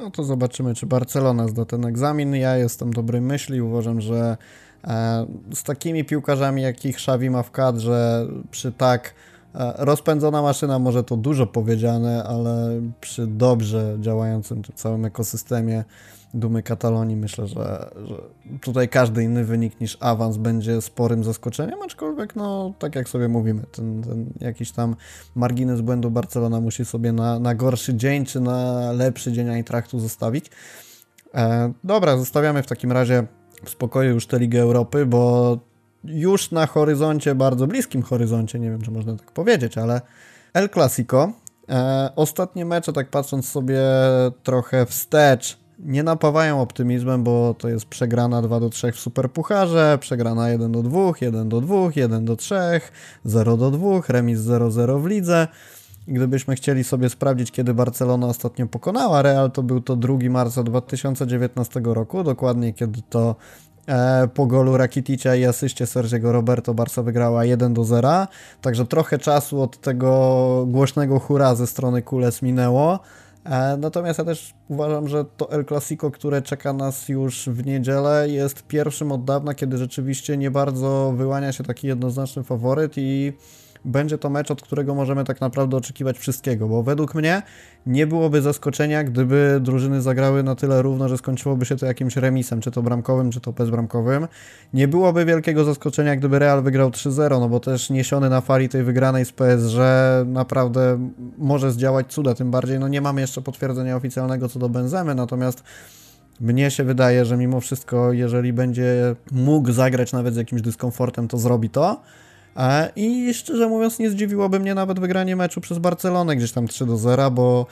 No 0.00 0.10
to 0.10 0.24
zobaczymy, 0.24 0.74
czy 0.74 0.86
Barcelona 0.86 1.48
zda 1.48 1.64
ten 1.64 1.84
egzamin. 1.84 2.34
Ja 2.34 2.56
jestem 2.56 2.92
dobrej 2.92 3.20
myśli. 3.20 3.60
Uważam, 3.60 4.00
że 4.00 4.36
e, 4.84 5.26
z 5.54 5.62
takimi 5.62 6.04
piłkarzami, 6.04 6.62
jakich 6.62 6.96
Xavi 6.96 7.30
ma 7.30 7.42
w 7.42 7.50
kadrze, 7.50 8.26
przy 8.50 8.72
tak 8.72 9.14
e, 9.54 9.74
rozpędzona 9.78 10.42
maszyna, 10.42 10.78
może 10.78 11.04
to 11.04 11.16
dużo 11.16 11.46
powiedziane, 11.46 12.24
ale 12.24 12.80
przy 13.00 13.26
dobrze 13.26 13.96
działającym 14.00 14.62
całym 14.74 15.04
ekosystemie, 15.04 15.84
Dumy 16.34 16.62
Katalonii. 16.62 17.16
Myślę, 17.16 17.46
że, 17.46 17.90
że, 18.04 18.14
tutaj 18.60 18.88
każdy 18.88 19.24
inny 19.24 19.44
wynik 19.44 19.80
niż 19.80 19.96
awans 20.00 20.36
będzie 20.36 20.82
sporym 20.82 21.24
zaskoczeniem, 21.24 21.82
aczkolwiek, 21.82 22.36
no, 22.36 22.74
tak 22.78 22.94
jak 22.94 23.08
sobie 23.08 23.28
mówimy, 23.28 23.62
ten, 23.72 24.02
ten 24.02 24.30
jakiś 24.40 24.72
tam 24.72 24.96
margines 25.34 25.80
błędu 25.80 26.10
Barcelona 26.10 26.60
musi 26.60 26.84
sobie 26.84 27.12
na, 27.12 27.38
na 27.38 27.54
gorszy 27.54 27.94
dzień 27.94 28.24
czy 28.24 28.40
na 28.40 28.92
lepszy 28.92 29.32
dzień 29.32 29.48
Eintraktu 29.48 30.00
zostawić. 30.00 30.50
E, 31.34 31.72
dobra, 31.84 32.16
zostawiamy 32.16 32.62
w 32.62 32.66
takim 32.66 32.92
razie 32.92 33.26
w 33.64 33.70
spokoju 33.70 34.14
już 34.14 34.26
tę 34.26 34.38
Ligę 34.38 34.60
Europy, 34.60 35.06
bo 35.06 35.58
już 36.04 36.50
na 36.50 36.66
horyzoncie, 36.66 37.34
bardzo 37.34 37.66
bliskim 37.66 38.02
horyzoncie, 38.02 38.58
nie 38.58 38.70
wiem, 38.70 38.82
czy 38.82 38.90
można 38.90 39.16
tak 39.16 39.32
powiedzieć, 39.32 39.78
ale 39.78 40.00
El 40.54 40.70
Clasico. 40.70 41.32
E, 41.68 42.10
ostatnie 42.16 42.64
mecze, 42.64 42.92
tak 42.92 43.10
patrząc 43.10 43.48
sobie 43.48 43.80
trochę 44.42 44.86
wstecz, 44.86 45.63
nie 45.78 46.02
napawają 46.02 46.60
optymizmem, 46.60 47.24
bo 47.24 47.54
to 47.58 47.68
jest 47.68 47.86
przegrana 47.86 48.42
2 48.42 48.60
do 48.60 48.70
3 48.70 48.92
w 48.92 49.00
Superpucharze, 49.00 49.98
przegrana 50.00 50.50
1 50.50 50.72
do 50.72 50.82
2, 50.82 51.12
1 51.20 51.48
do 51.48 51.60
2, 51.60 51.76
1 51.96 52.24
do 52.24 52.36
3, 52.36 52.54
0 53.24 53.56
do 53.56 53.70
2, 53.70 54.00
remis 54.08 54.40
0-0 54.40 55.02
w 55.02 55.06
lidze. 55.06 55.48
Gdybyśmy 56.08 56.54
chcieli 56.54 56.84
sobie 56.84 57.10
sprawdzić, 57.10 57.50
kiedy 57.50 57.74
Barcelona 57.74 58.26
ostatnio 58.26 58.66
pokonała 58.66 59.22
Real, 59.22 59.50
to 59.50 59.62
był 59.62 59.80
to 59.80 59.96
2 59.96 60.18
marca 60.30 60.62
2019 60.62 61.80
roku, 61.84 62.24
dokładnie 62.24 62.72
kiedy 62.72 63.02
to 63.10 63.36
e, 63.88 64.28
po 64.34 64.46
golu 64.46 64.76
Rakiticza 64.76 65.36
i 65.36 65.44
asyście 65.44 65.86
Sergiego 65.86 66.32
Roberto 66.32 66.74
Barca 66.74 67.02
wygrała 67.02 67.44
1 67.44 67.74
do 67.74 67.84
0, 67.84 68.26
także 68.60 68.86
trochę 68.86 69.18
czasu 69.18 69.62
od 69.62 69.80
tego 69.80 70.64
głośnego 70.68 71.18
hura 71.20 71.54
ze 71.54 71.66
strony 71.66 72.02
Kules 72.02 72.42
minęło. 72.42 72.98
E, 73.44 73.76
natomiast 73.76 74.18
ja 74.18 74.24
też 74.24 74.54
uważam, 74.68 75.08
że 75.08 75.24
to 75.36 75.50
El 75.50 75.64
Clasico, 75.64 76.10
które 76.10 76.42
czeka 76.42 76.72
nas 76.72 77.08
już 77.08 77.48
w 77.48 77.66
niedzielę, 77.66 78.28
jest 78.28 78.66
pierwszym 78.66 79.12
od 79.12 79.24
dawna, 79.24 79.54
kiedy 79.54 79.78
rzeczywiście 79.78 80.36
nie 80.36 80.50
bardzo 80.50 81.14
wyłania 81.16 81.52
się 81.52 81.64
taki 81.64 81.86
jednoznaczny 81.86 82.42
faworyt 82.42 82.92
i 82.96 83.32
będzie 83.84 84.18
to 84.18 84.30
mecz, 84.30 84.50
od 84.50 84.62
którego 84.62 84.94
możemy 84.94 85.24
tak 85.24 85.40
naprawdę 85.40 85.76
oczekiwać 85.76 86.18
wszystkiego, 86.18 86.68
bo 86.68 86.82
według 86.82 87.14
mnie 87.14 87.42
nie 87.86 88.06
byłoby 88.06 88.42
zaskoczenia, 88.42 89.04
gdyby 89.04 89.58
drużyny 89.60 90.02
zagrały 90.02 90.42
na 90.42 90.54
tyle 90.54 90.82
równo, 90.82 91.08
że 91.08 91.18
skończyłoby 91.18 91.66
się 91.66 91.76
to 91.76 91.86
jakimś 91.86 92.16
remisem, 92.16 92.60
czy 92.60 92.70
to 92.70 92.82
bramkowym, 92.82 93.30
czy 93.30 93.40
to 93.40 93.52
bezbramkowym. 93.52 94.28
Nie 94.74 94.88
byłoby 94.88 95.24
wielkiego 95.24 95.64
zaskoczenia, 95.64 96.16
gdyby 96.16 96.38
Real 96.38 96.62
wygrał 96.62 96.90
3-0, 96.90 97.40
no 97.40 97.48
bo 97.48 97.60
też 97.60 97.90
niesiony 97.90 98.30
na 98.30 98.40
fali 98.40 98.68
tej 98.68 98.82
wygranej 98.82 99.24
z 99.24 99.32
PSG 99.32 99.78
naprawdę 100.26 101.10
może 101.38 101.72
zdziałać 101.72 102.06
cuda, 102.06 102.34
tym 102.34 102.50
bardziej 102.50 102.78
no 102.78 102.88
nie 102.88 103.00
mamy 103.00 103.20
jeszcze 103.20 103.42
potwierdzenia 103.42 103.96
oficjalnego 103.96 104.48
co 104.48 104.58
do 104.58 104.68
Benzemy, 104.68 105.14
natomiast 105.14 105.62
mnie 106.40 106.70
się 106.70 106.84
wydaje, 106.84 107.24
że 107.24 107.36
mimo 107.36 107.60
wszystko, 107.60 108.12
jeżeli 108.12 108.52
będzie 108.52 109.16
mógł 109.32 109.72
zagrać 109.72 110.12
nawet 110.12 110.34
z 110.34 110.36
jakimś 110.36 110.62
dyskomfortem, 110.62 111.28
to 111.28 111.38
zrobi 111.38 111.70
to. 111.70 112.00
E, 112.56 112.90
I 112.96 113.34
szczerze 113.34 113.68
mówiąc, 113.68 113.98
nie 113.98 114.10
zdziwiłoby 114.10 114.60
mnie 114.60 114.74
nawet 114.74 115.00
wygranie 115.00 115.36
meczu 115.36 115.60
przez 115.60 115.78
Barcelonę 115.78 116.36
gdzieś 116.36 116.52
tam 116.52 116.68
3 116.68 116.86
do 116.86 116.96
0, 116.96 117.30
bo 117.30 117.66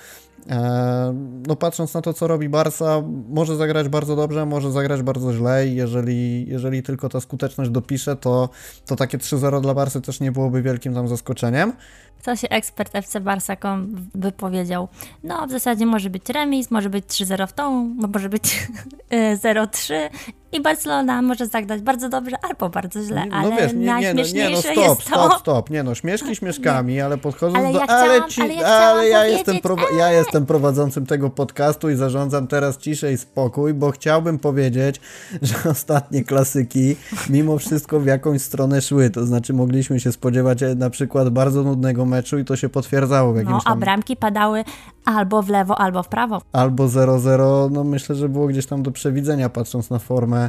e, 0.50 1.14
no 1.46 1.56
patrząc 1.56 1.94
na 1.94 2.02
to, 2.02 2.12
co 2.12 2.26
robi 2.26 2.48
Barca, 2.48 3.02
może 3.28 3.56
zagrać 3.56 3.88
bardzo 3.88 4.16
dobrze, 4.16 4.46
może 4.46 4.72
zagrać 4.72 5.02
bardzo 5.02 5.32
źle 5.32 5.68
i 5.68 5.74
jeżeli, 5.74 6.48
jeżeli 6.48 6.82
tylko 6.82 7.08
ta 7.08 7.20
skuteczność 7.20 7.70
dopisze, 7.70 8.16
to, 8.16 8.48
to 8.86 8.96
takie 8.96 9.18
3-0 9.18 9.60
dla 9.60 9.74
Barcy 9.74 10.00
też 10.00 10.20
nie 10.20 10.32
byłoby 10.32 10.62
wielkim 10.62 10.94
tam 10.94 11.08
zaskoczeniem. 11.08 11.72
Co 12.22 12.36
się 12.36 12.48
ekspert 12.48 12.94
FC 12.94 13.20
Barsakom 13.20 14.08
wypowiedział? 14.14 14.88
No, 15.24 15.46
w 15.46 15.50
zasadzie 15.50 15.86
może 15.86 16.10
być 16.10 16.28
remis, 16.28 16.70
może 16.70 16.90
być 16.90 17.04
3-0 17.04 17.46
w 17.46 17.52
tą, 17.52 17.84
może 18.14 18.28
być 18.28 18.68
0-3 19.44 19.94
i 20.52 20.60
Barcelona 20.60 21.22
może 21.22 21.46
zagrać 21.46 21.80
bardzo 21.82 22.08
dobrze 22.08 22.36
albo 22.42 22.68
bardzo 22.68 23.02
źle, 23.02 23.26
No 23.26 23.36
ale 23.36 23.50
wiesz, 23.56 23.72
nie, 23.72 23.78
nie, 23.80 23.86
no, 23.86 23.92
najśmieszniejsze 23.92 24.68
nie, 24.74 24.86
no 24.86 24.94
stop, 24.94 24.98
jest 24.98 25.10
to... 25.10 25.26
stop, 25.28 25.40
stop, 25.40 25.70
nie 25.70 25.82
no, 25.82 25.94
śmieszki 25.94 26.36
śmieszkami, 26.36 27.00
ale 27.00 27.18
podchodząc 27.18 27.64
Ale 27.64 27.72
do... 27.72 27.78
ja 27.78 27.84
chciałam- 27.84 28.28
ci, 28.30 28.40
ale 28.42 28.54
ja 28.54 28.60
chciałam 28.60 29.06
ja, 29.10 29.26
jestem 29.26 29.56
prowa- 29.56 29.96
ja 29.98 30.12
jestem 30.12 30.46
prowadzącym 30.46 31.06
tego 31.06 31.30
podcastu 31.30 31.90
i 31.90 31.96
zarządzam 31.96 32.46
teraz 32.46 32.78
ciszę 32.78 33.12
i 33.12 33.18
spokój, 33.18 33.74
bo 33.74 33.90
chciałbym 33.90 34.38
powiedzieć, 34.38 35.00
że 35.42 35.54
ostatnie 35.70 36.24
klasyki 36.24 36.96
mimo 37.30 37.58
wszystko 37.58 38.00
w 38.00 38.06
jakąś 38.06 38.42
stronę 38.42 38.80
szły, 38.82 39.10
to 39.10 39.26
znaczy 39.26 39.52
mogliśmy 39.52 40.00
się 40.00 40.12
spodziewać 40.12 40.62
e, 40.62 40.74
na 40.74 40.90
przykład 40.90 41.28
bardzo 41.28 41.62
nudnego 41.62 42.04
meczu 42.06 42.38
i 42.38 42.44
to 42.44 42.56
się 42.56 42.68
potwierdzało 42.68 43.32
w 43.32 43.36
jakimś 43.36 43.52
No, 43.52 43.60
a 43.64 43.70
tam... 43.70 43.80
bramki 43.80 44.16
padały 44.16 44.64
albo 45.04 45.42
w 45.42 45.48
lewo, 45.48 45.78
albo 45.78 46.02
w 46.02 46.08
prawo. 46.08 46.42
albo 46.52 46.84
0-0, 46.84 47.70
no 47.70 47.84
myślę, 47.84 48.14
że 48.16 48.28
było 48.28 48.46
gdzieś 48.46 48.66
tam 48.66 48.82
do 48.82 48.90
przewidzenia, 48.90 49.48
patrząc 49.48 49.90
na 49.90 49.98
formę 49.98 50.41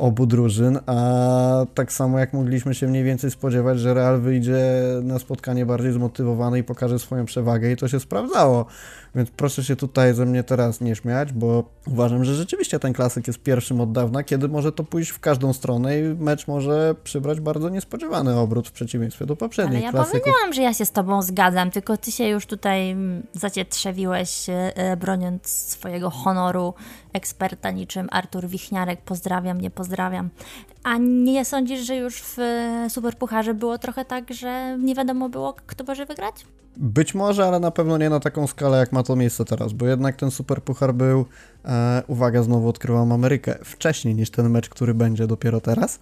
obu 0.00 0.26
drużyn, 0.26 0.78
a 0.86 1.66
tak 1.74 1.92
samo 1.92 2.18
jak 2.18 2.32
mogliśmy 2.32 2.74
się 2.74 2.86
mniej 2.86 3.04
więcej 3.04 3.30
spodziewać, 3.30 3.80
że 3.80 3.94
Real 3.94 4.20
wyjdzie 4.20 4.60
na 5.02 5.18
spotkanie 5.18 5.66
bardziej 5.66 5.92
zmotywowany 5.92 6.58
i 6.58 6.64
pokaże 6.64 6.98
swoją 6.98 7.24
przewagę 7.24 7.72
i 7.72 7.76
to 7.76 7.88
się 7.88 8.00
sprawdzało. 8.00 8.66
Więc 9.14 9.30
proszę 9.30 9.64
się 9.64 9.76
tutaj 9.76 10.14
ze 10.14 10.26
mnie 10.26 10.42
teraz 10.42 10.80
nie 10.80 10.96
śmiać, 10.96 11.32
bo 11.32 11.64
uważam, 11.86 12.24
że 12.24 12.34
rzeczywiście 12.34 12.78
ten 12.78 12.92
klasyk 12.92 13.26
jest 13.26 13.42
pierwszym 13.42 13.80
od 13.80 13.92
dawna, 13.92 14.22
kiedy 14.22 14.48
może 14.48 14.72
to 14.72 14.84
pójść 14.84 15.10
w 15.10 15.20
każdą 15.20 15.52
stronę 15.52 15.98
i 15.98 16.02
mecz 16.02 16.46
może 16.46 16.94
przybrać 17.04 17.40
bardzo 17.40 17.68
niespodziewany 17.68 18.38
obrót 18.38 18.68
w 18.68 18.72
przeciwieństwie 18.72 19.26
do 19.26 19.32
Ale 19.32 19.36
poprzednich 19.36 19.82
ja 19.82 19.90
klasyków. 19.90 20.20
powiedziałam, 20.20 20.52
że 20.52 20.62
ja 20.62 20.74
się 20.74 20.84
z 20.84 20.92
tobą 20.92 21.22
zgadzam, 21.22 21.70
tylko 21.70 21.96
ty 21.96 22.12
się 22.12 22.28
już 22.28 22.46
tutaj 22.46 22.90
mm, 22.90 23.22
zacietrzewiłeś, 23.32 24.48
e, 24.48 24.76
e, 24.76 24.96
broniąc 24.96 25.48
swojego 25.48 26.10
honoru 26.10 26.74
eksperta 27.12 27.70
niczym 27.70 28.08
Artur 28.10 28.46
Wichniarek. 28.46 29.00
Pozdrawiam, 29.00 29.60
nie 29.60 29.70
pozdrawiam. 29.70 30.30
A 30.82 30.96
nie 30.98 31.44
sądzisz, 31.44 31.80
że 31.80 31.96
już 31.96 32.22
w 32.22 32.36
Superpucharze 32.88 33.54
było 33.54 33.78
trochę 33.78 34.04
tak, 34.04 34.32
że 34.32 34.78
nie 34.78 34.94
wiadomo 34.94 35.28
było, 35.28 35.54
kto 35.66 35.84
może 35.84 36.06
wygrać? 36.06 36.46
Być 36.76 37.14
może, 37.14 37.46
ale 37.46 37.60
na 37.60 37.70
pewno 37.70 37.98
nie 37.98 38.10
na 38.10 38.20
taką 38.20 38.46
skalę, 38.46 38.78
jak 38.78 38.92
ma 38.92 39.02
to 39.02 39.16
miejsce 39.16 39.44
teraz, 39.44 39.72
bo 39.72 39.86
jednak 39.86 40.16
ten 40.16 40.30
super 40.30 40.62
puchar 40.62 40.94
był, 40.94 41.24
e, 41.64 42.02
uwaga, 42.06 42.42
znowu 42.42 42.68
odkrywam 42.68 43.12
Amerykę, 43.12 43.58
wcześniej 43.64 44.14
niż 44.14 44.30
ten 44.30 44.50
mecz, 44.50 44.68
który 44.68 44.94
będzie 44.94 45.26
dopiero 45.26 45.60
teraz. 45.60 46.00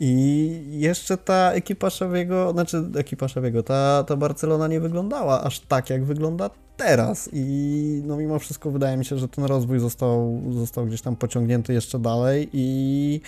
I 0.00 0.62
jeszcze 0.70 1.16
ta 1.16 1.52
ekipa 1.52 1.90
Szawiego, 1.90 2.52
znaczy 2.52 2.84
ekipa 2.96 3.28
Szawiego, 3.28 3.62
ta, 3.62 4.04
ta 4.04 4.16
Barcelona 4.16 4.68
nie 4.68 4.80
wyglądała 4.80 5.42
aż 5.42 5.60
tak, 5.60 5.90
jak 5.90 6.04
wygląda 6.04 6.50
teraz. 6.76 7.30
I 7.32 8.02
no 8.06 8.16
mimo 8.16 8.38
wszystko 8.38 8.70
wydaje 8.70 8.96
mi 8.96 9.04
się, 9.04 9.18
że 9.18 9.28
ten 9.28 9.44
rozwój 9.44 9.78
został, 9.78 10.42
został 10.50 10.86
gdzieś 10.86 11.02
tam 11.02 11.16
pociągnięty 11.16 11.72
jeszcze 11.72 11.98
dalej 11.98 12.48
i 12.52 13.20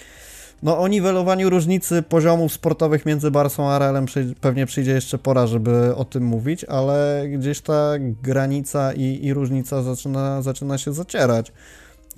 no 0.62 0.78
o 0.78 0.88
niwelowaniu 0.88 1.50
różnicy 1.50 2.02
poziomów 2.02 2.52
sportowych 2.52 3.06
między 3.06 3.30
Barcą 3.30 3.70
a 3.70 3.78
Realem 3.78 4.06
pewnie 4.40 4.66
przyjdzie 4.66 4.92
jeszcze 4.92 5.18
pora, 5.18 5.46
żeby 5.46 5.96
o 5.96 6.04
tym 6.04 6.24
mówić, 6.24 6.64
ale 6.64 7.24
gdzieś 7.28 7.60
ta 7.60 7.92
granica 8.22 8.92
i, 8.92 9.26
i 9.26 9.34
różnica 9.34 9.82
zaczyna, 9.82 10.42
zaczyna 10.42 10.78
się 10.78 10.92
zacierać. 10.92 11.52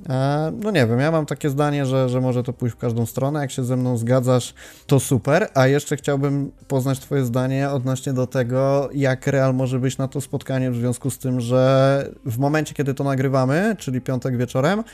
E, 0.08 0.52
No 0.62 0.70
nie 0.70 0.86
wiem, 0.86 0.98
ja 0.98 1.10
mam 1.10 1.26
takie 1.26 1.50
zdanie, 1.50 1.86
że, 1.86 2.08
że 2.08 2.20
może 2.20 2.42
to 2.42 2.52
pójść 2.52 2.74
w 2.74 2.78
każdą 2.78 3.06
stronę. 3.06 3.40
Jak 3.40 3.50
się 3.50 3.64
ze 3.64 3.76
mną 3.76 3.96
zgadzasz, 3.96 4.54
to 4.86 5.00
super. 5.00 5.48
A 5.54 5.66
jeszcze 5.66 5.96
chciałbym 5.96 6.52
poznać 6.68 7.00
Twoje 7.00 7.24
zdanie 7.24 7.70
odnośnie 7.70 8.12
do 8.12 8.26
tego, 8.26 8.90
jak 8.94 9.26
Real 9.26 9.54
może 9.54 9.78
być 9.78 9.98
na 9.98 10.08
to 10.08 10.20
spotkanie, 10.20 10.70
w 10.70 10.76
związku 10.76 11.10
z 11.10 11.18
tym, 11.18 11.40
że 11.40 12.10
w 12.24 12.38
momencie, 12.38 12.74
kiedy 12.74 12.94
to 12.94 13.04
nagrywamy, 13.04 13.76
czyli 13.78 14.00
piątek 14.00 14.36
wieczorem, 14.36 14.84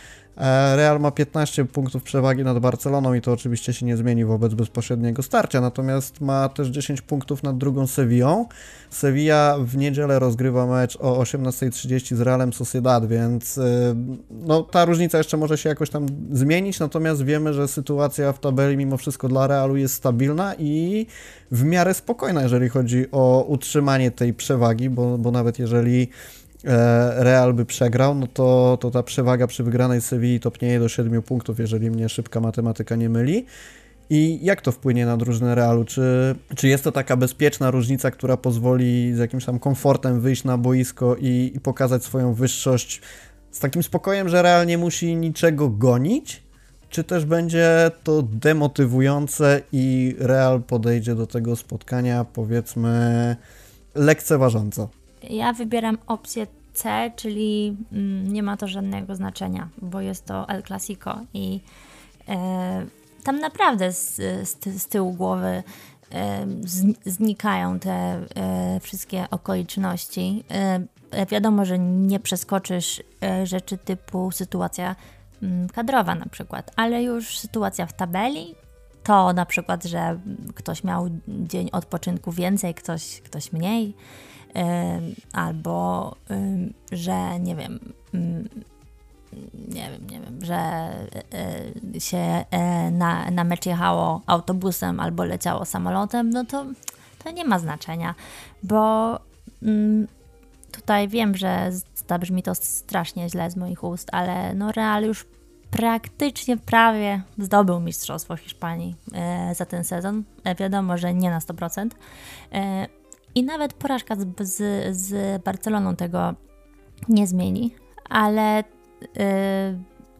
Real 0.76 1.00
ma 1.00 1.10
15 1.10 1.64
punktów 1.64 2.02
przewagi 2.02 2.44
nad 2.44 2.58
Barceloną 2.58 3.14
i 3.14 3.20
to 3.20 3.32
oczywiście 3.32 3.72
się 3.72 3.86
nie 3.86 3.96
zmieni 3.96 4.24
wobec 4.24 4.54
bezpośredniego 4.54 5.22
starcia, 5.22 5.60
natomiast 5.60 6.20
ma 6.20 6.48
też 6.48 6.68
10 6.68 7.00
punktów 7.00 7.42
nad 7.42 7.58
drugą 7.58 7.86
Sevillą. 7.86 8.46
Sevilla 8.90 9.56
w 9.60 9.76
niedzielę 9.76 10.18
rozgrywa 10.18 10.66
mecz 10.66 10.96
o 11.00 11.22
18.30 11.22 12.14
z 12.14 12.20
Realem 12.20 12.52
Sociedad, 12.52 13.06
więc 13.06 13.58
y, 13.58 13.94
no, 14.30 14.62
ta 14.62 14.84
różnica 14.84 15.18
jeszcze 15.18 15.36
może 15.36 15.58
się 15.58 15.68
jakoś 15.68 15.90
tam 15.90 16.06
zmienić, 16.32 16.80
natomiast 16.80 17.24
wiemy, 17.24 17.54
że 17.54 17.68
sytuacja 17.68 18.32
w 18.32 18.38
tabeli 18.38 18.76
mimo 18.76 18.96
wszystko 18.96 19.28
dla 19.28 19.46
Realu 19.46 19.76
jest 19.76 19.94
stabilna 19.94 20.54
i 20.58 21.06
w 21.50 21.64
miarę 21.64 21.94
spokojna, 21.94 22.42
jeżeli 22.42 22.68
chodzi 22.68 23.06
o 23.12 23.44
utrzymanie 23.48 24.10
tej 24.10 24.34
przewagi, 24.34 24.90
bo, 24.90 25.18
bo 25.18 25.30
nawet 25.30 25.58
jeżeli 25.58 26.02
e, 26.02 26.47
Real 27.16 27.54
by 27.54 27.64
przegrał, 27.64 28.14
no 28.14 28.26
to, 28.26 28.78
to 28.80 28.90
ta 28.90 29.02
przewaga 29.02 29.46
przy 29.46 29.64
wygranej 29.64 30.00
Sewilli 30.00 30.40
topnieje 30.40 30.80
do 30.80 30.88
7 30.88 31.22
punktów, 31.22 31.58
jeżeli 31.58 31.90
mnie 31.90 32.08
szybka 32.08 32.40
matematyka 32.40 32.96
nie 32.96 33.08
myli. 33.08 33.46
I 34.10 34.38
jak 34.42 34.60
to 34.60 34.72
wpłynie 34.72 35.06
na 35.06 35.16
drużynę 35.16 35.54
Realu? 35.54 35.84
Czy, 35.84 36.34
czy 36.56 36.68
jest 36.68 36.84
to 36.84 36.92
taka 36.92 37.16
bezpieczna 37.16 37.70
różnica, 37.70 38.10
która 38.10 38.36
pozwoli 38.36 39.14
z 39.14 39.18
jakimś 39.18 39.44
tam 39.44 39.58
komfortem 39.58 40.20
wyjść 40.20 40.44
na 40.44 40.58
boisko 40.58 41.16
i, 41.16 41.52
i 41.54 41.60
pokazać 41.60 42.04
swoją 42.04 42.34
wyższość 42.34 43.00
z 43.50 43.58
takim 43.58 43.82
spokojem, 43.82 44.28
że 44.28 44.42
Real 44.42 44.66
nie 44.66 44.78
musi 44.78 45.16
niczego 45.16 45.68
gonić? 45.68 46.42
Czy 46.90 47.04
też 47.04 47.24
będzie 47.24 47.90
to 48.04 48.22
demotywujące 48.22 49.62
i 49.72 50.16
Real 50.18 50.62
podejdzie 50.62 51.14
do 51.14 51.26
tego 51.26 51.56
spotkania, 51.56 52.24
powiedzmy, 52.24 53.36
lekceważąco? 53.94 54.88
Ja 55.30 55.52
wybieram 55.52 55.98
opcję 56.06 56.46
C, 56.78 57.10
czyli 57.16 57.76
mm, 57.92 58.32
nie 58.32 58.42
ma 58.42 58.56
to 58.56 58.68
żadnego 58.68 59.14
znaczenia, 59.14 59.68
bo 59.82 60.00
jest 60.00 60.24
to 60.24 60.48
El 60.48 60.62
Clasico 60.62 61.20
i 61.34 61.60
e, 62.28 62.86
tam 63.24 63.40
naprawdę 63.40 63.92
z, 63.92 64.16
z, 64.48 64.82
z 64.82 64.86
tyłu 64.86 65.12
głowy 65.12 65.62
e, 66.12 66.46
z, 66.60 66.84
znikają 67.06 67.78
te 67.78 67.90
e, 67.90 68.80
wszystkie 68.80 69.26
okoliczności. 69.30 70.44
E, 70.50 71.26
wiadomo, 71.26 71.64
że 71.64 71.78
nie 71.78 72.20
przeskoczysz 72.20 73.02
e, 73.22 73.46
rzeczy 73.46 73.78
typu 73.78 74.30
sytuacja 74.30 74.96
mm, 75.42 75.68
kadrowa 75.68 76.14
na 76.14 76.26
przykład, 76.26 76.72
ale 76.76 77.02
już 77.02 77.38
sytuacja 77.38 77.86
w 77.86 77.92
tabeli, 77.92 78.54
to 79.02 79.32
na 79.32 79.46
przykład, 79.46 79.84
że 79.84 80.18
ktoś 80.54 80.84
miał 80.84 81.08
dzień 81.28 81.68
odpoczynku 81.72 82.32
więcej, 82.32 82.74
ktoś, 82.74 83.20
ktoś 83.20 83.52
mniej, 83.52 83.94
albo 85.32 86.16
że 86.92 87.40
nie 87.40 87.56
wiem, 87.56 87.78
ym, 88.14 88.48
nie 89.68 89.90
wiem, 89.90 90.06
nie 90.10 90.20
wiem, 90.20 90.44
że 90.44 90.90
y, 91.96 92.00
się 92.00 92.44
y, 92.88 92.90
na, 92.90 93.30
na 93.30 93.44
mecz 93.44 93.66
jechało 93.66 94.20
autobusem 94.26 95.00
albo 95.00 95.24
leciało 95.24 95.64
samolotem, 95.64 96.30
no 96.30 96.44
to, 96.44 96.66
to 97.24 97.30
nie 97.30 97.44
ma 97.44 97.58
znaczenia, 97.58 98.14
bo 98.62 99.14
ym, 99.62 100.08
tutaj 100.72 101.08
wiem, 101.08 101.36
że 101.36 101.70
zabrzmi 102.08 102.42
to 102.42 102.54
strasznie 102.54 103.28
źle 103.28 103.50
z 103.50 103.56
moich 103.56 103.84
ust, 103.84 104.08
ale 104.12 104.54
no 104.54 104.72
Real 104.72 105.04
już 105.04 105.26
praktycznie 105.70 106.56
prawie 106.56 107.22
zdobył 107.38 107.80
Mistrzostwo 107.80 108.36
Hiszpanii 108.36 108.94
e, 109.14 109.54
za 109.54 109.66
ten 109.66 109.84
sezon. 109.84 110.24
E, 110.44 110.54
wiadomo, 110.54 110.98
że 110.98 111.14
nie 111.14 111.30
na 111.30 111.38
100%. 111.38 111.88
I 113.34 113.44
nawet 113.44 113.74
porażka 113.74 114.16
z, 114.16 114.26
z, 114.40 114.96
z 114.96 115.42
Barceloną 115.42 115.96
tego 115.96 116.34
nie 117.08 117.26
zmieni, 117.26 117.74
ale 118.08 118.58
e, 118.58 118.64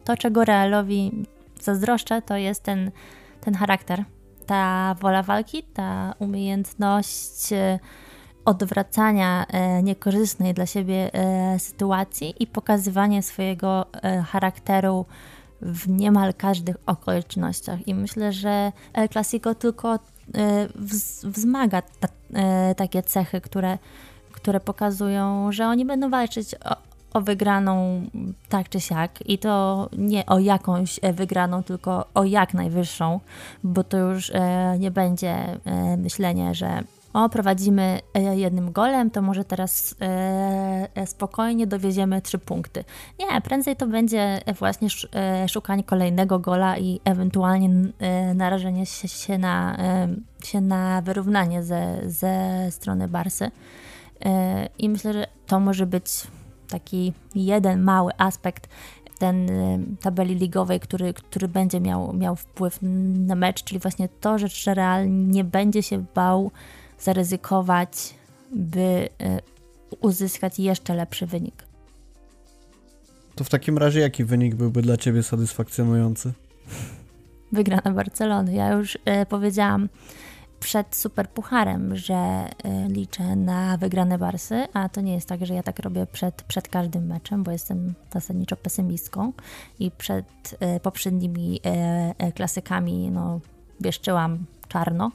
to, 0.03 0.17
czego 0.17 0.45
Realowi 0.45 1.25
zazdroszczę, 1.61 2.21
to 2.21 2.37
jest 2.37 2.63
ten, 2.63 2.91
ten 3.41 3.53
charakter 3.53 4.03
ta 4.49 4.95
wola 4.99 5.23
walki, 5.23 5.63
ta 5.63 6.13
umiejętność 6.19 7.53
e, 7.53 7.79
odwracania 8.45 9.45
e, 9.47 9.83
niekorzystnej 9.83 10.53
dla 10.53 10.65
siebie 10.65 11.13
e, 11.13 11.59
sytuacji 11.59 12.33
i 12.39 12.47
pokazywanie 12.47 13.23
swojego 13.23 13.85
charakteru 14.27 15.05
w 15.61 15.89
niemal 15.89 16.33
każdych 16.33 16.75
okolicznościach. 16.85 17.87
I 17.87 17.95
myślę, 17.95 18.33
że 18.33 18.71
El 18.93 19.09
Clasico 19.09 19.55
tylko 19.55 19.99
wzmaga 21.23 21.81
ta, 21.81 22.07
takie 22.77 23.03
cechy, 23.03 23.41
które, 23.41 23.77
które 24.31 24.59
pokazują, 24.59 25.51
że 25.51 25.67
oni 25.67 25.85
będą 25.85 26.09
walczyć 26.09 26.55
o, 26.55 26.75
o 27.13 27.21
wygraną 27.21 28.01
tak 28.49 28.69
czy 28.69 28.79
siak. 28.79 29.19
I 29.25 29.37
to 29.37 29.89
nie 29.97 30.25
o 30.25 30.39
jakąś 30.39 30.99
e, 31.01 31.13
wygraną, 31.13 31.63
tylko 31.63 32.05
o 32.13 32.23
jak 32.23 32.53
najwyższą, 32.53 33.19
bo 33.63 33.83
to 33.83 33.97
już 33.97 34.31
e, 34.33 34.75
nie 34.79 34.91
będzie 34.91 35.35
e, 35.65 35.97
myślenie, 35.97 36.55
że 36.55 36.83
o, 37.13 37.29
prowadzimy 37.29 37.99
jednym 38.35 38.71
golem, 38.71 39.11
to 39.11 39.21
może 39.21 39.45
teraz 39.45 39.95
spokojnie 41.05 41.67
dowieziemy 41.67 42.21
trzy 42.21 42.39
punkty. 42.39 42.83
Nie, 43.19 43.41
prędzej 43.41 43.75
to 43.75 43.87
będzie 43.87 44.41
właśnie 44.59 44.87
szukanie 45.49 45.83
kolejnego 45.83 46.39
gola 46.39 46.77
i 46.77 46.99
ewentualnie 47.05 47.69
narażenie 48.35 48.85
się 48.85 49.37
na, 49.37 49.77
się 50.43 50.61
na 50.61 51.01
wyrównanie 51.01 51.63
ze, 51.63 52.01
ze 52.05 52.67
strony 52.71 53.07
Barsy. 53.07 53.51
I 54.77 54.89
myślę, 54.89 55.13
że 55.13 55.27
to 55.47 55.59
może 55.59 55.85
być 55.85 56.05
taki 56.69 57.13
jeden 57.35 57.81
mały 57.81 58.11
aspekt 58.17 58.69
ten 59.19 59.47
tabeli 60.01 60.35
ligowej, 60.35 60.79
który, 60.79 61.13
który 61.13 61.47
będzie 61.47 61.79
miał, 61.79 62.13
miał 62.13 62.35
wpływ 62.35 62.79
na 63.27 63.35
mecz, 63.35 63.63
czyli 63.63 63.79
właśnie 63.79 64.09
to, 64.09 64.37
że 64.37 64.73
Real 64.73 65.27
nie 65.27 65.43
będzie 65.43 65.83
się 65.83 66.05
bał 66.15 66.51
zaryzykować, 66.99 68.13
by 68.51 69.09
y, 69.91 69.97
uzyskać 69.99 70.59
jeszcze 70.59 70.93
lepszy 70.93 71.25
wynik. 71.25 71.63
To 73.35 73.43
w 73.43 73.49
takim 73.49 73.77
razie 73.77 73.99
jaki 73.99 74.23
wynik 74.23 74.55
byłby 74.55 74.81
dla 74.81 74.97
Ciebie 74.97 75.23
satysfakcjonujący? 75.23 76.33
Wygrana 77.51 77.91
Barcelony. 77.91 78.53
Ja 78.53 78.71
już 78.71 78.95
y, 78.95 78.99
powiedziałam 79.29 79.89
przed 80.59 80.95
Superpucharem, 80.95 81.95
że 81.95 82.49
y, 82.65 82.93
liczę 82.93 83.35
na 83.35 83.77
wygrane 83.77 84.17
Barsy, 84.17 84.67
a 84.73 84.89
to 84.89 85.01
nie 85.01 85.13
jest 85.13 85.29
tak, 85.29 85.45
że 85.45 85.53
ja 85.53 85.63
tak 85.63 85.79
robię 85.79 86.07
przed, 86.11 86.43
przed 86.43 86.67
każdym 86.67 87.07
meczem, 87.07 87.43
bo 87.43 87.51
jestem 87.51 87.93
zasadniczo 88.13 88.55
pesymistką 88.55 89.33
i 89.79 89.91
przed 89.91 90.59
poprzednimi 90.83 91.59
klasykami 92.35 93.11
no, 93.11 93.39
wieszczyłam 93.79 94.45
czarno. 94.67 95.11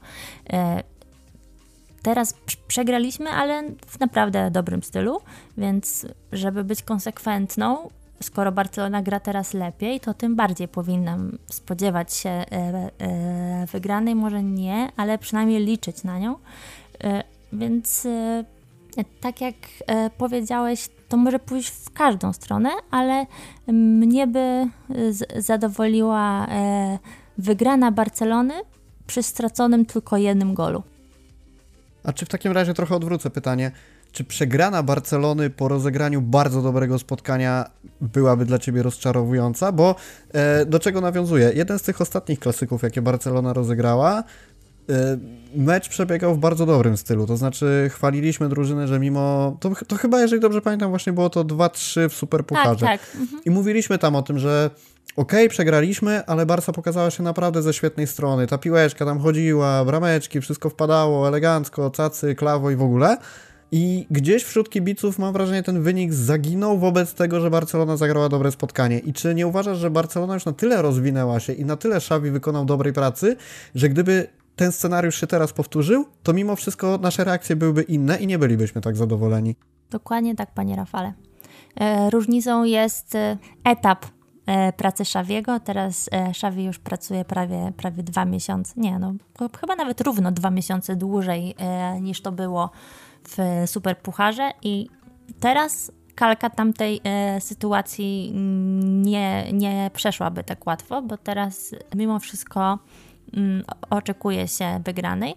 Teraz 2.04 2.34
przegraliśmy, 2.68 3.30
ale 3.30 3.62
w 3.86 4.00
naprawdę 4.00 4.50
dobrym 4.50 4.82
stylu, 4.82 5.20
więc 5.58 6.06
żeby 6.32 6.64
być 6.64 6.82
konsekwentną, 6.82 7.88
skoro 8.22 8.52
Barcelona 8.52 9.02
gra 9.02 9.20
teraz 9.20 9.54
lepiej, 9.54 10.00
to 10.00 10.14
tym 10.14 10.36
bardziej 10.36 10.68
powinnam 10.68 11.38
spodziewać 11.50 12.14
się 12.14 12.30
e, 12.30 12.44
e, 12.52 13.66
wygranej, 13.72 14.14
może 14.14 14.42
nie, 14.42 14.88
ale 14.96 15.18
przynajmniej 15.18 15.64
liczyć 15.64 16.04
na 16.04 16.18
nią. 16.18 16.34
E, 17.04 17.22
więc 17.52 18.06
tak 19.20 19.40
jak 19.40 19.54
powiedziałeś, 20.18 20.88
to 21.08 21.16
może 21.16 21.38
pójść 21.38 21.68
w 21.68 21.90
każdą 21.90 22.32
stronę, 22.32 22.70
ale 22.90 23.26
mnie 23.66 24.26
by 24.26 24.68
zadowoliła 25.36 26.46
wygrana 27.38 27.92
Barcelony 27.92 28.54
przy 29.06 29.22
straconym 29.22 29.86
tylko 29.86 30.16
jednym 30.16 30.54
golu. 30.54 30.82
A 32.04 32.12
czy 32.12 32.26
w 32.26 32.28
takim 32.28 32.52
razie 32.52 32.74
trochę 32.74 32.96
odwrócę 32.96 33.30
pytanie? 33.30 33.70
Czy 34.12 34.24
przegrana 34.24 34.82
Barcelony 34.82 35.50
po 35.50 35.68
rozegraniu 35.68 36.22
bardzo 36.22 36.62
dobrego 36.62 36.98
spotkania 36.98 37.70
byłaby 38.00 38.44
dla 38.44 38.58
Ciebie 38.58 38.82
rozczarowująca? 38.82 39.72
Bo 39.72 39.94
e, 40.32 40.66
do 40.66 40.78
czego 40.78 41.00
nawiązuje? 41.00 41.52
Jeden 41.54 41.78
z 41.78 41.82
tych 41.82 42.00
ostatnich 42.00 42.38
klasyków, 42.38 42.82
jakie 42.82 43.02
Barcelona 43.02 43.52
rozegrała, 43.52 44.24
e, 44.90 45.18
mecz 45.56 45.88
przebiegał 45.88 46.34
w 46.34 46.38
bardzo 46.38 46.66
dobrym 46.66 46.96
stylu. 46.96 47.26
To 47.26 47.36
znaczy, 47.36 47.90
chwaliliśmy 47.92 48.48
drużynę, 48.48 48.88
że 48.88 49.00
mimo. 49.00 49.56
To, 49.60 49.72
to 49.88 49.96
chyba, 49.96 50.20
jeżeli 50.20 50.40
dobrze 50.42 50.60
pamiętam, 50.60 50.90
właśnie 50.90 51.12
było 51.12 51.30
to 51.30 51.44
2-3 51.44 52.08
w 52.08 52.14
Superpucharze. 52.14 52.86
Tak, 52.86 53.00
tak. 53.00 53.20
Mhm. 53.20 53.42
I 53.44 53.50
mówiliśmy 53.50 53.98
tam 53.98 54.16
o 54.16 54.22
tym, 54.22 54.38
że 54.38 54.70
okej, 55.16 55.38
okay, 55.38 55.48
przegraliśmy, 55.48 56.26
ale 56.26 56.46
Barca 56.46 56.72
pokazała 56.72 57.10
się 57.10 57.22
naprawdę 57.22 57.62
ze 57.62 57.74
świetnej 57.74 58.06
strony. 58.06 58.46
Ta 58.46 58.58
piłeczka 58.58 59.04
tam 59.04 59.20
chodziła, 59.20 59.84
brameczki, 59.84 60.40
wszystko 60.40 60.70
wpadało 60.70 61.28
elegancko, 61.28 61.90
cacy, 61.90 62.34
klawo 62.34 62.70
i 62.70 62.76
w 62.76 62.82
ogóle. 62.82 63.16
I 63.72 64.06
gdzieś 64.10 64.44
wśród 64.44 64.70
kibiców 64.70 65.18
mam 65.18 65.32
wrażenie, 65.32 65.62
ten 65.62 65.82
wynik 65.82 66.12
zaginął 66.12 66.78
wobec 66.78 67.14
tego, 67.14 67.40
że 67.40 67.50
Barcelona 67.50 67.96
zagrała 67.96 68.28
dobre 68.28 68.52
spotkanie. 68.52 68.98
I 68.98 69.12
czy 69.12 69.34
nie 69.34 69.46
uważasz, 69.46 69.78
że 69.78 69.90
Barcelona 69.90 70.34
już 70.34 70.44
na 70.44 70.52
tyle 70.52 70.82
rozwinęła 70.82 71.40
się 71.40 71.52
i 71.52 71.64
na 71.64 71.76
tyle 71.76 71.96
Xavi 71.96 72.30
wykonał 72.30 72.64
dobrej 72.64 72.92
pracy, 72.92 73.36
że 73.74 73.88
gdyby 73.88 74.28
ten 74.56 74.72
scenariusz 74.72 75.20
się 75.20 75.26
teraz 75.26 75.52
powtórzył, 75.52 76.04
to 76.22 76.32
mimo 76.32 76.56
wszystko 76.56 76.98
nasze 76.98 77.24
reakcje 77.24 77.56
byłyby 77.56 77.82
inne 77.82 78.16
i 78.16 78.26
nie 78.26 78.38
bylibyśmy 78.38 78.80
tak 78.80 78.96
zadowoleni. 78.96 79.56
Dokładnie 79.90 80.34
tak, 80.34 80.54
panie 80.54 80.76
Rafale. 80.76 81.12
E, 81.80 82.10
różnicą 82.10 82.64
jest 82.64 83.14
e, 83.14 83.36
etap 83.64 84.06
e, 84.46 84.72
pracy 84.72 85.04
Szawiego. 85.04 85.60
Teraz 85.60 86.10
Szawi 86.32 86.64
już 86.64 86.78
pracuje 86.78 87.24
prawie, 87.24 87.72
prawie 87.76 88.02
dwa 88.02 88.24
miesiące, 88.24 88.74
nie 88.76 88.98
no, 88.98 89.12
chyba 89.60 89.76
nawet 89.76 90.00
równo 90.00 90.32
dwa 90.32 90.50
miesiące 90.50 90.96
dłużej 90.96 91.54
niż 92.00 92.20
to 92.20 92.32
było 92.32 92.70
w 93.28 93.62
Superpucharze 93.66 94.50
i 94.62 94.88
teraz 95.40 95.92
kalka 96.14 96.50
tamtej 96.50 97.00
e, 97.04 97.40
sytuacji 97.40 98.32
nie, 99.02 99.52
nie 99.52 99.90
przeszłaby 99.94 100.44
tak 100.44 100.66
łatwo, 100.66 101.02
bo 101.02 101.16
teraz 101.16 101.74
mimo 101.94 102.18
wszystko 102.18 102.78
mm, 103.36 103.64
oczekuje 103.90 104.48
się 104.48 104.80
wygranej 104.84 105.34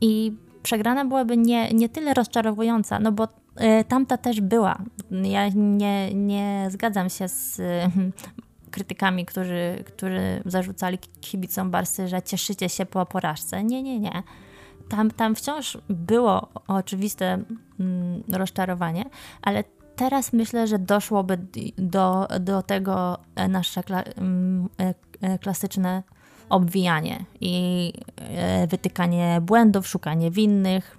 i 0.00 0.32
przegrana 0.62 1.04
byłaby 1.04 1.36
nie, 1.36 1.72
nie 1.72 1.88
tyle 1.88 2.14
rozczarowująca, 2.14 2.98
no 2.98 3.12
bo 3.12 3.28
e, 3.56 3.84
tamta 3.84 4.16
też 4.16 4.40
była. 4.40 4.78
Ja 5.10 5.48
nie, 5.54 6.14
nie 6.14 6.66
zgadzam 6.70 7.10
się 7.10 7.28
z 7.28 7.60
e, 7.60 7.90
krytykami, 8.68 9.26
którzy, 9.26 9.84
którzy 9.86 10.42
zarzucali 10.44 10.98
kibicom 11.20 11.70
Barsy, 11.70 12.08
że 12.08 12.22
cieszycie 12.22 12.68
się 12.68 12.86
po 12.86 13.06
porażce. 13.06 13.64
Nie, 13.64 13.82
nie, 13.82 14.00
nie 14.00 14.22
tam, 14.88 15.10
tam 15.10 15.34
wciąż 15.34 15.78
było 15.88 16.48
oczywiste 16.68 17.44
mm, 17.80 18.22
rozczarowanie, 18.32 19.04
ale 19.42 19.64
teraz 19.96 20.32
myślę, 20.32 20.66
że 20.66 20.78
doszłoby 20.78 21.38
do, 21.78 22.28
do 22.40 22.62
tego 22.62 23.18
nasze 23.48 23.82
kla, 23.82 24.02
mm, 24.02 24.68
e, 24.80 24.94
e, 25.20 25.38
klasyczne 25.38 26.02
obwijanie 26.48 27.24
i 27.40 27.92
e, 28.16 28.66
wytykanie 28.66 29.40
błędów, 29.42 29.88
szukanie 29.88 30.30
winnych. 30.30 30.98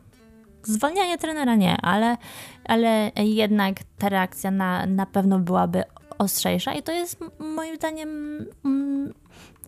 Zwalnianie 0.63 1.17
trenera 1.17 1.55
nie, 1.55 1.77
ale, 1.81 2.17
ale 2.65 3.11
jednak 3.15 3.75
ta 3.97 4.09
reakcja 4.09 4.51
na, 4.51 4.85
na 4.85 5.05
pewno 5.05 5.39
byłaby 5.39 5.83
ostrzejsza 6.19 6.73
i 6.73 6.83
to 6.83 6.91
jest 6.91 7.19
moim 7.39 7.75
zdaniem 7.75 8.45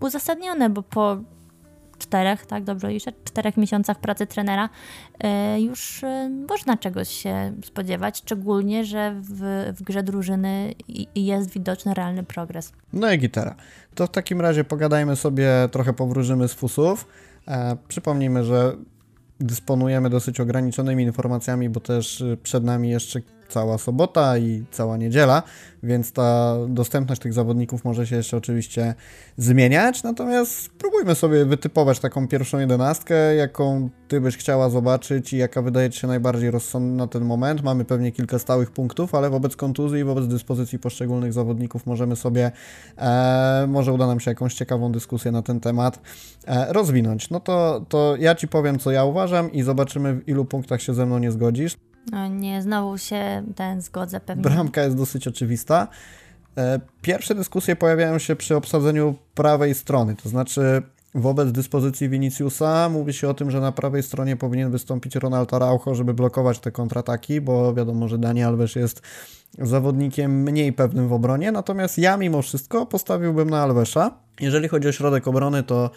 uzasadnione, 0.01 0.69
bo 0.69 0.83
po 0.83 1.17
czterech, 2.01 2.45
tak 2.45 2.63
dobrze 2.63 2.89
liczę, 2.89 3.11
czterech 3.23 3.57
miesiącach 3.57 3.99
pracy 3.99 4.27
trenera 4.27 4.69
e, 5.19 5.61
już 5.61 6.03
e, 6.03 6.29
można 6.49 6.77
czegoś 6.77 7.09
się 7.09 7.53
spodziewać, 7.65 8.17
szczególnie, 8.17 8.85
że 8.85 9.15
w, 9.21 9.71
w 9.77 9.83
grze 9.83 10.03
drużyny 10.03 10.73
jest 11.15 11.49
widoczny 11.49 11.93
realny 11.93 12.23
progres. 12.23 12.73
No 12.93 13.11
i 13.11 13.17
gitara. 13.19 13.55
To 13.95 14.07
w 14.07 14.11
takim 14.11 14.41
razie 14.41 14.63
pogadajmy 14.63 15.15
sobie, 15.15 15.49
trochę 15.71 15.93
powróżymy 15.93 16.47
z 16.47 16.53
fusów. 16.53 17.07
E, 17.47 17.77
przypomnijmy, 17.87 18.43
że 18.43 18.75
dysponujemy 19.39 20.09
dosyć 20.09 20.39
ograniczonymi 20.39 21.03
informacjami, 21.03 21.69
bo 21.69 21.79
też 21.79 22.23
przed 22.43 22.63
nami 22.63 22.89
jeszcze 22.89 23.21
cała 23.51 23.77
sobota 23.77 24.37
i 24.37 24.63
cała 24.71 24.97
niedziela, 24.97 25.43
więc 25.83 26.11
ta 26.11 26.55
dostępność 26.67 27.21
tych 27.21 27.33
zawodników 27.33 27.85
może 27.85 28.07
się 28.07 28.15
jeszcze 28.15 28.37
oczywiście 28.37 28.93
zmieniać, 29.37 30.03
natomiast 30.03 30.51
spróbujmy 30.51 31.15
sobie 31.15 31.45
wytypować 31.45 31.99
taką 31.99 32.27
pierwszą 32.27 32.59
jedenastkę, 32.59 33.35
jaką 33.35 33.89
Ty 34.07 34.21
byś 34.21 34.37
chciała 34.37 34.69
zobaczyć 34.69 35.33
i 35.33 35.37
jaka 35.37 35.61
wydaje 35.61 35.89
Ci 35.89 35.99
się 35.99 36.07
najbardziej 36.07 36.51
rozsądna 36.51 37.03
na 37.03 37.07
ten 37.07 37.25
moment. 37.25 37.63
Mamy 37.63 37.85
pewnie 37.85 38.11
kilka 38.11 38.39
stałych 38.39 38.71
punktów, 38.71 39.15
ale 39.15 39.29
wobec 39.29 39.55
kontuzji 39.55 39.99
i 39.99 40.03
wobec 40.03 40.27
dyspozycji 40.27 40.79
poszczególnych 40.79 41.33
zawodników 41.33 41.85
możemy 41.85 42.15
sobie, 42.15 42.51
e, 42.97 43.65
może 43.67 43.93
uda 43.93 44.07
nam 44.07 44.19
się 44.19 44.31
jakąś 44.31 44.53
ciekawą 44.53 44.91
dyskusję 44.91 45.31
na 45.31 45.41
ten 45.41 45.59
temat 45.59 45.99
e, 46.47 46.73
rozwinąć. 46.73 47.29
No 47.29 47.39
to, 47.39 47.85
to 47.89 48.15
ja 48.19 48.35
Ci 48.35 48.47
powiem, 48.47 48.79
co 48.79 48.91
ja 48.91 49.05
uważam 49.05 49.51
i 49.51 49.63
zobaczymy, 49.63 50.13
w 50.13 50.29
ilu 50.29 50.45
punktach 50.45 50.81
się 50.81 50.93
ze 50.93 51.05
mną 51.05 51.19
nie 51.19 51.31
zgodzisz. 51.31 51.77
Nie, 52.29 52.61
znowu 52.61 52.97
się 52.97 53.43
ten 53.55 53.81
zgodzę 53.81 54.19
pewnie. 54.19 54.43
Bramka 54.43 54.83
jest 54.83 54.97
dosyć 54.97 55.27
oczywista. 55.27 55.87
E, 56.57 56.79
pierwsze 57.01 57.35
dyskusje 57.35 57.75
pojawiają 57.75 58.19
się 58.19 58.35
przy 58.35 58.55
obsadzeniu 58.55 59.15
prawej 59.35 59.75
strony, 59.75 60.15
to 60.15 60.29
znaczy 60.29 60.81
wobec 61.15 61.51
dyspozycji 61.51 62.09
Viniciusa. 62.09 62.89
Mówi 62.89 63.13
się 63.13 63.29
o 63.29 63.33
tym, 63.33 63.51
że 63.51 63.61
na 63.61 63.71
prawej 63.71 64.03
stronie 64.03 64.35
powinien 64.35 64.71
wystąpić 64.71 65.15
Ronald 65.15 65.53
Araujo, 65.53 65.95
żeby 65.95 66.13
blokować 66.13 66.59
te 66.59 66.71
kontrataki, 66.71 67.41
bo 67.41 67.73
wiadomo, 67.73 68.07
że 68.07 68.17
Dani 68.17 68.43
Alves 68.43 68.75
jest 68.75 69.01
zawodnikiem 69.59 70.43
mniej 70.43 70.73
pewnym 70.73 71.07
w 71.07 71.13
obronie, 71.13 71.51
natomiast 71.51 71.97
ja 71.97 72.17
mimo 72.17 72.41
wszystko 72.41 72.85
postawiłbym 72.85 73.49
na 73.49 73.63
Alvesa. 73.63 74.11
Jeżeli 74.39 74.67
chodzi 74.67 74.87
o 74.87 74.91
środek 74.91 75.27
obrony, 75.27 75.63
to 75.63 75.89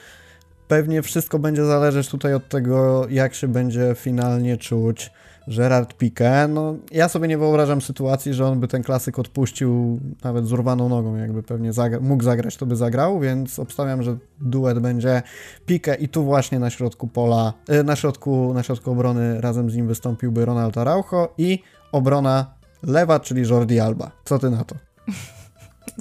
pewnie 0.69 1.03
wszystko 1.03 1.39
będzie 1.39 1.65
zależeć 1.65 2.09
tutaj 2.09 2.35
od 2.35 2.49
tego, 2.49 3.07
jak 3.09 3.35
się 3.35 3.49
będzie 3.49 3.95
finalnie 3.95 4.57
czuć 4.57 5.11
Gerard 5.49 5.99
Piqué. 5.99 6.49
No, 6.49 6.77
ja 6.91 7.09
sobie 7.09 7.29
nie 7.29 7.39
wyobrażam 7.39 7.81
sytuacji, 7.81 8.35
że 8.35 8.47
on 8.47 8.61
by 8.61 8.69
ten 8.69 8.83
klasyk 8.83 9.19
odpuścił 9.19 10.01
nawet 10.25 10.47
z 10.47 10.53
urwaną 10.53 10.89
nogą, 10.89 11.17
jakby 11.17 11.43
pewnie 11.43 11.73
zagra 11.73 12.01
mógł 12.01 12.25
zagrać, 12.25 12.57
to 12.57 12.67
by 12.67 12.77
zagrał, 12.77 13.21
więc 13.21 13.59
obstawiam, 13.59 14.03
że 14.03 14.17
duet 14.41 14.79
będzie 14.79 15.23
Piqué 15.67 15.97
i 16.01 16.09
tu 16.09 16.25
właśnie 16.25 16.59
na 16.59 16.71
środku 16.71 17.09
pola, 17.09 17.53
e, 17.69 17.83
na 17.83 17.97
środku, 17.97 18.55
na 18.55 18.63
środku 18.63 18.91
obrony 18.91 19.41
razem 19.41 19.71
z 19.71 19.77
nim 19.77 19.89
wystąpiłby 19.89 20.45
Ronald 20.45 20.79
Araujo 20.79 21.35
i 21.39 21.63
obrona 21.93 22.55
lewa, 22.83 23.21
czyli 23.21 23.49
Jordi 23.49 23.81
Alba. 23.81 24.11
Co 24.25 24.39
ty 24.39 24.51
na 24.51 24.65
to? 24.65 24.75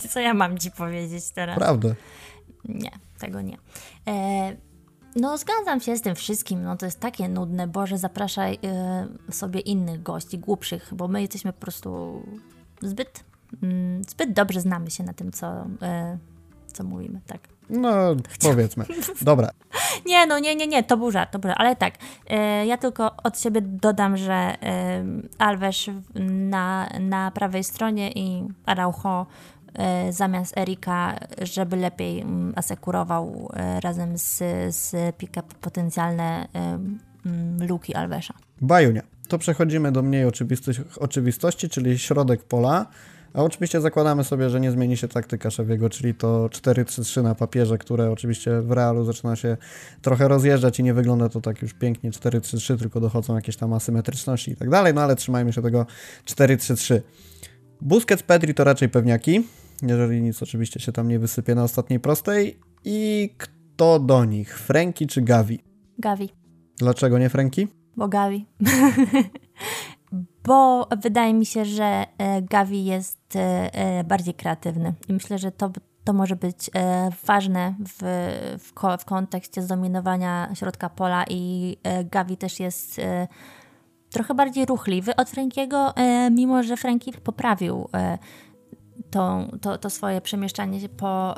Co 0.10 0.20
ja 0.20 0.34
mam 0.34 0.58
ci 0.58 0.72
powiedzieć 0.72 1.30
teraz? 1.30 1.58
Prawdę. 1.58 1.96
Nie, 2.66 2.92
tego 3.20 3.42
nie. 3.42 3.58
E, 4.08 4.56
no, 5.16 5.38
zgadzam 5.38 5.82
się 5.82 5.98
z 5.98 6.02
tym 6.02 6.16
wszystkim. 6.16 6.64
No, 6.64 6.78
to 6.78 6.86
jest 6.86 7.00
takie 7.00 7.30
nudne. 7.30 7.68
Boże, 7.68 7.98
zapraszaj 7.98 8.60
e, 8.64 9.08
sobie 9.32 9.60
innych 9.60 10.04
gości, 10.04 10.38
głupszych, 10.38 10.94
bo 10.94 11.08
my 11.08 11.22
jesteśmy 11.22 11.54
po 11.54 11.60
prostu 11.60 12.22
zbyt, 12.82 13.24
mm, 13.64 14.04
zbyt 14.04 14.34
dobrze 14.34 14.62
znamy 14.62 14.92
się 14.92 15.04
na 15.04 15.14
tym, 15.14 15.32
co, 15.32 15.48
e, 15.82 16.18
co 16.74 16.84
mówimy, 16.84 17.22
tak. 17.28 17.42
No, 17.70 18.16
powiedzmy. 18.42 18.86
Dobra. 19.22 19.50
Nie, 20.06 20.26
no 20.26 20.40
nie, 20.40 20.56
nie, 20.56 20.68
nie, 20.68 20.84
to 20.84 20.98
był 20.98 21.12
żart, 21.12 21.34
żart. 21.44 21.56
ale 21.58 21.76
tak, 21.76 21.94
e, 22.28 22.66
ja 22.66 22.78
tylko 22.78 23.12
od 23.24 23.40
siebie 23.40 23.62
dodam, 23.62 24.18
że 24.18 24.34
e, 24.34 25.04
Alves 25.38 25.86
na, 26.30 26.90
na 27.00 27.32
prawej 27.32 27.64
stronie 27.64 28.12
i 28.12 28.48
Araujo 28.66 29.26
zamiast 30.10 30.58
Erika, 30.58 31.20
żeby 31.42 31.76
lepiej 31.76 32.22
mm, 32.22 32.54
asekurował 32.56 33.50
e, 33.54 33.80
razem 33.80 34.18
z, 34.18 34.38
z 34.76 35.16
pick-up 35.16 35.48
potencjalne 35.62 36.48
e, 36.56 36.80
mm, 37.26 37.68
luki 37.68 37.96
Alvesa. 37.96 38.34
Bajunia. 38.62 39.02
To 39.28 39.38
przechodzimy 39.38 39.92
do 39.92 40.02
mniej 40.02 40.26
oczywistości, 41.00 41.70
czyli 41.70 42.00
środek 42.00 42.44
pola. 42.44 42.86
A 43.34 43.44
oczywiście 43.44 43.82
zakładamy 43.82 44.24
sobie, 44.24 44.50
że 44.50 44.60
nie 44.60 44.72
zmieni 44.72 44.98
się 44.98 45.08
taktyka 45.08 45.52
Szewiego, 45.52 45.90
czyli 45.90 46.16
to 46.16 46.48
4-3-3 46.48 47.24
na 47.24 47.36
papierze, 47.36 47.78
które 47.78 48.12
oczywiście 48.12 48.62
w 48.62 48.72
realu 48.72 49.06
zaczyna 49.06 49.36
się 49.36 49.58
trochę 50.02 50.28
rozjeżdżać 50.28 50.80
i 50.80 50.84
nie 50.84 50.94
wygląda 50.94 51.30
to 51.30 51.42
tak 51.42 51.62
już 51.62 51.74
pięknie 51.74 52.12
4-3-3, 52.12 52.80
tylko 52.80 53.00
dochodzą 53.00 53.36
jakieś 53.36 53.58
tam 53.58 53.74
asymetryczności 53.74 54.52
i 54.52 54.56
tak 54.56 54.70
dalej, 54.70 54.94
no 54.94 55.02
ale 55.02 55.16
trzymajmy 55.16 55.54
się 55.54 55.62
tego 55.62 55.86
4-3-3. 56.26 57.02
Busquets, 57.82 58.24
Pedri 58.24 58.54
to 58.54 58.64
raczej 58.64 58.90
pewniaki, 58.90 59.44
jeżeli 59.82 60.22
nic 60.22 60.44
oczywiście 60.44 60.80
się 60.80 60.92
tam 60.92 61.08
nie 61.08 61.20
wysypie 61.20 61.56
na 61.56 61.64
ostatniej 61.64 62.00
prostej. 62.00 62.60
I 62.86 63.30
kto 63.38 64.00
do 64.00 64.26
nich? 64.26 64.60
Franki 64.60 65.08
czy 65.08 65.22
Gavi? 65.22 65.60
Gavi. 66.00 66.30
Dlaczego 66.78 67.20
nie 67.20 67.30
Franki? 67.30 67.68
Bo 67.98 68.08
Gavi. 68.08 68.46
bo 70.44 70.88
wydaje 71.02 71.34
mi 71.34 71.46
się, 71.46 71.66
że 71.66 72.06
e, 72.18 72.42
Gavi 72.42 72.86
jest 72.86 73.36
e, 73.36 73.74
e, 73.74 74.04
bardziej 74.04 74.34
kreatywny 74.34 74.94
i 75.10 75.14
myślę, 75.14 75.38
że 75.38 75.52
to, 75.52 75.72
to 76.04 76.14
może 76.14 76.36
być 76.36 76.70
ważne 77.26 77.76
w, 77.80 78.04
w, 78.60 79.02
w 79.02 79.06
kontekście 79.06 79.62
zdominowania 79.62 80.50
środka 80.54 80.90
pola 80.90 81.26
i 81.30 81.78
Gavi 82.12 82.38
też 82.38 82.60
jest 82.60 83.02
trochę 84.10 84.34
bardziej 84.34 84.66
ruchliwy 84.66 85.16
od 85.16 85.30
Frankiego, 85.30 85.94
mimo 86.32 86.64
że 86.64 86.78
Franki 86.78 87.14
poprawił 87.24 87.90
to, 89.10 89.48
to, 89.62 89.78
to 89.78 89.90
swoje 89.90 90.22
przemieszczanie 90.22 90.80
się 90.80 90.90
po 90.90 91.36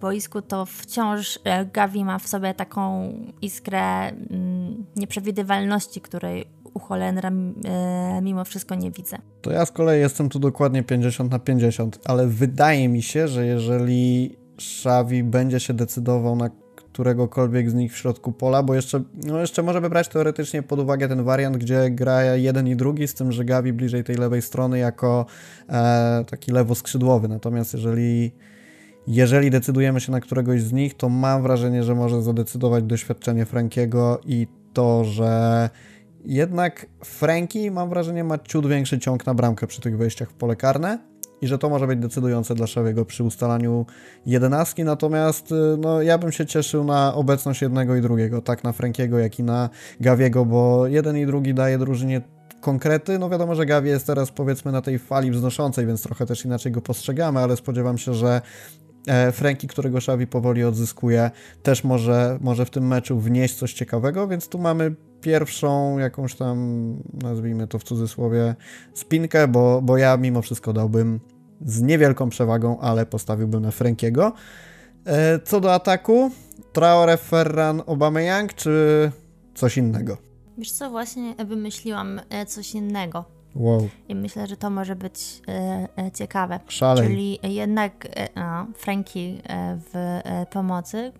boisku, 0.00 0.42
to 0.42 0.66
wciąż 0.66 1.38
Gavi 1.72 2.04
ma 2.04 2.18
w 2.18 2.28
sobie 2.28 2.54
taką 2.54 3.12
iskrę 3.42 4.08
mm, 4.08 4.86
nieprzewidywalności, 4.96 6.00
której 6.00 6.46
u 6.74 6.78
Holendra 6.78 7.30
e, 7.64 8.20
mimo 8.22 8.44
wszystko 8.44 8.74
nie 8.74 8.90
widzę. 8.90 9.16
To 9.40 9.50
ja 9.50 9.66
z 9.66 9.70
kolei 9.72 10.00
jestem 10.00 10.28
tu 10.28 10.38
dokładnie 10.38 10.82
50 10.82 11.30
na 11.30 11.38
50, 11.38 11.98
ale 12.04 12.26
wydaje 12.26 12.88
mi 12.88 13.02
się, 13.02 13.28
że 13.28 13.46
jeżeli 13.46 14.36
Xavi 14.54 15.24
będzie 15.24 15.60
się 15.60 15.74
decydował 15.74 16.36
na 16.36 16.50
któregokolwiek 16.92 17.70
z 17.70 17.74
nich 17.74 17.92
w 17.92 17.96
środku 17.96 18.32
pola, 18.32 18.62
bo 18.62 18.74
jeszcze, 18.74 19.02
no 19.24 19.40
jeszcze 19.40 19.62
możemy 19.62 19.90
brać 19.90 20.08
teoretycznie 20.08 20.62
pod 20.62 20.80
uwagę 20.80 21.08
ten 21.08 21.24
wariant, 21.24 21.56
gdzie 21.56 21.90
gra 21.90 22.24
jeden 22.24 22.68
i 22.68 22.76
drugi, 22.76 23.08
z 23.08 23.14
tym, 23.14 23.32
że 23.32 23.44
Gavi 23.44 23.72
bliżej 23.72 24.04
tej 24.04 24.16
lewej 24.16 24.42
strony 24.42 24.78
jako 24.78 25.26
e, 25.68 26.24
taki 26.30 26.52
lewoskrzydłowy. 26.52 27.28
Natomiast 27.28 27.74
jeżeli, 27.74 28.32
jeżeli 29.06 29.50
decydujemy 29.50 30.00
się 30.00 30.12
na 30.12 30.20
któregoś 30.20 30.62
z 30.62 30.72
nich, 30.72 30.94
to 30.94 31.08
mam 31.08 31.42
wrażenie, 31.42 31.82
że 31.82 31.94
może 31.94 32.22
zadecydować 32.22 32.84
doświadczenie 32.84 33.46
Frankiego 33.46 34.20
i 34.26 34.46
to, 34.72 35.04
że 35.04 35.70
jednak 36.24 36.86
Franki, 37.04 37.70
mam 37.70 37.88
wrażenie, 37.88 38.24
ma 38.24 38.38
ciut 38.38 38.66
większy 38.66 38.98
ciąg 38.98 39.26
na 39.26 39.34
bramkę 39.34 39.66
przy 39.66 39.80
tych 39.80 39.96
wejściach 39.96 40.30
w 40.30 40.34
pole 40.34 40.56
karne 40.56 40.98
i 41.42 41.46
że 41.46 41.58
to 41.58 41.68
może 41.68 41.86
być 41.86 41.98
decydujące 41.98 42.54
dla 42.54 42.66
Szawiego 42.66 43.04
przy 43.04 43.24
ustalaniu 43.24 43.86
jedenastki, 44.26 44.84
natomiast 44.84 45.52
y, 45.52 45.54
no, 45.78 46.02
ja 46.02 46.18
bym 46.18 46.32
się 46.32 46.46
cieszył 46.46 46.84
na 46.84 47.14
obecność 47.14 47.62
jednego 47.62 47.96
i 47.96 48.00
drugiego, 48.00 48.42
tak 48.42 48.64
na 48.64 48.72
Frankiego, 48.72 49.18
jak 49.18 49.38
i 49.38 49.42
na 49.42 49.70
Gawiego, 50.00 50.44
bo 50.44 50.86
jeden 50.86 51.16
i 51.16 51.26
drugi 51.26 51.54
daje 51.54 51.78
drużynie 51.78 52.20
konkrety. 52.60 53.18
No 53.18 53.30
wiadomo, 53.30 53.54
że 53.54 53.66
Gavi 53.66 53.88
jest 53.88 54.06
teraz 54.06 54.30
powiedzmy 54.30 54.72
na 54.72 54.82
tej 54.82 54.98
fali 54.98 55.30
wznoszącej, 55.30 55.86
więc 55.86 56.02
trochę 56.02 56.26
też 56.26 56.44
inaczej 56.44 56.72
go 56.72 56.80
postrzegamy, 56.80 57.40
ale 57.40 57.56
spodziewam 57.56 57.98
się, 57.98 58.14
że 58.14 58.42
Franki, 59.32 59.68
którego 59.68 59.98
Xavi 59.98 60.26
powoli 60.26 60.64
odzyskuje, 60.64 61.30
też 61.62 61.84
może, 61.84 62.38
może 62.40 62.66
w 62.66 62.70
tym 62.70 62.86
meczu 62.86 63.18
wnieść 63.18 63.54
coś 63.54 63.72
ciekawego, 63.72 64.28
więc 64.28 64.48
tu 64.48 64.58
mamy 64.58 64.94
pierwszą 65.20 65.98
jakąś 65.98 66.34
tam, 66.34 66.96
nazwijmy 67.22 67.66
to 67.66 67.78
w 67.78 67.84
cudzysłowie, 67.84 68.54
spinkę, 68.94 69.48
bo, 69.48 69.82
bo 69.82 69.96
ja 69.96 70.16
mimo 70.16 70.42
wszystko 70.42 70.72
dałbym 70.72 71.20
z 71.66 71.80
niewielką 71.82 72.28
przewagą, 72.28 72.80
ale 72.80 73.06
postawiłbym 73.06 73.62
na 73.62 73.70
Frankiego. 73.70 74.32
E, 75.04 75.38
co 75.38 75.60
do 75.60 75.74
ataku, 75.74 76.30
Traore, 76.72 77.16
Ferran, 77.16 77.82
Aubameyang 77.86 78.54
czy 78.54 79.10
coś 79.54 79.76
innego? 79.76 80.16
Wiesz 80.58 80.72
co, 80.72 80.90
właśnie 80.90 81.34
wymyśliłam 81.44 82.20
e, 82.30 82.46
coś 82.46 82.74
innego. 82.74 83.39
Wow. 83.54 83.88
I 84.08 84.14
myślę, 84.14 84.46
że 84.46 84.56
to 84.56 84.70
może 84.70 84.96
być 84.96 85.42
e, 85.48 85.88
e, 85.98 86.10
ciekawe. 86.10 86.60
Szalej. 86.68 87.08
Czyli 87.08 87.38
jednak 87.42 88.08
e, 88.10 88.28
no, 88.36 88.66
Franki 88.74 89.40
e, 89.48 89.78
w 89.92 90.20
pomocy, 90.50 91.12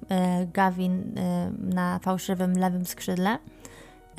Gavin 0.53 1.15
na 1.59 1.99
fałszywym 1.99 2.53
lewym 2.59 2.87
skrzydle 2.87 3.39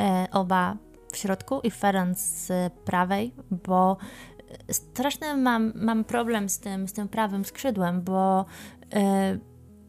E, 0.02 0.28
oba 0.32 0.78
w 1.12 1.18
środku 1.18 1.60
i 1.64 1.72
Ferenc 1.72 2.20
z 2.20 2.74
prawej, 2.74 3.34
bo 3.66 3.98
straszny 4.72 5.38
mam, 5.38 5.74
mam 5.76 6.04
problem 6.04 6.50
z 6.50 6.60
tym, 6.60 6.88
z 6.88 6.94
tym 6.94 7.08
prawym 7.08 7.46
skrzydłem, 7.46 8.02
bo 8.02 8.46
e, 8.94 9.38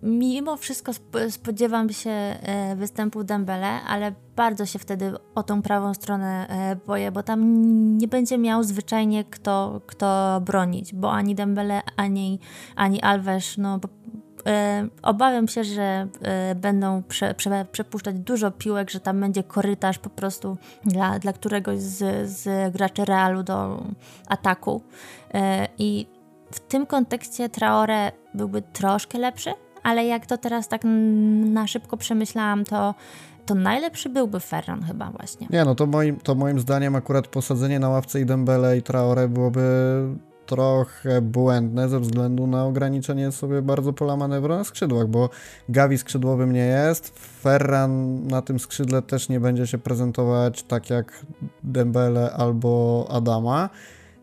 mimo 0.03 0.57
wszystko 0.57 0.92
spodziewam 1.30 1.90
się 1.90 2.11
e, 2.11 2.76
występu 2.76 3.24
Dembele, 3.24 3.68
ale 3.68 4.12
bardzo 4.36 4.66
się 4.66 4.78
wtedy 4.78 5.12
o 5.34 5.42
tą 5.42 5.62
prawą 5.62 5.94
stronę 5.94 6.46
boję, 6.86 7.12
bo 7.12 7.22
tam 7.22 7.42
nie 7.98 8.09
będzie 8.09 8.38
miał 8.38 8.62
zwyczajnie 8.62 9.24
kto, 9.24 9.80
kto 9.86 10.40
bronić, 10.44 10.94
bo 10.94 11.12
ani 11.12 11.34
Dembele, 11.34 11.80
ani, 11.96 12.40
ani 12.76 13.03
Alves, 13.03 13.59
no 13.59 13.80
E, 14.46 14.88
obawiam 15.03 15.48
się, 15.48 15.64
że 15.64 16.09
e, 16.22 16.55
będą 16.55 17.03
prze, 17.03 17.34
prze, 17.34 17.66
przepuszczać 17.72 18.18
dużo 18.18 18.50
piłek, 18.50 18.90
że 18.90 19.00
tam 19.00 19.20
będzie 19.20 19.42
korytarz 19.42 19.98
po 19.98 20.11
prostu 20.11 20.57
dla, 20.84 21.18
dla 21.18 21.32
któregoś 21.32 21.80
z, 21.80 22.30
z 22.30 22.72
graczy 22.72 23.05
Realu 23.05 23.42
do 23.42 23.82
ataku. 24.28 24.82
E, 25.34 25.68
I 25.78 26.07
w 26.53 26.61
tym 26.61 26.86
kontekście 26.86 27.48
Traore 27.48 28.12
byłby 28.34 28.62
troszkę 28.62 29.18
lepszy, 29.18 29.53
ale 29.83 30.05
jak 30.05 30.26
to 30.26 30.39
teraz 30.39 30.68
tak 30.68 30.83
na 31.45 31.66
szybko 31.66 31.97
przemyślałam, 31.97 32.64
to 32.64 32.95
to 33.47 33.55
najlepszy 33.55 34.09
byłby 34.09 34.41
Ferran 34.41 34.83
chyba 34.83 35.11
właśnie. 35.11 35.47
Nie, 35.51 35.64
no 35.64 35.74
to 35.74 35.87
moim, 35.87 36.16
to 36.16 36.35
moim 36.35 36.61
zdaniem 36.61 36.97
akurat 36.97 37.26
posadzenie 37.26 37.78
na 37.78 37.89
ławce 37.89 38.20
i 38.20 38.26
Dembele 38.26 38.78
i 38.78 38.83
Traore 38.83 39.28
byłoby 39.28 39.62
trochę 40.47 41.20
błędne 41.22 41.89
ze 41.89 42.01
względu 42.01 42.47
na 42.47 42.64
ograniczenie 42.64 43.33
sobie 43.33 43.62
bardzo 43.62 43.93
pola 43.93 44.16
manewru 44.16 44.55
na 44.55 44.64
skrzydłach, 44.64 45.07
bo 45.07 45.30
Gavi 45.68 45.99
skrzydłowym 45.99 46.53
nie 46.53 46.66
jest, 46.66 47.18
Ferran 47.43 48.26
na 48.26 48.43
tym 48.43 48.59
skrzydle 48.59 49.03
też 49.03 49.28
nie 49.28 49.41
będzie 49.41 49.66
się 49.66 49.78
prezentować 49.78 50.62
tak 50.62 50.91
jak 50.91 51.26
Dembele 51.62 52.33
albo 52.33 53.07
Adama 53.11 53.70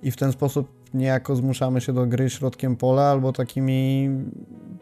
i 0.04 0.12
w 0.12 0.16
ten 0.16 0.32
sposób 0.32 0.68
niejako 0.94 1.36
zmuszamy 1.36 1.82
się 1.82 1.94
do 1.94 2.06
gry 2.06 2.30
środkiem 2.30 2.76
pola 2.76 3.04
albo 3.04 3.34
takimi 3.34 4.10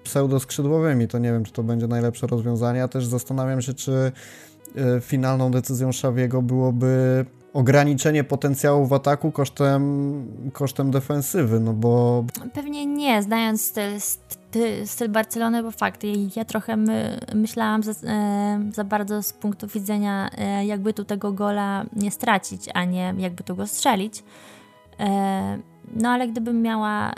pseudoskrzydłowymi. 0.07 1.07
To 1.07 1.17
nie 1.17 1.31
wiem, 1.31 1.43
czy 1.43 1.51
to 1.51 1.63
będzie 1.63 1.87
najlepsze 1.87 2.27
rozwiązanie. 2.27 2.79
Ja 2.79 2.87
też 2.87 3.05
zastanawiam 3.05 3.61
się, 3.61 3.73
czy 3.73 3.91
y, 3.91 5.01
finalną 5.01 5.51
decyzją 5.51 5.91
Szawiego 5.91 6.41
byłoby 6.41 7.25
ograniczenie 7.53 8.23
potencjału 8.23 8.85
w 8.85 8.93
ataku 8.93 9.31
kosztem, 9.31 10.51
kosztem 10.53 10.91
defensywy, 10.91 11.59
no 11.59 11.73
bo 11.73 12.23
Pewnie 12.53 12.85
nie, 12.85 13.23
znając 13.23 13.61
styl, 13.65 13.99
styl, 14.85 15.09
Barcelony, 15.09 15.63
bo 15.63 15.71
fakt, 15.71 16.01
ja, 16.35 16.45
trochę 16.45 16.77
my, 16.77 17.19
myślałam 17.35 17.83
za, 17.83 17.91
e, 17.91 18.69
za 18.73 18.83
bardzo 18.83 19.23
z 19.23 19.33
punktu 19.33 19.67
widzenia, 19.67 20.29
e, 20.37 20.65
jakby 20.65 20.93
tu 20.93 21.05
tego 21.05 21.31
gola 21.31 21.85
nie 21.95 22.11
stracić, 22.11 22.69
a 22.73 22.85
nie 22.85 23.13
jakby 23.17 23.43
tu 23.43 23.55
go 23.55 23.67
strzelić. 23.67 24.23
E, 24.99 25.59
no 25.95 26.09
ale 26.09 26.27
gdybym 26.27 26.61
miała 26.61 27.09
e, 27.11 27.13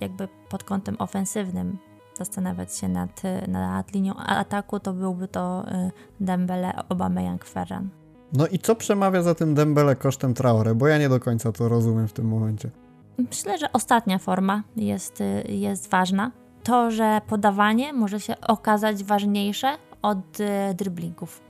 jakby 0.00 0.28
pod 0.48 0.64
kątem 0.64 0.96
ofensywnym 0.98 1.78
zastanawiać 2.18 2.76
się 2.76 2.88
nad, 2.88 3.22
nad 3.48 3.94
linią 3.94 4.14
ataku, 4.16 4.80
to 4.80 4.92
byłby 4.92 5.28
to 5.28 5.64
e, 5.68 5.90
Dembele, 6.20 6.72
Aubameyang, 6.88 7.44
Ferran. 7.44 7.88
No 8.32 8.46
i 8.46 8.58
co 8.58 8.74
przemawia 8.74 9.22
za 9.22 9.34
tym 9.34 9.54
Dembele 9.54 9.96
kosztem 9.96 10.34
Traore? 10.34 10.74
Bo 10.74 10.86
ja 10.86 10.98
nie 10.98 11.08
do 11.08 11.20
końca 11.20 11.52
to 11.52 11.68
rozumiem 11.68 12.08
w 12.08 12.12
tym 12.12 12.28
momencie. 12.28 12.70
Myślę, 13.18 13.58
że 13.58 13.72
ostatnia 13.72 14.18
forma 14.18 14.62
jest, 14.76 15.22
jest 15.48 15.90
ważna. 15.90 16.30
To, 16.62 16.90
że 16.90 17.20
podawanie 17.26 17.92
może 17.92 18.20
się 18.20 18.40
okazać 18.40 19.04
ważniejsze 19.04 19.76
od 20.02 20.40
y, 20.40 20.74
driblingów. 20.74 21.40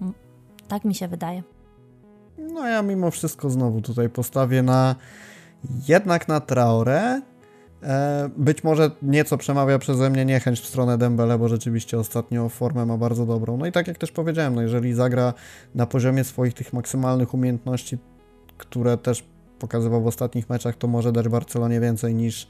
Tak 0.68 0.84
mi 0.84 0.94
się 0.94 1.08
wydaje. 1.08 1.42
No 2.38 2.68
ja 2.68 2.82
mimo 2.82 3.10
wszystko 3.10 3.50
znowu 3.50 3.80
tutaj 3.80 4.08
postawię 4.08 4.62
na 4.62 4.94
jednak 5.88 6.28
na 6.28 6.40
Traore. 6.40 7.20
E, 7.82 8.30
być 8.36 8.64
może 8.64 8.90
nieco 9.02 9.38
przemawia 9.38 9.78
przeze 9.78 10.10
mnie 10.10 10.24
niechęć 10.24 10.60
w 10.60 10.66
stronę 10.66 10.98
Dembele, 10.98 11.38
bo 11.38 11.48
rzeczywiście 11.48 11.98
ostatnio 11.98 12.48
formę 12.48 12.86
ma 12.86 12.96
bardzo 12.96 13.26
dobrą. 13.26 13.56
No 13.56 13.66
i 13.66 13.72
tak 13.72 13.88
jak 13.88 13.98
też 13.98 14.12
powiedziałem, 14.12 14.54
no 14.54 14.62
jeżeli 14.62 14.94
zagra 14.94 15.34
na 15.74 15.86
poziomie 15.86 16.24
swoich 16.24 16.54
tych 16.54 16.72
maksymalnych 16.72 17.34
umiejętności, 17.34 17.98
które 18.58 18.96
też 18.96 19.24
pokazywał 19.58 20.02
w 20.02 20.06
ostatnich 20.06 20.50
meczach, 20.50 20.76
to 20.76 20.88
może 20.88 21.12
dać 21.12 21.28
Barcelonie 21.28 21.80
więcej 21.80 22.14
niż 22.14 22.48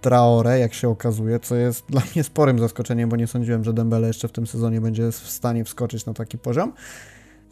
Traore, 0.00 0.58
jak 0.58 0.74
się 0.74 0.88
okazuje, 0.88 1.40
co 1.40 1.56
jest 1.56 1.86
dla 1.88 2.02
mnie 2.14 2.24
sporym 2.24 2.58
zaskoczeniem, 2.58 3.08
bo 3.08 3.16
nie 3.16 3.26
sądziłem, 3.26 3.64
że 3.64 3.72
Dembele 3.72 4.06
jeszcze 4.06 4.28
w 4.28 4.32
tym 4.32 4.46
sezonie 4.46 4.80
będzie 4.80 5.12
w 5.12 5.14
stanie 5.14 5.64
wskoczyć 5.64 6.06
na 6.06 6.14
taki 6.14 6.38
poziom. 6.38 6.72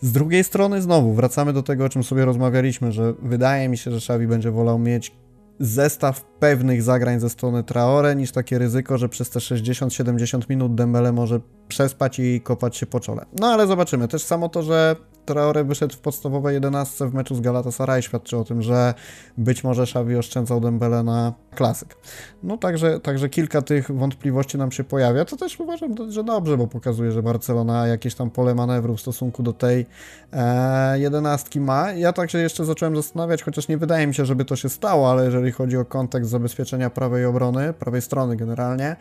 Z 0.01 0.13
drugiej 0.13 0.45
strony 0.45 0.83
znowu 0.83 1.15
wracamy 1.15 1.53
do 1.53 1.63
tego, 1.63 1.85
o 1.85 1.89
czym 1.89 2.05
sobie 2.05 2.25
rozmawialiśmy, 2.25 2.93
że 2.93 3.15
wydaje 3.23 3.69
mi 3.69 3.79
się, 3.79 3.91
że 3.91 3.97
Xavi 3.97 4.27
będzie 4.27 4.51
wolał 4.51 4.79
mieć 4.79 5.13
zestaw 5.61 6.25
pewnych 6.25 6.83
zagrań 6.83 7.21
ze 7.21 7.31
strony 7.31 7.65
Traore 7.65 8.17
niż 8.17 8.33
takie 8.33 8.59
ryzyko, 8.59 8.99
że 8.99 9.09
przez 9.09 9.31
te 9.31 9.39
60-70 9.39 10.51
minut 10.51 10.75
Dembele 10.75 11.13
może 11.13 11.41
przespać 11.69 12.19
i 12.19 12.41
kopać 12.41 12.77
się 12.77 12.87
po 12.87 13.01
czole. 13.01 13.25
No 13.41 13.47
ale 13.47 13.67
zobaczymy. 13.67 14.09
Też 14.09 14.23
samo 14.23 14.49
to, 14.49 14.63
że 14.63 14.97
Traore 15.29 15.65
wyszedł 15.65 15.95
w 15.95 15.99
podstawowej 15.99 16.55
11 16.55 17.07
w 17.07 17.15
meczu 17.15 17.35
z 17.35 17.41
Galatasaray 17.41 18.03
świadczy 18.03 18.37
o 18.37 18.45
tym, 18.45 18.63
że 18.63 18.95
być 19.39 19.65
może 19.65 19.83
Xavi 19.83 20.17
oszczędzał 20.17 20.61
Dembele 20.61 21.03
na 21.03 21.33
klasyk. 21.55 21.97
No 22.43 22.57
także, 22.57 23.01
także 23.01 23.29
kilka 23.29 23.63
tych 23.63 23.91
wątpliwości 23.91 24.59
nam 24.59 24.73
się 24.73 24.85
pojawia, 24.85 25.25
to 25.25 25.37
też 25.37 25.61
uważam, 25.61 25.95
że 26.09 26.25
dobrze, 26.25 26.57
bo 26.57 26.67
pokazuje, 26.67 27.13
że 27.13 27.23
Barcelona 27.23 27.87
jakieś 27.87 28.15
tam 28.15 28.31
pole 28.31 28.55
manewru 28.55 28.97
w 28.97 29.01
stosunku 29.01 29.43
do 29.43 29.53
tej 29.53 29.87
e, 30.33 30.99
jedenastki 30.99 31.61
ma. 31.61 31.93
Ja 31.93 32.13
także 32.13 32.39
jeszcze 32.39 32.65
zacząłem 32.65 32.97
zastanawiać, 32.97 33.43
chociaż 33.43 33.69
nie 33.69 33.79
wydaje 33.79 34.07
mi 34.07 34.15
się, 34.15 34.25
żeby 34.25 34.45
to 34.45 34.57
się 34.57 34.69
stało, 34.69 35.11
ale 35.11 35.25
jeżeli 35.25 35.53
chodzi 35.53 35.77
o 35.77 35.85
kontekst 35.85 36.31
zabezpieczenia 36.31 36.91
prawej 36.91 37.25
obrony, 37.25 37.73
prawej 37.73 38.03
strony 38.03 38.37
generalnie, 38.37 38.97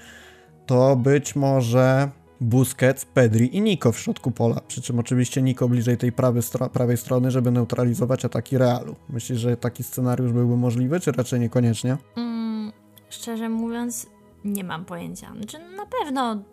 to 0.66 0.96
być 0.96 1.36
może 1.36 2.10
Busquets, 2.42 3.06
Pedri 3.06 3.58
i 3.58 3.62
Nico 3.62 3.92
w 3.92 4.00
środku 4.00 4.32
pola. 4.32 4.62
Przy 4.68 4.82
czym 4.82 5.00
oczywiście 5.00 5.42
Nico 5.42 5.70
bliżej 5.70 5.98
tej 5.98 6.12
prawej, 6.12 6.42
stro 6.42 6.70
prawej 6.70 6.98
strony, 6.98 7.32
żeby 7.32 7.52
neutralizować 7.52 8.26
ataki 8.26 8.58
Realu. 8.58 8.96
Myślisz, 9.10 9.40
że 9.40 9.58
taki 9.58 9.84
scenariusz 9.84 10.32
byłby 10.32 10.58
możliwy, 10.58 11.00
czy 11.00 11.12
raczej 11.12 11.40
niekoniecznie? 11.40 11.98
Mm, 12.16 12.72
szczerze 13.10 13.50
mówiąc, 13.50 14.08
nie 14.46 14.64
mam 14.64 14.86
pojęcia. 14.86 15.34
Znaczy, 15.36 15.58
na 15.76 15.86
pewno 15.86 16.44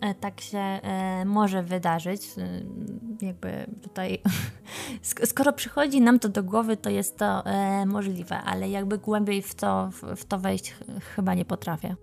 e, 0.00 0.14
tak 0.14 0.40
się 0.40 0.58
e, 0.58 1.24
może 1.24 1.62
wydarzyć. 1.62 2.22
E, 2.38 2.62
jakby 3.26 3.66
tutaj, 3.82 4.22
skoro 5.24 5.52
przychodzi 5.52 6.00
nam 6.00 6.18
to 6.18 6.28
do 6.28 6.42
głowy, 6.42 6.76
to 6.76 6.90
jest 6.90 7.18
to 7.18 7.46
e, 7.46 7.86
możliwe, 7.86 8.38
ale 8.38 8.68
jakby 8.68 8.98
głębiej 8.98 9.42
w 9.42 9.54
to, 9.54 9.90
w, 9.90 10.20
w 10.20 10.24
to 10.24 10.38
wejść 10.38 10.72
ch 10.72 10.76
chyba 11.16 11.34
nie 11.34 11.44
potrafię. 11.44 11.96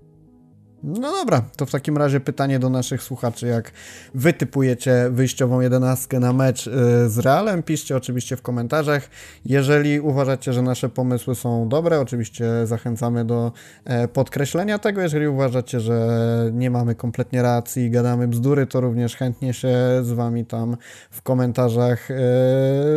No 0.84 1.12
dobra, 1.12 1.42
to 1.56 1.66
w 1.66 1.72
takim 1.72 1.98
razie 1.98 2.20
pytanie 2.20 2.60
do 2.60 2.70
naszych 2.70 3.04
słuchaczy, 3.04 3.48
jak 3.48 3.72
wy 4.14 4.34
typujecie 4.34 5.10
wyjściową 5.12 5.62
jedenastkę 5.62 6.20
na 6.20 6.34
mecz 6.34 6.68
y, 6.68 6.72
z 7.10 7.20
Realem, 7.20 7.64
piszcie 7.64 7.98
oczywiście 7.98 8.36
w 8.36 8.42
komentarzach. 8.42 9.10
Jeżeli 9.46 10.00
uważacie, 10.00 10.54
że 10.54 10.62
nasze 10.62 10.90
pomysły 10.90 11.36
są 11.36 11.70
dobre, 11.70 12.00
oczywiście 12.00 12.68
zachęcamy 12.68 13.26
do 13.26 13.52
e, 13.86 14.08
podkreślenia 14.08 14.80
tego. 14.80 15.02
Jeżeli 15.02 15.28
uważacie, 15.28 15.80
że 15.80 16.20
nie 16.54 16.72
mamy 16.72 16.96
kompletnie 16.96 17.42
racji 17.42 17.84
i 17.84 17.92
gadamy 17.92 18.28
bzdury, 18.28 18.68
to 18.68 18.82
również 18.82 19.16
chętnie 19.16 19.54
się 19.54 19.78
z 20.02 20.12
wami 20.12 20.46
tam 20.46 20.78
w 21.12 21.22
komentarzach 21.22 22.12
e, 22.12 22.16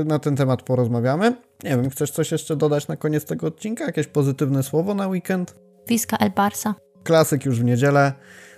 na 0.04 0.18
ten 0.18 0.36
temat 0.36 0.62
porozmawiamy. 0.62 1.36
Nie 1.64 1.70
wiem, 1.70 1.90
chcesz 1.90 2.10
coś 2.10 2.32
jeszcze 2.32 2.56
dodać 2.56 2.88
na 2.88 2.96
koniec 2.96 3.24
tego 3.24 3.46
odcinka? 3.46 3.84
Jakieś 3.84 4.06
pozytywne 4.06 4.62
słowo 4.62 4.94
na 4.94 5.08
weekend? 5.08 5.54
Wiska 5.88 6.16
El 6.16 6.30
Barça. 6.30 6.91
Klasyk 7.04 7.44
już 7.44 7.60
w 7.60 7.64
niedzielę. 7.64 8.12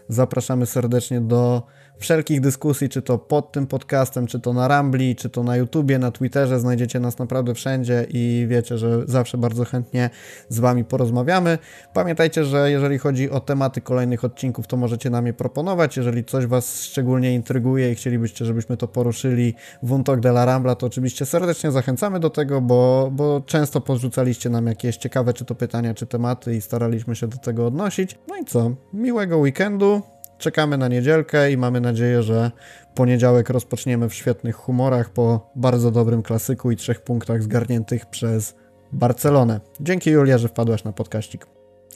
Zapraszamy 0.09 0.67
serdecznie 0.67 1.21
do 1.21 1.63
wszelkich 1.99 2.41
dyskusji, 2.41 2.89
czy 2.89 3.03
to 3.03 3.19
pod 3.19 3.53
tym 3.53 3.67
podcastem, 3.67 4.27
czy 4.27 4.41
to 4.41 4.53
na 4.53 4.69
Rambli, 4.69 5.17
czy 5.17 5.31
to 5.31 5.43
na 5.43 5.57
YouTubie, 5.57 5.99
na 5.99 6.11
Twitterze. 6.11 6.61
Znajdziecie 6.61 7.01
nas 7.01 7.19
naprawdę 7.19 7.55
wszędzie 7.55 8.07
i 8.11 8.47
wiecie, 8.49 8.79
że 8.79 9.07
zawsze 9.07 9.39
bardzo 9.39 9.65
chętnie 9.65 10.11
z 10.49 10.59
Wami 10.59 10.85
porozmawiamy. 10.85 11.59
Pamiętajcie, 11.93 12.45
że 12.45 12.71
jeżeli 12.71 12.99
chodzi 12.99 13.31
o 13.31 13.41
tematy 13.41 13.81
kolejnych 13.81 14.25
odcinków, 14.25 14.67
to 14.67 14.77
możecie 14.77 15.11
nam 15.11 15.27
je 15.27 15.33
proponować. 15.33 15.97
Jeżeli 15.97 16.25
coś 16.25 16.47
Was 16.47 16.83
szczególnie 16.83 17.35
intryguje 17.35 17.93
i 17.93 17.95
chcielibyście, 17.95 18.45
żebyśmy 18.45 18.77
to 18.77 18.89
poruszyli 18.89 19.55
w 19.83 19.93
Untok 19.93 20.21
de 20.21 20.29
la 20.29 20.45
Rambla, 20.45 20.75
to 20.75 20.87
oczywiście 20.87 21.27
serdecznie 21.27 21.71
zachęcamy 21.71 22.21
do 22.21 22.31
tego, 22.31 22.61
bo, 22.61 23.09
bo 23.13 23.43
często 23.47 23.81
podrzucaliście 23.81 24.51
nam 24.51 24.67
jakieś 24.67 24.97
ciekawe, 24.97 25.33
czy 25.33 25.45
to 25.45 25.55
pytania, 25.55 25.95
czy 25.95 26.07
tematy 26.07 26.57
i 26.57 26.61
staraliśmy 26.61 27.17
się 27.17 27.29
do 27.29 27.37
tego 27.37 27.67
odnosić. 27.67 28.19
No 28.29 28.37
i 28.37 28.45
co? 28.45 28.71
Miłego 28.93 29.39
weekendu. 29.39 30.14
Czekamy 30.39 30.79
na 30.79 30.89
niedzielkę 30.89 31.53
i 31.53 31.57
mamy 31.57 31.81
nadzieję, 31.81 32.23
że 32.23 32.51
poniedziałek 32.95 33.51
rozpoczniemy 33.51 34.09
w 34.09 34.15
świetnych 34.15 34.57
humorach 34.57 35.11
po 35.11 35.51
bardzo 35.57 35.91
dobrym 35.91 36.23
klasyku 36.23 36.71
i 36.71 36.77
trzech 36.77 37.01
punktach 37.01 37.43
zgarniętych 37.43 38.07
przez 38.07 38.55
Barcelonę. 38.93 39.61
Dzięki 39.81 40.11
Julia, 40.11 40.39
że 40.39 40.49
wpadłaś 40.49 40.85
na 40.85 40.93
podkaścik. 40.93 41.47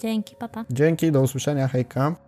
Dzięki, 0.01 0.37
papa. 0.37 0.65
Dzięki, 0.71 1.13
do 1.13 1.23
usłyszenia, 1.23 1.69
hejka. 1.69 2.28